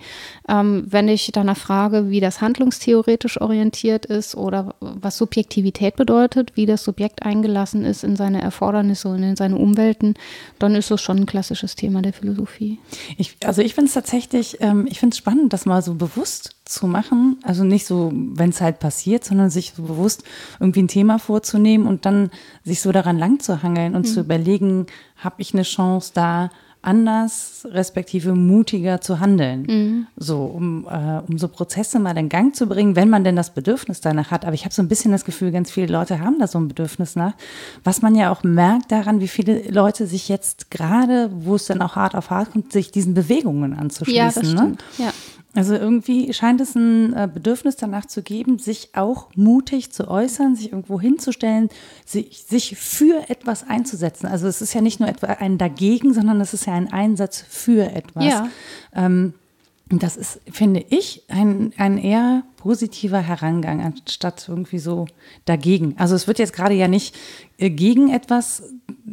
Ähm, 0.47 0.85
wenn 0.87 1.07
ich 1.07 1.31
danach 1.33 1.57
frage, 1.57 2.09
wie 2.09 2.19
das 2.19 2.41
handlungstheoretisch 2.41 3.41
orientiert 3.41 4.05
ist 4.05 4.35
oder 4.35 4.75
was 4.79 5.17
Subjektivität 5.17 5.95
bedeutet, 5.95 6.55
wie 6.55 6.67
das 6.67 6.83
Subjekt 6.83 7.23
eingelassen 7.23 7.85
ist 7.85 8.03
in 8.03 8.15
seine 8.15 8.41
Erfordernisse 8.41 9.07
und 9.09 9.23
in 9.23 9.35
seine 9.35 9.57
Umwelten, 9.57 10.13
dann 10.59 10.75
ist 10.75 10.91
es 10.91 11.01
schon 11.01 11.17
ein 11.17 11.25
klassisches 11.25 11.75
Thema 11.75 12.01
der 12.01 12.13
Philosophie. 12.13 12.79
Ich, 13.17 13.37
also 13.43 13.61
ich 13.61 13.73
finde 13.73 13.87
es 13.87 13.93
tatsächlich, 13.93 14.57
ähm, 14.61 14.85
ich 14.89 14.99
finde 14.99 15.13
es 15.13 15.17
spannend, 15.17 15.53
das 15.53 15.65
mal 15.65 15.81
so 15.81 15.95
bewusst 15.95 16.55
zu 16.65 16.87
machen. 16.87 17.37
Also 17.43 17.63
nicht 17.63 17.85
so, 17.85 18.11
wenn 18.13 18.49
es 18.49 18.61
halt 18.61 18.79
passiert, 18.79 19.23
sondern 19.23 19.49
sich 19.49 19.73
so 19.75 19.83
bewusst 19.83 20.23
irgendwie 20.59 20.83
ein 20.83 20.87
Thema 20.87 21.19
vorzunehmen 21.19 21.87
und 21.87 22.05
dann 22.05 22.31
sich 22.63 22.81
so 22.81 22.91
daran 22.91 23.17
lang 23.17 23.39
zu 23.39 23.63
hangeln 23.63 23.95
und 23.95 24.07
mhm. 24.07 24.11
zu 24.11 24.19
überlegen, 24.21 24.87
habe 25.17 25.35
ich 25.41 25.53
eine 25.53 25.63
Chance 25.63 26.11
da 26.13 26.49
anders, 26.85 27.67
respektive 27.71 28.35
mutiger 28.35 29.01
zu 29.01 29.19
handeln. 29.19 29.63
Mhm. 29.63 30.07
So, 30.15 30.43
um, 30.43 30.85
äh, 30.87 31.21
um 31.27 31.37
so 31.37 31.47
Prozesse 31.47 31.99
mal 31.99 32.15
in 32.17 32.29
Gang 32.29 32.55
zu 32.55 32.67
bringen, 32.67 32.95
wenn 32.95 33.09
man 33.09 33.23
denn 33.23 33.35
das 33.35 33.53
Bedürfnis 33.53 34.01
danach 34.01 34.31
hat. 34.31 34.45
Aber 34.45 34.53
ich 34.53 34.65
habe 34.65 34.73
so 34.73 34.81
ein 34.81 34.87
bisschen 34.87 35.11
das 35.11 35.25
Gefühl, 35.25 35.51
ganz 35.51 35.71
viele 35.71 35.91
Leute 35.91 36.19
haben 36.19 36.37
da 36.39 36.47
so 36.47 36.59
ein 36.59 36.67
Bedürfnis 36.67 37.15
nach. 37.15 37.33
Was 37.83 38.01
man 38.01 38.15
ja 38.15 38.31
auch 38.31 38.43
merkt 38.43 38.91
daran, 38.91 39.19
wie 39.19 39.27
viele 39.27 39.69
Leute 39.69 40.05
sich 40.05 40.29
jetzt 40.29 40.69
gerade, 40.69 41.31
wo 41.33 41.55
es 41.55 41.65
dann 41.65 41.81
auch 41.81 41.95
hart 41.95 42.15
auf 42.15 42.29
hart 42.29 42.51
kommt, 42.51 42.71
sich 42.71 42.91
diesen 42.91 43.15
Bewegungen 43.15 43.73
anzuschließen. 43.73 44.15
Ja, 44.15 44.31
das 44.31 44.43
ne? 44.43 44.49
stimmt. 44.49 44.83
Ne? 44.99 45.05
Ja. 45.05 45.13
Also 45.55 45.73
irgendwie 45.73 46.33
scheint 46.33 46.59
es 46.59 46.75
ein 46.75 47.13
äh, 47.13 47.29
Bedürfnis 47.33 47.77
danach 47.77 48.05
zu 48.05 48.21
geben, 48.21 48.59
sich 48.59 48.89
auch 48.93 49.29
mutig 49.35 49.91
zu 49.91 50.09
äußern, 50.09 50.55
sich 50.55 50.71
irgendwo 50.71 50.99
hinzustellen, 50.99 51.69
sich, 52.05 52.43
sich 52.47 52.77
für 52.77 53.29
etwas 53.29 53.67
einzusetzen. 53.67 54.27
Also 54.27 54.47
es 54.47 54.61
ist 54.61 54.73
ja 54.73 54.81
nicht 54.81 54.99
nur 54.99 55.07
etwa 55.07 55.27
ein 55.27 55.57
Dagegen, 55.57 56.13
sondern 56.13 56.41
es 56.41 56.53
ist 56.53 56.65
ja 56.67 56.73
ein 56.73 56.91
Einsatz 56.91 57.43
für 57.47 57.89
etwas. 57.91 58.25
Ja. 58.25 58.49
Ähm, 58.93 59.33
das 59.89 60.17
ist, 60.17 60.41
finde 60.51 60.83
ich, 60.89 61.23
ein, 61.27 61.71
ein 61.77 61.99
eher 61.99 62.43
positiver 62.57 63.19
Herangang, 63.19 63.81
anstatt 63.81 64.49
irgendwie 64.49 64.79
so 64.79 65.05
dagegen. 65.45 65.95
Also 65.99 66.15
es 66.15 66.25
wird 66.25 66.39
jetzt 66.39 66.53
gerade 66.53 66.73
ja 66.73 66.87
nicht 66.87 67.15
äh, 67.59 67.69
gegen 67.69 68.09
etwas, 68.09 68.63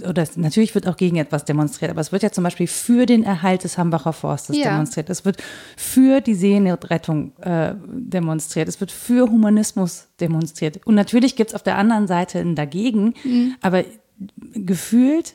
oder 0.09 0.23
es, 0.23 0.39
natürlich 0.39 0.75
wird 0.75 0.89
auch 0.89 0.97
gegen 0.97 1.17
etwas 1.17 1.45
demonstriert, 1.45 1.91
aber 1.91 2.01
es 2.01 2.13
wird 2.13 2.23
ja 2.23 2.33
zum 2.33 2.45
Beispiel 2.45 2.67
für 2.67 3.05
den 3.05 3.23
Erhalt 3.23 3.65
des 3.65 3.77
Hambacher 3.77 4.15
Forstes 4.15 4.57
ja. 4.57 4.71
demonstriert. 4.71 5.11
Es 5.11 5.27
wird 5.27 5.43
für 5.77 6.23
die 6.23 6.35
Seenotrettung 6.35 7.37
äh, 7.43 7.75
demonstriert. 7.87 8.69
Es 8.69 8.81
wird 8.81 8.91
für 8.91 9.31
Humanismus 9.31 10.09
demonstriert. 10.19 10.81
Und 10.87 10.95
natürlich 10.95 11.37
gibt 11.37 11.51
es 11.51 11.55
auf 11.55 11.63
der 11.63 11.77
anderen 11.77 12.07
Seite 12.07 12.39
ein 12.39 12.55
Dagegen, 12.55 13.13
mhm. 13.23 13.57
aber 13.61 13.85
gefühlt 14.55 15.35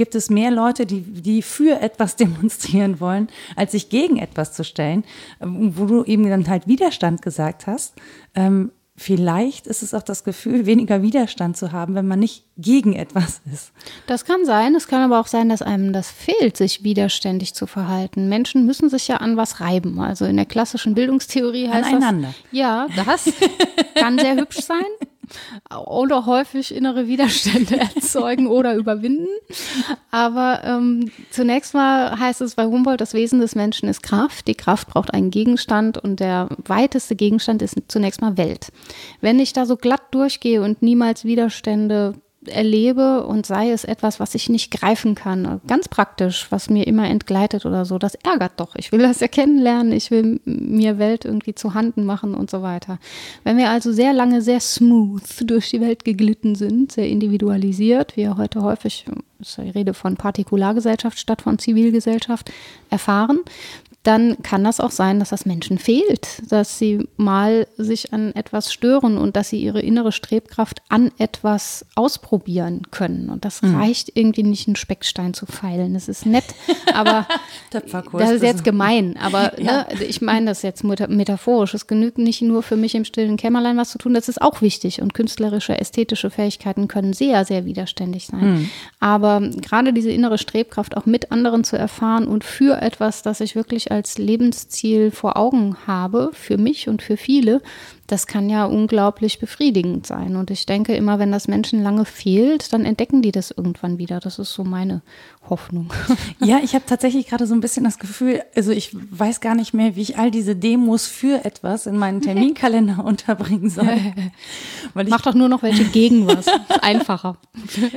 gibt 0.00 0.14
es 0.14 0.30
mehr 0.30 0.50
Leute, 0.50 0.86
die, 0.86 1.02
die 1.02 1.42
für 1.42 1.78
etwas 1.82 2.16
demonstrieren 2.24 3.00
wollen, 3.00 3.28
als 3.54 3.72
sich 3.72 3.90
gegen 3.90 4.16
etwas 4.16 4.54
zu 4.54 4.64
stellen, 4.64 5.04
ähm, 5.42 5.74
wo 5.76 5.84
du 5.84 6.04
eben 6.04 6.26
dann 6.30 6.48
halt 6.48 6.66
Widerstand 6.66 7.20
gesagt 7.20 7.66
hast. 7.66 7.92
Ähm, 8.34 8.72
vielleicht 8.96 9.66
ist 9.66 9.82
es 9.82 9.92
auch 9.92 10.02
das 10.02 10.24
Gefühl, 10.24 10.64
weniger 10.72 11.02
Widerstand 11.02 11.58
zu 11.58 11.72
haben, 11.72 11.94
wenn 11.96 12.08
man 12.08 12.18
nicht 12.18 12.44
gegen 12.56 12.94
etwas 12.94 13.42
ist. 13.52 13.72
Das 14.06 14.24
kann 14.24 14.46
sein. 14.46 14.74
Es 14.74 14.88
kann 14.88 15.02
aber 15.02 15.20
auch 15.20 15.26
sein, 15.26 15.50
dass 15.50 15.60
einem 15.60 15.92
das 15.92 16.10
fehlt, 16.10 16.56
sich 16.56 16.82
widerständig 16.82 17.52
zu 17.52 17.66
verhalten. 17.66 18.30
Menschen 18.30 18.64
müssen 18.64 18.88
sich 18.88 19.06
ja 19.06 19.18
an 19.18 19.36
was 19.36 19.60
reiben. 19.60 20.00
Also 20.00 20.24
in 20.24 20.36
der 20.36 20.46
klassischen 20.46 20.94
Bildungstheorie 20.94 21.68
heißt 21.68 21.90
Aneinander. 21.90 22.28
das. 22.28 22.58
Ja, 22.58 22.86
das 22.96 23.30
kann 23.96 24.18
sehr 24.18 24.36
hübsch 24.36 24.60
sein 24.60 24.80
oder 25.86 26.26
häufig 26.26 26.74
innere 26.74 27.06
Widerstände 27.06 27.78
erzeugen 27.94 28.46
oder 28.46 28.74
überwinden. 28.74 29.28
Aber 30.10 30.62
ähm, 30.64 31.10
zunächst 31.30 31.74
mal 31.74 32.18
heißt 32.18 32.40
es 32.40 32.54
bei 32.54 32.64
Humboldt, 32.64 33.00
das 33.00 33.14
Wesen 33.14 33.40
des 33.40 33.54
Menschen 33.54 33.88
ist 33.88 34.02
Kraft. 34.02 34.48
Die 34.48 34.54
Kraft 34.54 34.88
braucht 34.88 35.12
einen 35.14 35.30
Gegenstand 35.30 35.98
und 35.98 36.20
der 36.20 36.48
weiteste 36.66 37.16
Gegenstand 37.16 37.62
ist 37.62 37.76
zunächst 37.88 38.20
mal 38.20 38.36
Welt. 38.36 38.72
Wenn 39.20 39.38
ich 39.38 39.52
da 39.52 39.66
so 39.66 39.76
glatt 39.76 40.02
durchgehe 40.10 40.62
und 40.62 40.82
niemals 40.82 41.24
Widerstände 41.24 42.14
erlebe 42.46 43.26
und 43.26 43.44
sei 43.44 43.70
es 43.70 43.84
etwas, 43.84 44.18
was 44.18 44.34
ich 44.34 44.48
nicht 44.48 44.70
greifen 44.70 45.14
kann, 45.14 45.60
ganz 45.66 45.88
praktisch, 45.88 46.46
was 46.50 46.70
mir 46.70 46.86
immer 46.86 47.06
entgleitet 47.06 47.66
oder 47.66 47.84
so, 47.84 47.98
das 47.98 48.14
ärgert 48.14 48.52
doch. 48.56 48.76
Ich 48.76 48.92
will 48.92 49.00
das 49.00 49.20
ja 49.20 49.28
kennenlernen, 49.28 49.92
ich 49.92 50.10
will 50.10 50.40
mir 50.46 50.98
Welt 50.98 51.26
irgendwie 51.26 51.54
zu 51.54 51.74
Handen 51.74 52.04
machen 52.04 52.34
und 52.34 52.50
so 52.50 52.62
weiter. 52.62 52.98
Wenn 53.44 53.58
wir 53.58 53.68
also 53.68 53.92
sehr 53.92 54.14
lange 54.14 54.40
sehr 54.40 54.60
smooth 54.60 55.22
durch 55.50 55.70
die 55.70 55.82
Welt 55.82 56.04
geglitten 56.04 56.54
sind, 56.54 56.92
sehr 56.92 57.08
individualisiert, 57.08 58.16
wie 58.16 58.22
ja 58.22 58.36
heute 58.38 58.62
häufig, 58.62 59.04
ich 59.40 59.58
rede 59.74 59.92
von 59.92 60.16
Partikulargesellschaft 60.16 61.18
statt 61.18 61.42
von 61.42 61.58
Zivilgesellschaft, 61.58 62.50
erfahren, 62.88 63.40
dann 64.02 64.42
kann 64.42 64.64
das 64.64 64.80
auch 64.80 64.90
sein, 64.90 65.18
dass 65.18 65.28
das 65.28 65.44
Menschen 65.44 65.76
fehlt, 65.76 66.42
dass 66.50 66.78
sie 66.78 67.06
mal 67.18 67.66
sich 67.76 68.14
an 68.14 68.34
etwas 68.34 68.72
stören 68.72 69.18
und 69.18 69.36
dass 69.36 69.50
sie 69.50 69.60
ihre 69.60 69.80
innere 69.82 70.10
Strebkraft 70.10 70.80
an 70.88 71.10
etwas 71.18 71.84
ausprobieren 71.96 72.90
können. 72.90 73.28
Und 73.28 73.44
das 73.44 73.60
mhm. 73.60 73.76
reicht 73.76 74.12
irgendwie 74.14 74.42
nicht, 74.42 74.68
einen 74.68 74.76
Speckstein 74.76 75.34
zu 75.34 75.44
feilen. 75.44 75.92
Das 75.92 76.08
ist 76.08 76.24
nett, 76.24 76.46
aber 76.94 77.26
das 77.70 78.30
ist 78.30 78.42
jetzt 78.42 78.64
gemein. 78.64 79.18
Aber 79.20 79.60
ja. 79.60 79.86
ne, 79.88 80.02
ich 80.02 80.22
meine 80.22 80.46
das 80.46 80.62
jetzt 80.62 80.82
metaphorisch. 80.82 81.74
Es 81.74 81.86
genügt 81.86 82.16
nicht 82.16 82.40
nur 82.40 82.62
für 82.62 82.76
mich 82.76 82.94
im 82.94 83.04
stillen 83.04 83.36
Kämmerlein 83.36 83.76
was 83.76 83.90
zu 83.90 83.98
tun, 83.98 84.14
das 84.14 84.30
ist 84.30 84.40
auch 84.40 84.62
wichtig. 84.62 85.02
Und 85.02 85.12
künstlerische, 85.12 85.78
ästhetische 85.78 86.30
Fähigkeiten 86.30 86.88
können 86.88 87.12
sehr, 87.12 87.44
sehr 87.44 87.66
widerständig 87.66 88.28
sein. 88.28 88.54
Mhm. 88.54 88.70
Aber 88.98 89.40
gerade 89.40 89.92
diese 89.92 90.10
innere 90.10 90.38
Strebkraft 90.38 90.96
auch 90.96 91.04
mit 91.04 91.32
anderen 91.32 91.64
zu 91.64 91.76
erfahren 91.76 92.26
und 92.26 92.44
für 92.44 92.80
etwas, 92.80 93.20
das 93.20 93.40
ich 93.40 93.54
wirklich 93.54 93.89
als 93.90 94.18
Lebensziel 94.18 95.10
vor 95.10 95.36
Augen 95.36 95.76
habe, 95.86 96.30
für 96.32 96.58
mich 96.58 96.88
und 96.88 97.02
für 97.02 97.16
viele, 97.16 97.62
das 98.10 98.26
kann 98.26 98.50
ja 98.50 98.64
unglaublich 98.64 99.38
befriedigend 99.38 100.04
sein. 100.04 100.34
Und 100.34 100.50
ich 100.50 100.66
denke 100.66 100.96
immer, 100.96 101.20
wenn 101.20 101.30
das 101.30 101.46
Menschen 101.46 101.80
lange 101.80 102.04
fehlt, 102.04 102.72
dann 102.72 102.84
entdecken 102.84 103.22
die 103.22 103.30
das 103.30 103.52
irgendwann 103.52 103.98
wieder. 103.98 104.18
Das 104.18 104.40
ist 104.40 104.52
so 104.52 104.64
meine 104.64 105.02
Hoffnung. 105.48 105.92
Ja, 106.42 106.58
ich 106.62 106.74
habe 106.74 106.84
tatsächlich 106.86 107.26
gerade 107.26 107.46
so 107.46 107.54
ein 107.54 107.60
bisschen 107.60 107.84
das 107.84 107.98
Gefühl, 107.98 108.42
also 108.56 108.72
ich 108.72 108.90
weiß 108.94 109.40
gar 109.40 109.54
nicht 109.54 109.74
mehr, 109.74 109.94
wie 109.94 110.00
ich 110.00 110.18
all 110.18 110.30
diese 110.30 110.56
Demos 110.56 111.06
für 111.06 111.44
etwas 111.44 111.86
in 111.86 111.98
meinen 111.98 112.22
Terminkalender 112.22 113.04
unterbringen 113.04 113.68
soll. 113.68 113.86
Weil 114.94 115.06
ich 115.06 115.10
Mach 115.10 115.20
doch 115.20 115.34
nur 115.34 115.48
noch 115.48 115.62
welche 115.62 115.84
gegen 115.84 116.26
was. 116.26 116.46
Einfacher. 116.80 117.36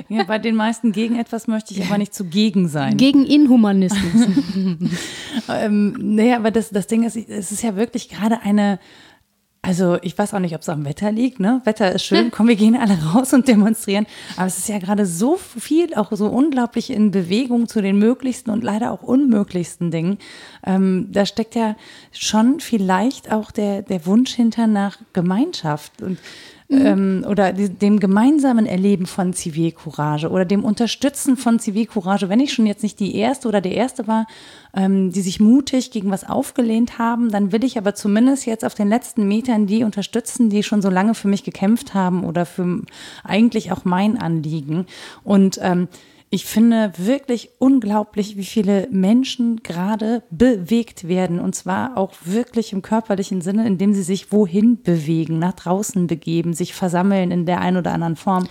Ja, 0.09 0.23
bei 0.23 0.39
den 0.39 0.55
meisten 0.55 0.91
gegen 0.91 1.17
etwas 1.17 1.47
möchte 1.47 1.73
ich 1.73 1.85
aber 1.85 1.97
nicht 1.97 2.13
zugegen 2.13 2.67
sein. 2.67 2.97
Gegen 2.97 3.25
Inhumanismus. 3.25 4.27
ähm, 5.49 5.95
naja, 6.15 6.37
aber 6.37 6.51
das, 6.51 6.69
das 6.69 6.87
Ding 6.87 7.03
ist, 7.03 7.15
es 7.15 7.51
ist 7.51 7.63
ja 7.63 7.75
wirklich 7.75 8.09
gerade 8.09 8.41
eine 8.41 8.79
also 9.65 9.97
ich 10.01 10.17
weiß 10.17 10.33
auch 10.33 10.39
nicht, 10.39 10.53
ob 10.55 10.61
es 10.61 10.67
am 10.67 10.83
Wetter 10.83 11.09
liegt. 11.09 11.39
Ne? 11.39 11.61
Wetter 11.63 11.93
ist 11.93 12.03
schön, 12.03 12.31
komm, 12.31 12.49
wir 12.49 12.57
gehen 12.57 12.75
alle 12.75 12.97
raus 13.13 13.33
und 13.33 13.47
demonstrieren. 13.47 14.05
Aber 14.35 14.45
es 14.45 14.57
ist 14.57 14.67
ja 14.67 14.77
gerade 14.77 15.05
so 15.05 15.37
viel, 15.37 15.95
auch 15.95 16.11
so 16.11 16.27
unglaublich 16.27 16.89
in 16.89 17.11
Bewegung 17.11 17.69
zu 17.69 17.81
den 17.81 17.97
möglichsten 17.97 18.51
und 18.51 18.61
leider 18.61 18.91
auch 18.91 19.01
unmöglichsten 19.01 19.89
Dingen. 19.89 20.17
Ähm, 20.65 21.07
da 21.13 21.25
steckt 21.25 21.55
ja 21.55 21.77
schon 22.11 22.59
vielleicht 22.59 23.31
auch 23.31 23.51
der, 23.51 23.83
der 23.83 24.05
Wunsch 24.05 24.33
hinter 24.33 24.67
nach 24.67 24.97
Gemeinschaft. 25.13 26.01
Und. 26.01 26.19
Ähm, 26.73 27.25
oder 27.27 27.53
dem 27.53 27.99
gemeinsamen 27.99 28.65
Erleben 28.65 29.05
von 29.05 29.33
Zivilcourage 29.33 30.29
oder 30.29 30.45
dem 30.45 30.63
Unterstützen 30.63 31.37
von 31.37 31.59
Zivilcourage, 31.59 32.29
wenn 32.29 32.39
ich 32.39 32.53
schon 32.53 32.65
jetzt 32.65 32.83
nicht 32.83 32.99
die 32.99 33.15
Erste 33.15 33.47
oder 33.47 33.61
der 33.61 33.73
Erste 33.73 34.07
war, 34.07 34.27
ähm, 34.75 35.11
die 35.11 35.21
sich 35.21 35.39
mutig 35.39 35.91
gegen 35.91 36.11
was 36.11 36.27
aufgelehnt 36.27 36.97
haben, 36.97 37.31
dann 37.31 37.51
will 37.51 37.63
ich 37.63 37.77
aber 37.77 37.95
zumindest 37.95 38.45
jetzt 38.45 38.65
auf 38.65 38.75
den 38.75 38.89
letzten 38.89 39.27
Metern 39.27 39.67
die 39.67 39.83
unterstützen, 39.83 40.49
die 40.49 40.63
schon 40.63 40.81
so 40.81 40.89
lange 40.89 41.13
für 41.13 41.27
mich 41.27 41.43
gekämpft 41.43 41.93
haben 41.93 42.23
oder 42.23 42.45
für 42.45 42.81
eigentlich 43.23 43.71
auch 43.71 43.85
mein 43.85 44.17
Anliegen. 44.17 44.85
Und 45.23 45.59
ähm, 45.61 45.87
ich 46.33 46.45
finde 46.45 46.91
wirklich 46.97 47.51
unglaublich, 47.59 48.37
wie 48.37 48.43
viele 48.43 48.87
Menschen 48.89 49.61
gerade 49.61 50.23
bewegt 50.31 51.07
werden. 51.07 51.39
Und 51.39 51.53
zwar 51.53 51.95
auch 51.95 52.11
wirklich 52.25 52.73
im 52.73 52.81
körperlichen 52.81 53.41
Sinne, 53.41 53.67
indem 53.67 53.93
sie 53.93 54.01
sich 54.01 54.31
wohin 54.31 54.81
bewegen, 54.81 55.37
nach 55.37 55.53
draußen 55.53 56.07
begeben, 56.07 56.53
sich 56.53 56.73
versammeln 56.73 57.29
in 57.29 57.45
der 57.45 57.61
einen 57.61 57.77
oder 57.77 57.91
anderen 57.91 58.15
Form. 58.15 58.47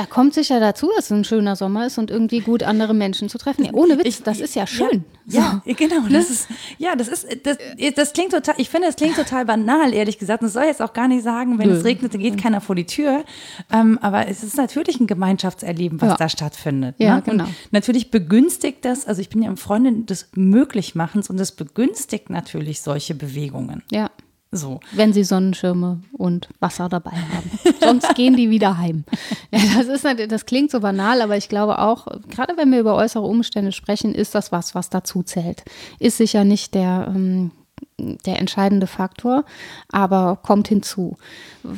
Da 0.00 0.06
kommt 0.06 0.32
sicher 0.32 0.60
dazu, 0.60 0.90
dass 0.96 1.06
es 1.06 1.10
ein 1.10 1.24
schöner 1.24 1.56
Sommer 1.56 1.84
ist 1.84 1.98
und 1.98 2.10
irgendwie 2.10 2.40
gut 2.40 2.62
andere 2.62 2.94
Menschen 2.94 3.28
zu 3.28 3.36
treffen. 3.36 3.66
Ja, 3.66 3.74
ohne 3.74 3.98
Witz, 3.98 4.06
ich, 4.06 4.22
das 4.22 4.40
ist 4.40 4.54
ja 4.54 4.66
schön. 4.66 5.04
Ja, 5.26 5.60
so. 5.62 5.70
ja 5.70 5.76
genau. 5.76 6.00
Das 6.04 6.10
ne? 6.10 6.18
ist, 6.18 6.48
ja, 6.78 6.96
das 6.96 7.08
ist, 7.08 7.26
das, 7.44 7.58
das 7.94 8.14
klingt 8.14 8.32
total, 8.32 8.54
ich 8.56 8.70
finde, 8.70 8.88
es 8.88 8.96
klingt 8.96 9.16
total 9.16 9.44
banal, 9.44 9.92
ehrlich 9.92 10.18
gesagt. 10.18 10.42
Und 10.42 10.48
soll 10.48 10.64
jetzt 10.64 10.80
auch 10.80 10.94
gar 10.94 11.06
nicht 11.06 11.22
sagen, 11.22 11.58
wenn 11.58 11.68
Nö. 11.68 11.76
es 11.76 11.84
regnet, 11.84 12.14
dann 12.14 12.22
geht 12.22 12.40
keiner 12.40 12.62
vor 12.62 12.76
die 12.76 12.86
Tür. 12.86 13.24
Ähm, 13.70 13.98
aber 14.00 14.26
es 14.28 14.42
ist 14.42 14.56
natürlich 14.56 15.00
ein 15.00 15.06
Gemeinschaftserleben, 15.06 16.00
was 16.00 16.12
ja. 16.12 16.16
da 16.16 16.30
stattfindet. 16.30 16.94
Ja, 16.96 17.16
ne? 17.16 17.22
genau. 17.22 17.44
natürlich 17.70 18.10
begünstigt 18.10 18.86
das, 18.86 19.06
also 19.06 19.20
ich 19.20 19.28
bin 19.28 19.42
ja 19.42 19.50
im 19.50 19.58
Freundin 19.58 20.06
des 20.06 20.30
Möglichmachens 20.34 21.28
und 21.28 21.38
das 21.38 21.52
begünstigt 21.52 22.30
natürlich 22.30 22.80
solche 22.80 23.14
Bewegungen. 23.14 23.82
Ja. 23.90 24.08
So. 24.52 24.80
Wenn 24.92 25.12
sie 25.12 25.22
Sonnenschirme 25.22 26.00
und 26.12 26.48
Wasser 26.58 26.88
dabei 26.88 27.12
haben. 27.12 27.50
Sonst 27.80 28.14
gehen 28.16 28.34
die 28.34 28.50
wieder 28.50 28.78
heim. 28.78 29.04
Ja, 29.52 29.60
das, 29.76 29.86
ist, 29.86 30.04
das 30.28 30.44
klingt 30.44 30.72
so 30.72 30.80
banal, 30.80 31.22
aber 31.22 31.36
ich 31.36 31.48
glaube 31.48 31.78
auch, 31.78 32.06
gerade 32.28 32.56
wenn 32.56 32.72
wir 32.72 32.80
über 32.80 32.96
äußere 32.96 33.24
Umstände 33.24 33.70
sprechen, 33.70 34.12
ist 34.12 34.34
das 34.34 34.50
was, 34.50 34.74
was 34.74 34.90
dazu 34.90 35.22
zählt. 35.22 35.62
Ist 36.00 36.16
sicher 36.16 36.42
nicht 36.42 36.74
der, 36.74 37.12
ähm, 37.14 37.52
der 37.98 38.40
entscheidende 38.40 38.88
Faktor, 38.88 39.44
aber 39.88 40.40
kommt 40.42 40.66
hinzu. 40.66 41.16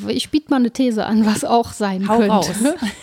Ich 0.09 0.31
biete 0.31 0.49
mal 0.49 0.57
eine 0.57 0.71
These 0.71 1.05
an, 1.05 1.27
was 1.27 1.45
auch 1.45 1.73
sein 1.73 2.09
Hau 2.09 2.19
könnte. 2.19 2.33
Raus. 2.33 2.51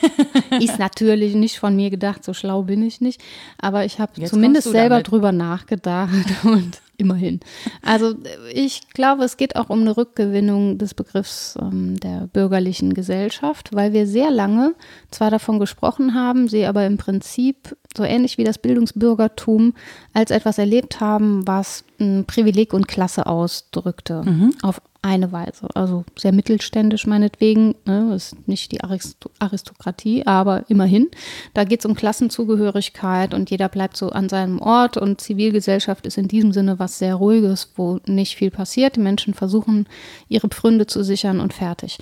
ist 0.59 0.79
natürlich 0.79 1.35
nicht 1.35 1.59
von 1.59 1.75
mir 1.75 1.91
gedacht, 1.91 2.23
so 2.23 2.33
schlau 2.33 2.63
bin 2.63 2.81
ich 2.81 3.01
nicht, 3.01 3.21
aber 3.59 3.85
ich 3.85 3.99
habe 3.99 4.23
zumindest 4.23 4.71
selber 4.71 4.95
damit. 4.95 5.11
drüber 5.11 5.31
nachgedacht 5.31 6.25
und 6.43 6.81
Immerhin. 6.99 7.39
Also 7.81 8.13
ich 8.53 8.89
glaube, 8.89 9.23
es 9.23 9.37
geht 9.37 9.55
auch 9.55 9.69
um 9.69 9.79
eine 9.79 9.95
Rückgewinnung 9.95 10.77
des 10.77 10.93
Begriffs 10.93 11.57
ähm, 11.61 11.97
der 11.97 12.27
bürgerlichen 12.27 12.93
Gesellschaft, 12.93 13.73
weil 13.73 13.93
wir 13.93 14.05
sehr 14.05 14.31
lange 14.31 14.75
zwar 15.09 15.31
davon 15.31 15.59
gesprochen 15.59 16.13
haben, 16.13 16.49
sie 16.49 16.65
aber 16.65 16.85
im 16.85 16.97
Prinzip 16.97 17.77
so 17.95 18.03
ähnlich 18.03 18.37
wie 18.37 18.43
das 18.43 18.57
Bildungsbürgertum 18.57 19.75
als 20.13 20.29
etwas 20.29 20.57
erlebt 20.57 20.99
haben, 20.99 21.47
was 21.47 21.85
ein 22.01 22.25
Privileg 22.25 22.73
und 22.73 22.89
Klasse 22.89 23.27
ausdrückte. 23.27 24.23
Mhm. 24.25 24.53
Auf 24.61 24.81
eine 25.01 25.31
Weise. 25.31 25.67
Also 25.75 26.03
sehr 26.17 26.33
mittelständisch 26.33 27.07
meinetwegen, 27.07 27.75
ne, 27.85 28.13
ist 28.13 28.35
nicht 28.47 28.71
die 28.73 28.81
Aristokratie, 28.81 30.25
aber 30.25 30.69
immerhin. 30.69 31.07
Da 31.53 31.63
geht 31.63 31.79
es 31.79 31.85
um 31.85 31.95
Klassenzugehörigkeit 31.95 33.33
und 33.33 33.49
jeder 33.49 33.69
bleibt 33.69 33.95
so 33.95 34.09
an 34.09 34.27
seinem 34.27 34.59
Ort 34.59 34.97
und 34.97 35.21
Zivilgesellschaft 35.21 36.05
ist 36.05 36.17
in 36.17 36.27
diesem 36.27 36.51
Sinne 36.51 36.79
was 36.79 36.99
sehr 36.99 37.15
Ruhiges, 37.15 37.71
wo 37.75 37.99
nicht 38.07 38.35
viel 38.35 38.51
passiert. 38.51 38.97
Die 38.97 39.01
Menschen 39.01 39.33
versuchen, 39.33 39.87
ihre 40.27 40.49
Pfründe 40.49 40.85
zu 40.85 41.03
sichern 41.03 41.39
und 41.39 41.53
fertig. 41.53 41.99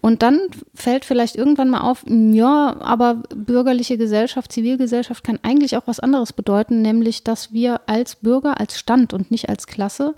Und 0.00 0.22
dann 0.22 0.40
fällt 0.74 1.04
vielleicht 1.04 1.36
irgendwann 1.36 1.68
mal 1.68 1.80
auf, 1.80 2.04
ja, 2.08 2.76
aber 2.80 3.16
bürgerliche 3.34 3.98
Gesellschaft, 3.98 4.52
Zivilgesellschaft 4.52 5.22
kann 5.22 5.40
eigentlich 5.42 5.76
auch 5.76 5.86
was 5.86 6.00
anderes 6.00 6.32
bedeuten, 6.32 6.80
nämlich 6.80 7.24
dass 7.24 7.52
wir 7.52 7.82
als 7.86 8.16
Bürger, 8.16 8.58
als 8.58 8.78
Stand 8.78 9.12
und 9.12 9.30
nicht 9.30 9.48
als 9.50 9.66
Klasse 9.66 10.14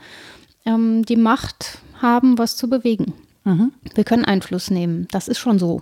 ähm, 0.65 1.05
die 1.05 1.17
Macht 1.17 1.79
haben, 2.01 2.39
was 2.39 2.57
zu 2.57 2.69
bewegen. 2.69 3.15
Mhm. 3.45 3.73
Wir 3.95 4.05
können 4.05 4.27
Einfluss 4.27 4.71
nehmen, 4.71 5.09
das 5.11 5.27
ist 5.27 5.39
schon 5.39 5.59
so. 5.59 5.81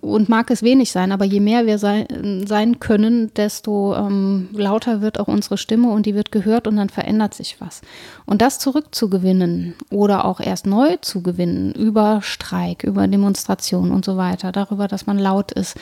Und 0.00 0.28
mag 0.28 0.50
es 0.50 0.62
wenig 0.62 0.92
sein, 0.92 1.12
aber 1.12 1.24
je 1.24 1.40
mehr 1.40 1.66
wir 1.66 1.78
sein, 1.78 2.46
sein 2.46 2.80
können, 2.80 3.34
desto 3.34 3.94
ähm, 3.96 4.48
lauter 4.52 5.02
wird 5.02 5.20
auch 5.20 5.28
unsere 5.28 5.58
Stimme 5.58 5.90
und 5.90 6.06
die 6.06 6.14
wird 6.14 6.32
gehört 6.32 6.66
und 6.66 6.76
dann 6.76 6.88
verändert 6.88 7.34
sich 7.34 7.60
was. 7.60 7.82
Und 8.24 8.40
das 8.40 8.58
zurückzugewinnen 8.58 9.74
oder 9.90 10.24
auch 10.24 10.40
erst 10.40 10.66
neu 10.66 10.96
zu 11.02 11.22
gewinnen 11.22 11.72
über 11.72 12.20
Streik, 12.22 12.82
über 12.82 13.06
Demonstration 13.08 13.90
und 13.90 14.04
so 14.04 14.16
weiter, 14.16 14.50
darüber, 14.50 14.88
dass 14.88 15.06
man 15.06 15.18
laut 15.18 15.52
ist, 15.52 15.76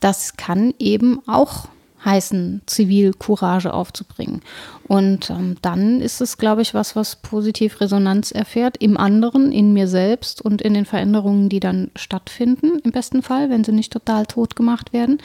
das 0.00 0.36
kann 0.36 0.74
eben 0.78 1.20
auch 1.28 1.68
heißen, 2.04 2.62
Zivilcourage 2.66 3.72
aufzubringen. 3.72 4.40
Und 4.90 5.30
ähm, 5.30 5.56
dann 5.62 6.00
ist 6.00 6.20
es, 6.20 6.36
glaube 6.36 6.62
ich, 6.62 6.74
was, 6.74 6.96
was 6.96 7.14
positiv 7.14 7.80
Resonanz 7.80 8.32
erfährt 8.32 8.76
im 8.78 8.96
anderen, 8.96 9.52
in 9.52 9.72
mir 9.72 9.86
selbst 9.86 10.42
und 10.42 10.60
in 10.60 10.74
den 10.74 10.84
Veränderungen, 10.84 11.48
die 11.48 11.60
dann 11.60 11.92
stattfinden, 11.94 12.80
im 12.82 12.90
besten 12.90 13.22
Fall, 13.22 13.50
wenn 13.50 13.62
sie 13.62 13.70
nicht 13.70 13.92
total 13.92 14.26
tot 14.26 14.56
gemacht 14.56 14.92
werden. 14.92 15.18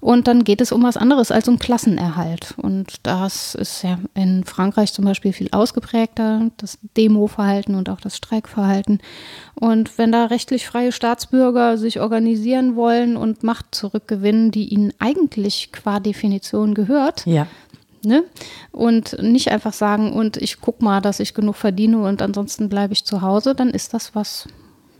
Und 0.00 0.26
dann 0.26 0.42
geht 0.42 0.60
es 0.60 0.72
um 0.72 0.82
was 0.82 0.96
anderes 0.96 1.30
als 1.30 1.46
um 1.46 1.60
Klassenerhalt. 1.60 2.54
Und 2.56 2.94
das 3.04 3.54
ist 3.54 3.84
ja 3.84 4.00
in 4.14 4.42
Frankreich 4.42 4.92
zum 4.92 5.04
Beispiel 5.04 5.32
viel 5.32 5.50
ausgeprägter, 5.52 6.50
das 6.56 6.80
Demo-Verhalten 6.96 7.76
und 7.76 7.90
auch 7.90 8.00
das 8.00 8.16
Streikverhalten. 8.16 8.98
Und 9.54 9.98
wenn 9.98 10.10
da 10.10 10.24
rechtlich 10.24 10.66
freie 10.66 10.90
Staatsbürger 10.90 11.78
sich 11.78 12.00
organisieren 12.00 12.74
wollen 12.74 13.16
und 13.16 13.44
Macht 13.44 13.66
zurückgewinnen, 13.72 14.50
die 14.50 14.74
ihnen 14.74 14.92
eigentlich 14.98 15.70
qua 15.70 16.00
Definition 16.00 16.74
gehört, 16.74 17.24
ja 17.24 17.46
Ne? 18.04 18.24
Und 18.72 19.20
nicht 19.22 19.50
einfach 19.50 19.72
sagen, 19.72 20.12
und 20.12 20.36
ich 20.36 20.60
gucke 20.60 20.84
mal, 20.84 21.00
dass 21.00 21.20
ich 21.20 21.34
genug 21.34 21.56
verdiene 21.56 22.02
und 22.02 22.22
ansonsten 22.22 22.68
bleibe 22.68 22.92
ich 22.92 23.04
zu 23.04 23.22
Hause, 23.22 23.54
dann 23.54 23.70
ist 23.70 23.94
das 23.94 24.14
was, 24.14 24.48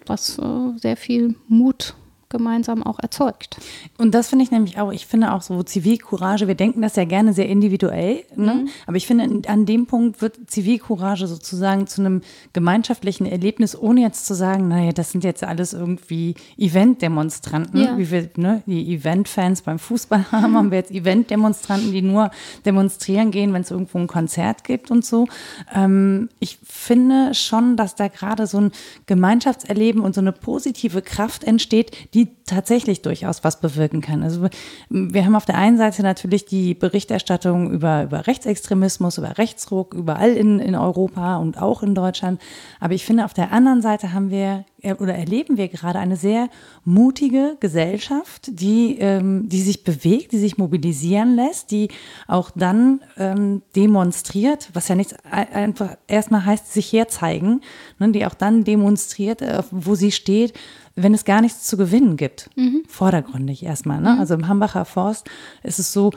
was 0.07 0.39
äh, 0.39 0.79
sehr 0.79 0.97
viel 0.97 1.35
Mut 1.49 1.95
gemeinsam 2.33 2.83
auch 2.83 2.99
erzeugt. 2.99 3.59
Und 3.99 4.13
das 4.15 4.29
finde 4.29 4.45
ich 4.45 4.51
nämlich 4.51 4.81
auch, 4.81 4.91
ich 4.91 5.07
finde 5.07 5.33
auch 5.33 5.43
so 5.43 5.63
Zivilcourage, 5.63 6.49
wir 6.49 6.57
denken 6.57 6.83
das 6.83 6.97
ja 6.97 7.05
gerne 7.05 7.33
sehr 7.33 7.49
individuell, 7.49 8.25
ne? 8.35 8.55
Mhm. 8.55 8.69
aber 8.87 8.97
ich 8.97 9.07
finde, 9.07 9.49
an 9.49 9.67
dem 9.67 9.87
Punkt 9.87 10.21
wird 10.21 10.51
Zivilcourage 10.51 11.29
sozusagen 11.29 11.87
zu 11.87 12.01
einem 12.01 12.23
gemeinschaftlichen 12.53 13.27
Erlebnis, 13.27 13.79
ohne 13.79 14.01
jetzt 14.01 14.27
zu 14.27 14.35
sagen, 14.35 14.67
naja, 14.69 14.93
das 14.93 15.13
sind 15.13 15.23
jetzt 15.23 15.45
alles 15.45 15.73
irgendwie 15.73 16.35
Event-Demonstranten, 16.59 17.81
ja. 17.81 17.99
wie 17.99 18.11
wir 18.11 18.31
ne, 18.37 18.63
die 18.67 18.95
Event-Fans 18.95 19.63
beim 19.63 19.79
Fußball 19.79 20.33
haben, 20.33 20.57
haben 20.57 20.71
wir 20.71 20.79
jetzt 20.79 20.91
Event-Demonstranten, 20.91 21.93
die 21.93 22.03
nur 22.03 22.31
demonstrieren 22.65 23.31
gehen, 23.31 23.53
wenn 23.53 23.63
es 23.63 23.71
irgendwo 23.71 23.99
ein 23.99 24.07
Konzert 24.07 24.65
gibt 24.65 24.91
und 24.91 25.05
so. 25.05 25.27
Ähm, 25.75 26.29
ich 26.41 26.59
finde 26.65 27.35
schon, 27.35 27.77
dass 27.77 27.95
da 27.95 28.09
gerade 28.09 28.47
so 28.47 28.59
ein 28.59 28.73
Gemeinschaftserleben 29.07 30.01
und 30.01 30.15
so 30.15 30.21
eine 30.21 30.33
positive 30.33 31.03
Kraft 31.03 31.45
entsteht, 31.45 31.93
die 32.15 32.22
die 32.25 32.42
tatsächlich 32.53 33.03
durchaus 33.03 33.45
was 33.45 33.61
bewirken 33.61 34.01
kann. 34.01 34.23
Also 34.23 34.49
wir 34.89 35.25
haben 35.25 35.35
auf 35.35 35.45
der 35.45 35.57
einen 35.57 35.79
Seite 35.79 36.03
natürlich 36.03 36.45
die 36.45 36.75
Berichterstattung 36.75 37.71
über, 37.71 38.05
über 38.05 38.27
Rechtsextremismus, 38.27 39.19
über 39.19 39.39
Rechtsruck, 39.39 39.95
überall 39.95 40.31
in, 40.31 40.61
in 40.61 40.75
Europa 40.75 41.37
und 41.37 41.61
auch 41.61 41.83
in 41.83 41.95
Deutschland. 41.95 42.41
Aber 42.81 42.95
ich 42.95 43.05
finde, 43.05 43.25
auf 43.25 43.35
der 43.35 43.53
anderen 43.53 43.83
Seite 43.83 44.13
haben 44.13 44.31
wir 44.31 44.65
oder 44.99 45.15
erleben 45.15 45.57
wir 45.59 45.69
gerade 45.69 46.01
eine 46.01 46.17
sehr 46.17 46.49
mutige 46.85 47.57
Gesellschaft, 47.61 48.49
die, 48.49 48.99
ähm, 48.99 49.49
die 49.49 49.63
sich 49.63 49.85
bewegt, 49.85 50.33
die 50.33 50.41
sich 50.41 50.59
mobilisieren 50.59 51.37
lässt, 51.37 51.71
die 51.71 51.89
auch 52.27 52.51
dann 52.51 53.01
ähm, 53.17 53.63
demonstriert, 53.77 54.71
was 54.73 54.89
ja 54.89 54.97
nichts 54.97 55.15
einfach 55.31 55.97
erstmal 56.09 56.45
heißt, 56.45 56.73
sich 56.73 56.93
herzeigen, 56.93 57.61
ne, 58.01 58.11
die 58.11 58.27
auch 58.27 58.35
dann 58.35 58.65
demonstriert, 58.65 59.41
äh, 59.41 59.63
wo 59.71 59.95
sie 59.95 60.11
steht 60.11 60.55
wenn 60.95 61.15
es 61.15 61.25
gar 61.25 61.41
nichts 61.41 61.65
zu 61.65 61.77
gewinnen 61.77 62.17
gibt. 62.17 62.42
Mhm. 62.57 62.83
Vordergründig 62.89 63.65
erstmal. 63.65 64.01
Ne? 64.01 64.15
Mhm. 64.15 64.21
Also 64.21 64.35
im 64.35 64.49
Hambacher 64.49 64.85
Forst 64.85 65.29
ist 65.63 65.79
es 65.79 65.93
so, 65.93 66.13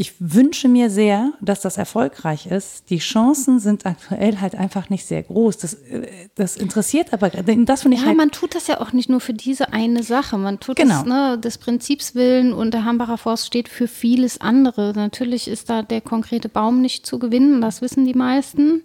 ich 0.00 0.14
wünsche 0.18 0.68
mir 0.68 0.88
sehr, 0.88 1.32
dass 1.40 1.60
das 1.60 1.76
erfolgreich 1.76 2.46
ist. 2.46 2.88
Die 2.90 2.98
Chancen 2.98 3.58
sind 3.58 3.84
aktuell 3.86 4.40
halt 4.40 4.54
einfach 4.54 4.88
nicht 4.88 5.04
sehr 5.04 5.22
groß. 5.22 5.58
Das, 5.58 5.74
äh, 5.74 6.28
das 6.36 6.56
interessiert 6.56 7.12
aber, 7.12 7.28
das 7.28 7.82
finde 7.82 7.96
ich 7.96 8.02
ja, 8.02 8.08
halt 8.08 8.16
man 8.16 8.30
tut 8.30 8.54
das 8.54 8.66
ja 8.68 8.80
auch 8.80 8.92
nicht 8.92 9.10
nur 9.10 9.20
für 9.20 9.34
diese 9.34 9.72
eine 9.72 10.02
Sache. 10.02 10.38
Man 10.38 10.60
tut 10.60 10.76
genau. 10.76 11.02
das 11.02 11.04
ne, 11.04 11.38
des 11.38 11.58
Prinzips 11.58 12.14
willen 12.14 12.52
und 12.52 12.72
der 12.72 12.84
Hambacher 12.84 13.18
Forst 13.18 13.46
steht 13.46 13.68
für 13.68 13.88
vieles 13.88 14.40
andere. 14.40 14.92
Natürlich 14.94 15.48
ist 15.48 15.68
da 15.68 15.82
der 15.82 16.00
konkrete 16.00 16.48
Baum 16.48 16.80
nicht 16.80 17.04
zu 17.04 17.18
gewinnen, 17.18 17.60
das 17.60 17.82
wissen 17.82 18.04
die 18.04 18.14
meisten. 18.14 18.82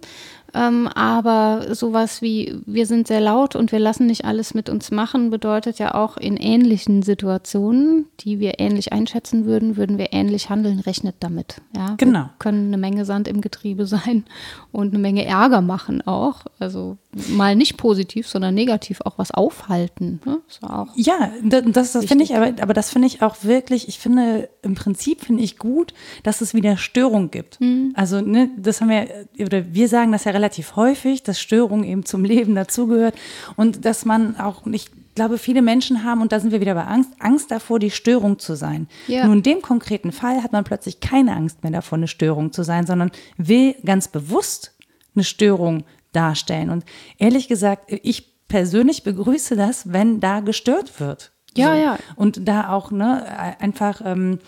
Ähm, 0.56 0.88
aber 0.88 1.74
sowas 1.74 2.22
wie, 2.22 2.56
wir 2.64 2.86
sind 2.86 3.06
sehr 3.06 3.20
laut 3.20 3.54
und 3.56 3.72
wir 3.72 3.78
lassen 3.78 4.06
nicht 4.06 4.24
alles 4.24 4.54
mit 4.54 4.70
uns 4.70 4.90
machen, 4.90 5.28
bedeutet 5.28 5.78
ja 5.78 5.94
auch 5.94 6.16
in 6.16 6.38
ähnlichen 6.38 7.02
Situationen, 7.02 8.06
die 8.20 8.40
wir 8.40 8.58
ähnlich 8.58 8.90
einschätzen 8.92 9.44
würden, 9.44 9.76
würden 9.76 9.98
wir 9.98 10.14
ähnlich 10.14 10.48
handeln, 10.48 10.80
rechnet 10.80 11.16
damit. 11.20 11.60
Ja? 11.76 11.94
Genau. 11.98 12.20
Wir 12.20 12.34
können 12.38 12.68
eine 12.68 12.78
Menge 12.78 13.04
Sand 13.04 13.28
im 13.28 13.42
Getriebe 13.42 13.84
sein 13.86 14.24
und 14.72 14.94
eine 14.94 14.98
Menge 14.98 15.26
Ärger 15.26 15.60
machen 15.60 16.00
auch. 16.06 16.46
Also 16.58 16.96
mal 17.28 17.54
nicht 17.54 17.76
positiv, 17.76 18.26
sondern 18.26 18.54
negativ 18.54 19.02
auch 19.02 19.18
was 19.18 19.32
aufhalten. 19.32 20.20
Ne? 20.24 20.38
Ja, 20.96 21.30
das, 21.42 21.92
das 21.92 22.06
finde 22.06 22.24
ich, 22.24 22.34
aber, 22.34 22.54
aber 22.62 22.72
das 22.72 22.90
finde 22.90 23.08
ich 23.08 23.20
auch 23.20 23.36
wirklich, 23.42 23.88
ich 23.88 23.98
finde, 23.98 24.48
im 24.62 24.74
Prinzip 24.74 25.22
finde 25.22 25.42
ich 25.42 25.58
gut, 25.58 25.92
dass 26.22 26.40
es 26.40 26.54
wieder 26.54 26.78
Störung 26.78 27.30
gibt. 27.30 27.60
Mhm. 27.60 27.92
Also, 27.94 28.22
ne, 28.22 28.50
das 28.56 28.80
haben 28.80 28.88
wir, 28.88 29.06
oder 29.38 29.74
wir 29.74 29.88
sagen 29.88 30.12
das 30.12 30.24
ja 30.24 30.32
relativ 30.32 30.45
häufig, 30.76 31.22
dass 31.22 31.40
Störung 31.40 31.84
eben 31.84 32.04
zum 32.04 32.24
Leben 32.24 32.54
dazugehört 32.54 33.14
und 33.56 33.84
dass 33.84 34.04
man 34.04 34.36
auch 34.38 34.64
nicht 34.64 34.90
glaube, 35.16 35.38
viele 35.38 35.62
Menschen 35.62 36.04
haben, 36.04 36.22
und 36.22 36.30
da 36.30 36.38
sind 36.38 36.52
wir 36.52 36.60
wieder 36.60 36.74
bei 36.74 36.84
Angst, 36.84 37.10
Angst 37.18 37.50
davor, 37.50 37.80
die 37.80 37.90
Störung 37.90 38.38
zu 38.38 38.54
sein. 38.54 38.86
Ja. 39.08 39.26
Nun, 39.26 39.38
in 39.38 39.42
dem 39.42 39.62
konkreten 39.62 40.12
Fall 40.12 40.44
hat 40.44 40.52
man 40.52 40.62
plötzlich 40.62 41.00
keine 41.00 41.34
Angst 41.34 41.64
mehr 41.64 41.72
davor, 41.72 41.96
eine 41.96 42.06
Störung 42.06 42.52
zu 42.52 42.62
sein, 42.62 42.86
sondern 42.86 43.10
will 43.36 43.74
ganz 43.84 44.06
bewusst 44.06 44.76
eine 45.16 45.24
Störung 45.24 45.84
darstellen. 46.12 46.70
Und 46.70 46.84
ehrlich 47.18 47.48
gesagt, 47.48 47.90
ich 47.90 48.46
persönlich 48.46 49.02
begrüße 49.02 49.56
das, 49.56 49.92
wenn 49.92 50.20
da 50.20 50.40
gestört 50.40 51.00
wird. 51.00 51.32
Ja, 51.56 51.74
so. 51.74 51.82
ja. 51.82 51.98
Und 52.16 52.48
da 52.48 52.70
auch 52.70 52.90
ne, 52.90 53.24
einfach 53.58 54.00
ähm, 54.04 54.38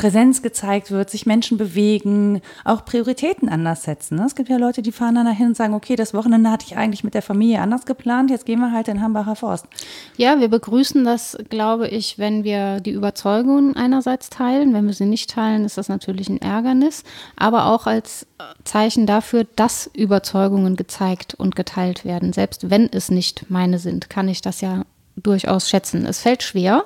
Präsenz 0.00 0.40
gezeigt 0.40 0.90
wird, 0.90 1.10
sich 1.10 1.26
Menschen 1.26 1.58
bewegen, 1.58 2.40
auch 2.64 2.86
Prioritäten 2.86 3.50
anders 3.50 3.82
setzen. 3.82 4.16
Ne? 4.16 4.24
Es 4.24 4.34
gibt 4.34 4.48
ja 4.48 4.56
Leute, 4.56 4.80
die 4.80 4.92
fahren 4.92 5.14
dann 5.14 5.26
dahin 5.26 5.48
und 5.48 5.56
sagen, 5.58 5.74
okay, 5.74 5.94
das 5.94 6.14
Wochenende 6.14 6.50
hatte 6.50 6.64
ich 6.66 6.78
eigentlich 6.78 7.04
mit 7.04 7.12
der 7.12 7.20
Familie 7.20 7.60
anders 7.60 7.84
geplant, 7.84 8.30
jetzt 8.30 8.46
gehen 8.46 8.60
wir 8.60 8.72
halt 8.72 8.88
in 8.88 9.02
Hambacher 9.02 9.36
Forst. 9.36 9.66
Ja, 10.16 10.40
wir 10.40 10.48
begrüßen 10.48 11.04
das, 11.04 11.36
glaube 11.50 11.86
ich, 11.88 12.18
wenn 12.18 12.44
wir 12.44 12.80
die 12.80 12.92
Überzeugungen 12.92 13.76
einerseits 13.76 14.30
teilen. 14.30 14.72
Wenn 14.72 14.86
wir 14.86 14.94
sie 14.94 15.04
nicht 15.04 15.28
teilen, 15.28 15.66
ist 15.66 15.76
das 15.76 15.90
natürlich 15.90 16.30
ein 16.30 16.40
Ärgernis, 16.40 17.04
aber 17.36 17.66
auch 17.66 17.86
als 17.86 18.26
Zeichen 18.64 19.04
dafür, 19.04 19.46
dass 19.54 19.90
Überzeugungen 19.92 20.76
gezeigt 20.76 21.34
und 21.34 21.56
geteilt 21.56 22.06
werden. 22.06 22.32
Selbst 22.32 22.70
wenn 22.70 22.88
es 22.90 23.10
nicht 23.10 23.50
meine 23.50 23.78
sind, 23.78 24.08
kann 24.08 24.28
ich 24.28 24.40
das 24.40 24.62
ja 24.62 24.84
durchaus 25.22 25.68
schätzen. 25.68 26.06
Es 26.06 26.20
fällt 26.20 26.42
schwer, 26.42 26.84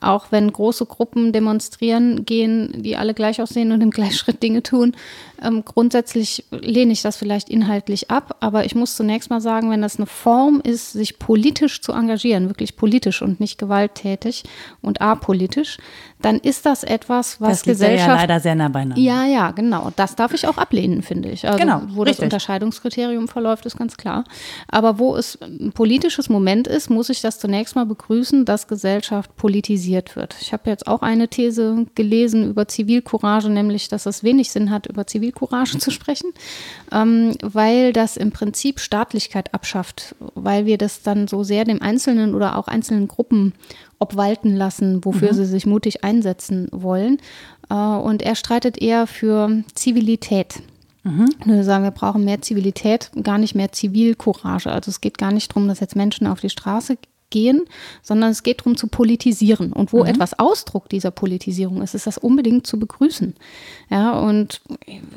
auch 0.00 0.26
wenn 0.30 0.52
große 0.52 0.86
Gruppen 0.86 1.32
demonstrieren 1.32 2.24
gehen, 2.24 2.82
die 2.82 2.96
alle 2.96 3.14
gleich 3.14 3.40
aussehen 3.40 3.72
und 3.72 3.80
im 3.80 3.90
Gleichschritt 3.90 4.42
Dinge 4.42 4.62
tun. 4.62 4.94
Ähm, 5.40 5.64
grundsätzlich 5.64 6.44
lehne 6.50 6.92
ich 6.92 7.02
das 7.02 7.16
vielleicht 7.16 7.48
inhaltlich 7.48 8.10
ab, 8.10 8.36
aber 8.40 8.64
ich 8.64 8.74
muss 8.74 8.96
zunächst 8.96 9.30
mal 9.30 9.40
sagen, 9.40 9.70
wenn 9.70 9.82
das 9.82 9.96
eine 9.96 10.06
Form 10.06 10.60
ist, 10.62 10.92
sich 10.92 11.18
politisch 11.18 11.80
zu 11.80 11.92
engagieren, 11.92 12.48
wirklich 12.48 12.76
politisch 12.76 13.22
und 13.22 13.38
nicht 13.38 13.56
gewalttätig 13.56 14.44
und 14.82 15.00
apolitisch, 15.00 15.78
dann 16.20 16.38
ist 16.38 16.66
das 16.66 16.82
etwas, 16.82 17.40
was 17.40 17.50
das 17.50 17.62
Gesellschaft 17.62 18.08
ja 18.08 18.16
leider 18.16 18.40
sehr 18.40 18.56
nah 18.56 18.68
beieinander. 18.68 19.00
ja, 19.00 19.24
ja, 19.24 19.52
genau. 19.52 19.92
Das 19.94 20.16
darf 20.16 20.34
ich 20.34 20.48
auch 20.48 20.58
ablehnen, 20.58 21.02
finde 21.02 21.28
ich. 21.30 21.46
Also, 21.46 21.58
Genau, 21.58 21.82
wo 21.90 22.02
das 22.02 22.12
richtig. 22.12 22.24
Unterscheidungskriterium 22.24 23.28
verläuft, 23.28 23.64
ist 23.66 23.78
ganz 23.78 23.96
klar. 23.96 24.24
Aber 24.66 24.98
wo 24.98 25.14
es 25.14 25.38
ein 25.40 25.70
politisches 25.72 26.28
Moment 26.28 26.66
ist, 26.66 26.90
muss 26.90 27.10
ich 27.10 27.20
das 27.20 27.38
zunächst 27.38 27.76
mal 27.76 27.86
begrüßen, 27.86 28.44
dass 28.44 28.66
Gesellschaft 28.66 29.36
politisiert 29.36 29.87
wird. 30.16 30.36
Ich 30.40 30.52
habe 30.52 30.70
jetzt 30.70 30.86
auch 30.86 31.02
eine 31.02 31.28
These 31.28 31.86
gelesen 31.94 32.50
über 32.50 32.68
Zivilcourage, 32.68 33.48
nämlich, 33.48 33.88
dass 33.88 34.06
es 34.06 34.22
wenig 34.22 34.50
Sinn 34.50 34.70
hat, 34.70 34.86
über 34.86 35.06
Zivilcourage 35.06 35.78
zu 35.78 35.90
sprechen, 35.90 36.32
ähm, 36.92 37.34
weil 37.42 37.92
das 37.92 38.16
im 38.16 38.30
Prinzip 38.30 38.80
Staatlichkeit 38.80 39.54
abschafft, 39.54 40.14
weil 40.34 40.66
wir 40.66 40.78
das 40.78 41.02
dann 41.02 41.28
so 41.28 41.42
sehr 41.42 41.64
dem 41.64 41.82
Einzelnen 41.82 42.34
oder 42.34 42.56
auch 42.56 42.68
einzelnen 42.68 43.08
Gruppen 43.08 43.54
obwalten 43.98 44.54
lassen, 44.54 45.04
wofür 45.04 45.34
sie 45.34 45.46
sich 45.46 45.66
mutig 45.66 46.04
einsetzen 46.04 46.68
wollen. 46.70 47.18
Äh, 47.70 47.74
Und 47.74 48.22
er 48.22 48.34
streitet 48.34 48.80
eher 48.80 49.06
für 49.06 49.62
Zivilität. 49.74 50.62
Und 51.44 51.46
Wir 51.46 51.64
sagen, 51.64 51.84
wir 51.84 51.90
brauchen 51.90 52.24
mehr 52.24 52.42
Zivilität, 52.42 53.10
gar 53.22 53.38
nicht 53.38 53.54
mehr 53.54 53.72
Zivilcourage. 53.72 54.70
Also 54.70 54.90
es 54.90 55.00
geht 55.00 55.16
gar 55.16 55.32
nicht 55.32 55.50
darum, 55.50 55.68
dass 55.68 55.80
jetzt 55.80 55.96
Menschen 55.96 56.26
auf 56.26 56.40
die 56.40 56.50
Straße 56.50 56.98
gehen, 57.30 57.64
sondern 58.02 58.30
es 58.30 58.42
geht 58.42 58.60
darum 58.60 58.76
zu 58.76 58.86
politisieren. 58.86 59.72
Und 59.72 59.92
wo 59.92 60.04
etwas 60.04 60.38
Ausdruck 60.38 60.88
dieser 60.88 61.10
Politisierung 61.10 61.82
ist, 61.82 61.94
ist 61.94 62.06
das 62.06 62.18
unbedingt 62.18 62.66
zu 62.66 62.78
begrüßen. 62.78 63.34
Ja, 63.90 64.18
und 64.18 64.60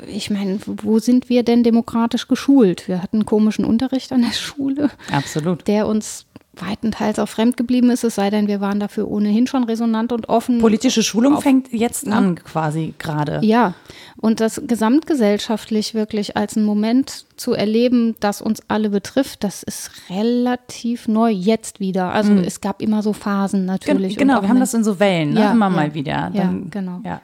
ich 0.06 0.30
meine, 0.30 0.58
wo 0.66 0.98
sind 0.98 1.28
wir 1.28 1.42
denn 1.42 1.62
demokratisch 1.62 2.28
geschult? 2.28 2.88
Wir 2.88 3.02
hatten 3.02 3.26
komischen 3.26 3.64
Unterricht 3.64 4.12
an 4.12 4.22
der 4.22 4.32
Schule 4.32 4.90
Absolut. 5.10 5.66
der 5.68 5.86
uns 5.86 6.26
weitenteils 6.54 7.18
auch 7.18 7.28
fremd 7.28 7.56
geblieben 7.56 7.90
ist, 7.90 8.04
es 8.04 8.14
sei 8.16 8.28
denn, 8.28 8.46
wir 8.46 8.60
waren 8.60 8.78
dafür 8.78 9.08
ohnehin 9.08 9.46
schon 9.46 9.64
resonant 9.64 10.12
und 10.12 10.28
offen. 10.28 10.58
Politische 10.58 11.02
Schulung 11.02 11.36
Auf- 11.36 11.42
fängt 11.42 11.72
jetzt 11.72 12.06
an, 12.08 12.34
quasi 12.36 12.94
gerade. 12.98 13.40
Ja, 13.42 13.74
und 14.18 14.40
das 14.40 14.60
gesamtgesellschaftlich 14.66 15.94
wirklich 15.94 16.36
als 16.36 16.56
einen 16.56 16.66
Moment 16.66 17.24
zu 17.36 17.54
erleben, 17.54 18.16
das 18.20 18.42
uns 18.42 18.62
alle 18.68 18.90
betrifft, 18.90 19.44
das 19.44 19.62
ist 19.62 19.90
relativ 20.10 21.08
neu 21.08 21.30
jetzt 21.30 21.80
wieder. 21.80 22.12
Also 22.12 22.34
es 22.34 22.60
gab 22.60 22.82
immer 22.82 23.02
so 23.02 23.12
Phasen 23.14 23.60
Gen 23.60 23.66
natürlich. 23.66 24.12
und 24.12 24.18
genau, 24.18 24.42
wir 24.42 24.48
haben 24.48 24.60
das 24.60 24.74
in 24.74 24.84
so 24.84 25.00
Wellen, 25.00 25.32
ne? 25.32 25.40
Ja, 25.40 25.52
immer 25.52 25.66
ja. 25.66 25.76
mal 25.76 25.94
wieder. 25.94 26.30
Ja, 26.34 26.52
genau. 26.70 27.00
Ja. 27.04 27.22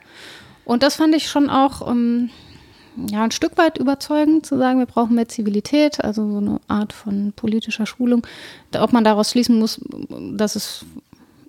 Und 0.65 0.83
das 0.83 0.97
fand 0.97 1.15
ich 1.15 1.29
schon 1.29 1.51
auch 1.51 1.87
ähm, 1.89 2.31
ja, 3.11 3.23
ein 3.23 3.31
Stück 3.31 3.57
weit 3.57 3.79
überzeugend, 3.79 4.47
zu 4.47 4.59
sagen, 4.59 4.79
wir 4.79 4.87
brauchen 4.87 5.15
mehr 5.15 5.29
Zivilität, 5.29 6.03
also 6.03 6.31
so 6.31 6.39
eine 6.39 6.61
Art 6.69 6.93
von 6.93 7.33
politischer 7.35 7.87
Schulung. 7.87 8.27
Ob 8.79 8.93
man 8.93 9.05
daraus 9.05 9.31
schließen 9.31 9.59
muss, 9.59 9.81
dass 10.33 10.57
es 10.57 10.85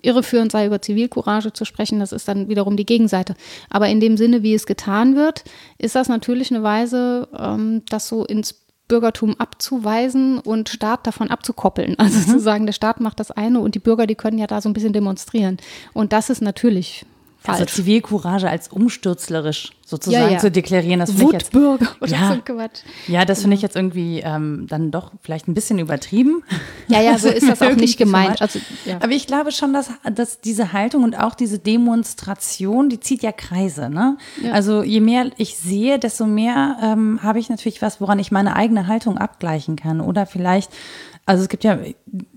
irreführend 0.02 0.52
sei, 0.52 0.66
über 0.66 0.80
Zivilcourage 0.80 1.52
zu 1.52 1.64
sprechen, 1.64 2.00
das 2.00 2.12
ist 2.12 2.28
dann 2.28 2.48
wiederum 2.48 2.76
die 2.76 2.86
Gegenseite. 2.86 3.34
Aber 3.68 3.88
in 3.88 4.00
dem 4.00 4.16
Sinne, 4.16 4.42
wie 4.42 4.54
es 4.54 4.66
getan 4.66 5.16
wird, 5.16 5.44
ist 5.78 5.94
das 5.94 6.08
natürlich 6.08 6.50
eine 6.50 6.62
Weise, 6.62 7.28
ähm, 7.36 7.82
das 7.88 8.08
so 8.08 8.24
ins 8.24 8.54
Bürgertum 8.88 9.38
abzuweisen 9.38 10.38
und 10.40 10.68
Staat 10.68 11.06
davon 11.06 11.30
abzukoppeln. 11.30 11.96
Also 11.98 12.32
zu 12.32 12.40
sagen, 12.40 12.66
der 12.66 12.72
Staat 12.72 13.00
macht 13.00 13.20
das 13.20 13.30
eine 13.30 13.60
und 13.60 13.74
die 13.74 13.78
Bürger, 13.78 14.06
die 14.06 14.16
können 14.16 14.38
ja 14.38 14.46
da 14.46 14.60
so 14.60 14.68
ein 14.68 14.72
bisschen 14.72 14.92
demonstrieren. 14.92 15.58
Und 15.92 16.12
das 16.12 16.28
ist 16.28 16.42
natürlich 16.42 17.06
falsch. 17.40 17.60
Also 17.60 17.74
Zivilcourage 17.74 18.48
als 18.48 18.68
umstürzlerisch 18.68 19.72
sozusagen 19.84 20.24
Ja, 20.26 20.30
ja. 20.32 20.38
zu 20.38 20.50
deklarieren, 20.52 21.00
das 21.00 21.10
finde 21.10 21.24
ich 21.26 21.32
jetzt. 21.32 21.52
Wutbürger 21.54 21.88
oder 22.00 22.12
Ja. 22.12 22.34
so 22.34 22.40
Quatsch. 22.54 22.80
Ja, 23.08 23.24
das 23.24 23.40
finde 23.40 23.56
ich 23.56 23.62
jetzt 23.62 23.74
irgendwie 23.74 24.20
ähm, 24.20 24.66
dann 24.68 24.90
doch 24.92 25.10
vielleicht 25.22 25.48
ein 25.48 25.54
bisschen 25.54 25.78
übertrieben. 25.80 26.44
Ja, 26.86 27.00
ja, 27.00 27.18
so 27.18 27.28
ist 27.28 27.48
das 27.48 27.60
auch 27.62 27.74
nicht 27.74 27.98
gemeint. 27.98 28.38
so 28.38 28.44
Also, 28.44 28.60
ja. 28.84 28.96
Aber 29.00 29.10
ich 29.10 29.26
glaube 29.26 29.50
schon, 29.50 29.72
dass, 29.72 29.90
dass 30.14 30.40
diese 30.40 30.72
Haltung 30.72 31.02
und 31.02 31.18
auch 31.18 31.34
diese 31.34 31.58
Demonstration, 31.58 32.88
die 32.88 33.00
zieht 33.00 33.22
ja 33.22 33.32
Kreise. 33.32 33.90
Ne? 33.90 34.16
Also 34.52 34.82
je 34.82 35.00
mehr 35.00 35.30
ich 35.36 35.56
sehe, 35.56 35.98
desto 35.98 36.26
mehr 36.26 36.76
ähm, 36.82 37.20
habe 37.22 37.38
ich 37.40 37.48
natürlich 37.50 37.82
was, 37.82 38.00
woran 38.00 38.18
ich 38.18 38.30
meine 38.30 38.54
eigene 38.56 38.86
Haltung 38.86 39.18
abgleichen 39.18 39.76
kann. 39.76 40.00
Oder 40.00 40.26
vielleicht, 40.26 40.70
also 41.26 41.42
es 41.42 41.48
gibt 41.48 41.64
ja, 41.64 41.78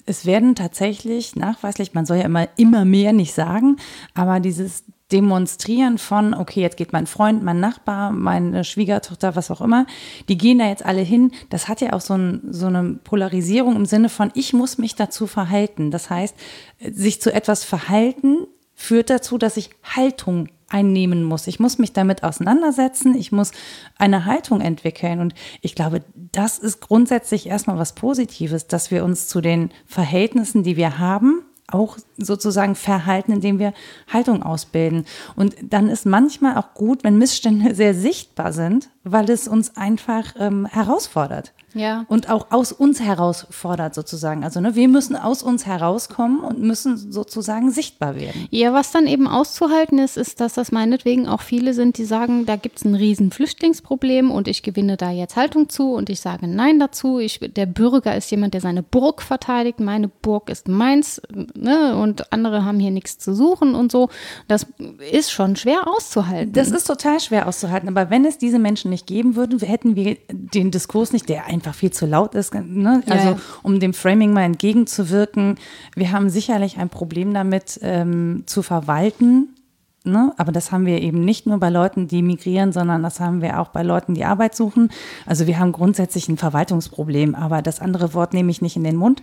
es 0.06 0.26
werden 0.26 0.56
tatsächlich 0.56 1.36
nachweislich, 1.36 1.94
man 1.94 2.06
soll 2.06 2.18
ja 2.18 2.26
immer, 2.26 2.48
immer 2.58 2.86
mehr 2.86 3.14
nicht 3.14 3.34
sagen, 3.34 3.78
aber 4.14 4.40
dieses 4.40 4.84
Demonstrieren 5.12 6.00
von, 6.00 6.34
okay, 6.34 6.62
jetzt 6.62 6.78
geht 6.78 6.92
mein 6.92 7.06
Freund, 7.06 7.44
mein 7.44 7.60
Nachbar, 7.60 8.12
meine 8.12 8.64
Schwiegertochter, 8.64 9.36
was 9.36 9.52
auch 9.52 9.62
immer, 9.62 9.86
die 10.28 10.38
gehen 10.38 10.58
da 10.58 10.68
jetzt 10.68 10.84
alle 10.84 11.02
hin. 11.02 11.32
Das 11.52 11.68
hat 11.68 11.82
ja 11.82 11.94
auch 11.94 12.02
so, 12.02 12.16
ein, 12.16 12.42
so 12.50 12.66
eine 12.66 13.00
Polarisierung 13.04 13.76
im 13.76 13.86
Sinne 13.86 14.10
von, 14.10 14.32
ich 14.34 14.54
muss 14.54 14.80
mich 14.80 14.96
dazu 14.96 15.28
verhalten. 15.28 15.92
Das 15.92 16.10
heißt, 16.10 16.36
sich 16.80 17.22
zu 17.22 17.32
etwas 17.32 17.64
verhalten 17.64 18.48
führt 18.74 19.12
dazu, 19.12 19.38
dass 19.38 19.56
ich 19.56 19.70
Haltung 19.84 20.48
einnehmen 20.74 21.24
muss. 21.24 21.48
Ich 21.48 21.60
muss 21.60 21.78
mich 21.78 21.94
damit 21.94 22.24
auseinandersetzen, 22.24 23.16
ich 23.16 23.32
muss 23.32 23.52
eine 23.98 24.26
Haltung 24.26 24.60
entwickeln. 24.60 25.20
Und 25.20 25.34
ich 25.62 25.76
glaube, 25.76 26.02
das 26.16 26.58
ist 26.58 26.82
grundsätzlich 26.82 27.48
erstmal 27.48 27.78
was 27.78 27.94
Positives, 27.94 28.68
dass 28.68 28.92
wir 28.92 29.06
uns 29.06 29.28
zu 29.28 29.40
den 29.40 29.72
Verhältnissen, 29.86 30.64
die 30.64 30.76
wir 30.76 30.98
haben, 30.98 31.46
auch 31.72 31.98
sozusagen 32.18 32.76
verhalten, 32.76 33.32
indem 33.32 33.60
wir 33.60 33.74
Haltung 34.12 34.44
ausbilden. 34.44 35.06
Und 35.36 35.56
dann 35.62 35.90
ist 35.90 36.06
manchmal 36.06 36.58
auch 36.58 36.74
gut, 36.74 37.04
wenn 37.04 37.18
Missstände 37.18 37.76
sehr 37.76 37.94
sichtbar 37.94 38.52
sind, 38.52 38.90
weil 39.04 39.30
es 39.30 39.48
uns 39.48 39.78
einfach 39.78 40.34
ähm, 40.38 40.66
herausfordert. 40.66 41.54
Ja. 41.74 42.06
Und 42.08 42.30
auch 42.30 42.52
aus 42.52 42.72
uns 42.72 43.02
herausfordert 43.02 43.96
sozusagen. 43.96 44.44
Also 44.44 44.60
ne, 44.60 44.76
wir 44.76 44.88
müssen 44.88 45.16
aus 45.16 45.44
uns 45.44 45.66
herauskommen 45.66 46.42
und 46.42 46.60
müssen 46.60 46.98
sozusagen 46.98 47.72
sichtbar 47.72 48.16
werden. 48.16 48.48
Ja, 48.52 48.74
was 48.74 48.92
dann 48.92 49.08
eben 49.08 49.28
auszuhalten 49.28 50.00
ist, 50.00 50.18
ist, 50.18 50.40
dass 50.40 50.54
das 50.54 50.72
meinetwegen 50.72 51.28
auch 51.28 51.42
viele 51.42 51.74
sind, 51.74 51.98
die 51.98 52.06
sagen, 52.06 52.46
da 52.46 52.56
gibt 52.56 52.78
es 52.78 52.86
ein 52.86 52.96
riesen 52.96 53.32
Flüchtlingsproblem 53.32 54.32
und 54.32 54.48
ich 54.48 54.64
gewinne 54.64 54.98
da 54.98 55.12
jetzt 55.12 55.36
Haltung 55.36 55.70
zu 55.70 55.94
und 55.94 56.10
ich 56.10 56.22
sage 56.22 56.48
Nein 56.48 56.80
dazu. 56.80 57.20
Ich, 57.20 57.40
der 57.40 57.66
Bürger 57.66 58.16
ist 58.16 58.30
jemand, 58.32 58.54
der 58.54 58.62
seine 58.62 58.84
Burg 58.84 59.22
verteidigt. 59.22 59.80
Meine 59.80 60.08
Burg 60.08 60.50
ist 60.50 60.68
meins 60.68 61.22
ne? 61.56 61.96
und 61.96 62.32
andere 62.32 62.66
haben 62.66 62.80
hier 62.80 62.92
nichts 62.92 63.18
zu 63.18 63.34
suchen 63.34 63.76
und 63.76 63.92
so. 63.92 64.10
Das 64.48 64.68
ist 65.12 65.32
schon 65.32 65.56
schwer 65.56 65.88
auszuhalten. 65.88 66.54
Das 66.54 66.70
ist 66.70 66.86
total 66.86 67.20
schwer 67.20 67.48
auszuhalten, 67.48 67.90
aber 67.90 68.10
wenn 68.10 68.26
es 68.26 68.38
diese 68.38 68.60
Menschen 68.60 68.92
nicht 68.92 69.08
geben 69.08 69.36
würde, 69.36 69.58
hätten 69.66 69.96
wir 69.96 70.18
den 70.30 70.72
Diskurs 70.72 71.14
nicht, 71.14 71.30
der 71.30 71.48
einfach 71.64 71.78
viel 71.78 71.91
zu 71.91 72.05
laut 72.05 72.36
ist, 72.36 72.53
ne? 72.53 73.03
Ja, 73.05 73.14
also 73.14 73.30
ja. 73.30 73.38
um 73.64 73.80
dem 73.80 73.93
Framing 73.93 74.34
mal 74.34 74.43
entgegenzuwirken. 74.43 75.57
Wir 75.95 76.11
haben 76.11 76.30
sicherlich 76.30 76.78
ein 76.78 76.89
Problem 76.89 77.34
damit 77.34 77.80
ähm, 77.82 78.43
zu 78.45 78.61
verwalten, 78.61 79.55
ne? 80.03 80.34
aber 80.38 80.51
das 80.51 80.74
haben 80.74 80.86
wir 80.86 81.01
eben 81.01 81.24
nicht 81.24 81.47
nur 81.47 81.59
bei 81.59 81.70
Leuten, 81.70 82.07
die 82.09 82.22
migrieren, 82.22 82.74
sondern 82.74 83.01
das 83.01 83.22
haben 83.22 83.41
wir 83.41 83.61
auch 83.61 83.70
bei 83.70 83.82
Leuten, 83.82 84.14
die 84.14 84.26
Arbeit 84.26 84.55
suchen. 84.55 84.89
Also 85.26 85.47
wir 85.47 85.57
haben 85.57 85.72
grundsätzlich 85.72 86.28
ein 86.28 86.38
Verwaltungsproblem, 86.38 87.34
aber 87.34 87.61
das 87.61 87.80
andere 87.80 88.14
Wort 88.14 88.34
nehme 88.34 88.51
ich 88.51 88.61
nicht 88.61 88.76
in 88.76 88.84
den 88.84 88.97
Mund. 88.97 89.22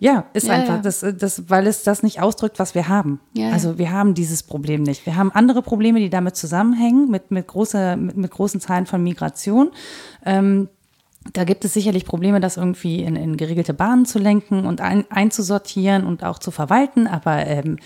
Ja, 0.00 0.24
ist 0.32 0.48
Ja, 0.48 0.54
einfach, 0.54 0.76
ja. 0.76 0.82
Das, 0.82 1.04
das, 1.18 1.48
weil 1.48 1.68
es 1.68 1.84
das 1.84 2.02
nicht 2.02 2.20
ausdrückt, 2.20 2.58
was 2.58 2.74
wir 2.74 2.88
haben. 2.88 3.20
Ja, 3.34 3.46
ja. 3.46 3.52
also 3.52 3.78
wir 3.78 3.92
haben 3.92 4.14
dieses 4.14 4.42
Problem 4.42 4.82
nicht. 4.82 5.06
Wir 5.06 5.16
haben 5.16 5.30
andere 5.30 5.62
Probleme, 5.62 6.00
die 6.00 6.10
damit 6.10 6.34
zusammenhängen, 6.34 7.10
mit, 7.10 7.30
mit, 7.30 7.46
große, 7.46 7.96
mit, 7.96 8.16
mit 8.16 8.30
großen 8.30 8.60
Zahlen 8.60 8.86
von 8.86 9.02
Migration. 9.02 9.70
Ähm, 10.24 10.68
Da 11.34 11.44
gibt 11.44 11.66
es 11.66 11.74
sicherlich 11.74 12.06
Probleme, 12.06 12.40
das 12.40 12.56
irgendwie 12.56 13.02
in, 13.02 13.14
in 13.14 13.36
geregelte 13.36 13.74
Bahnen 13.74 14.06
zu 14.06 14.18
lenken 14.18 14.64
und 14.64 14.80
ein, 14.80 15.04
einzusortieren 15.10 16.06
und 16.06 16.24
auch 16.24 16.38
zu 16.38 16.50
verwalten. 16.50 17.06
Aber 17.06 17.46
ähm, 17.46 17.76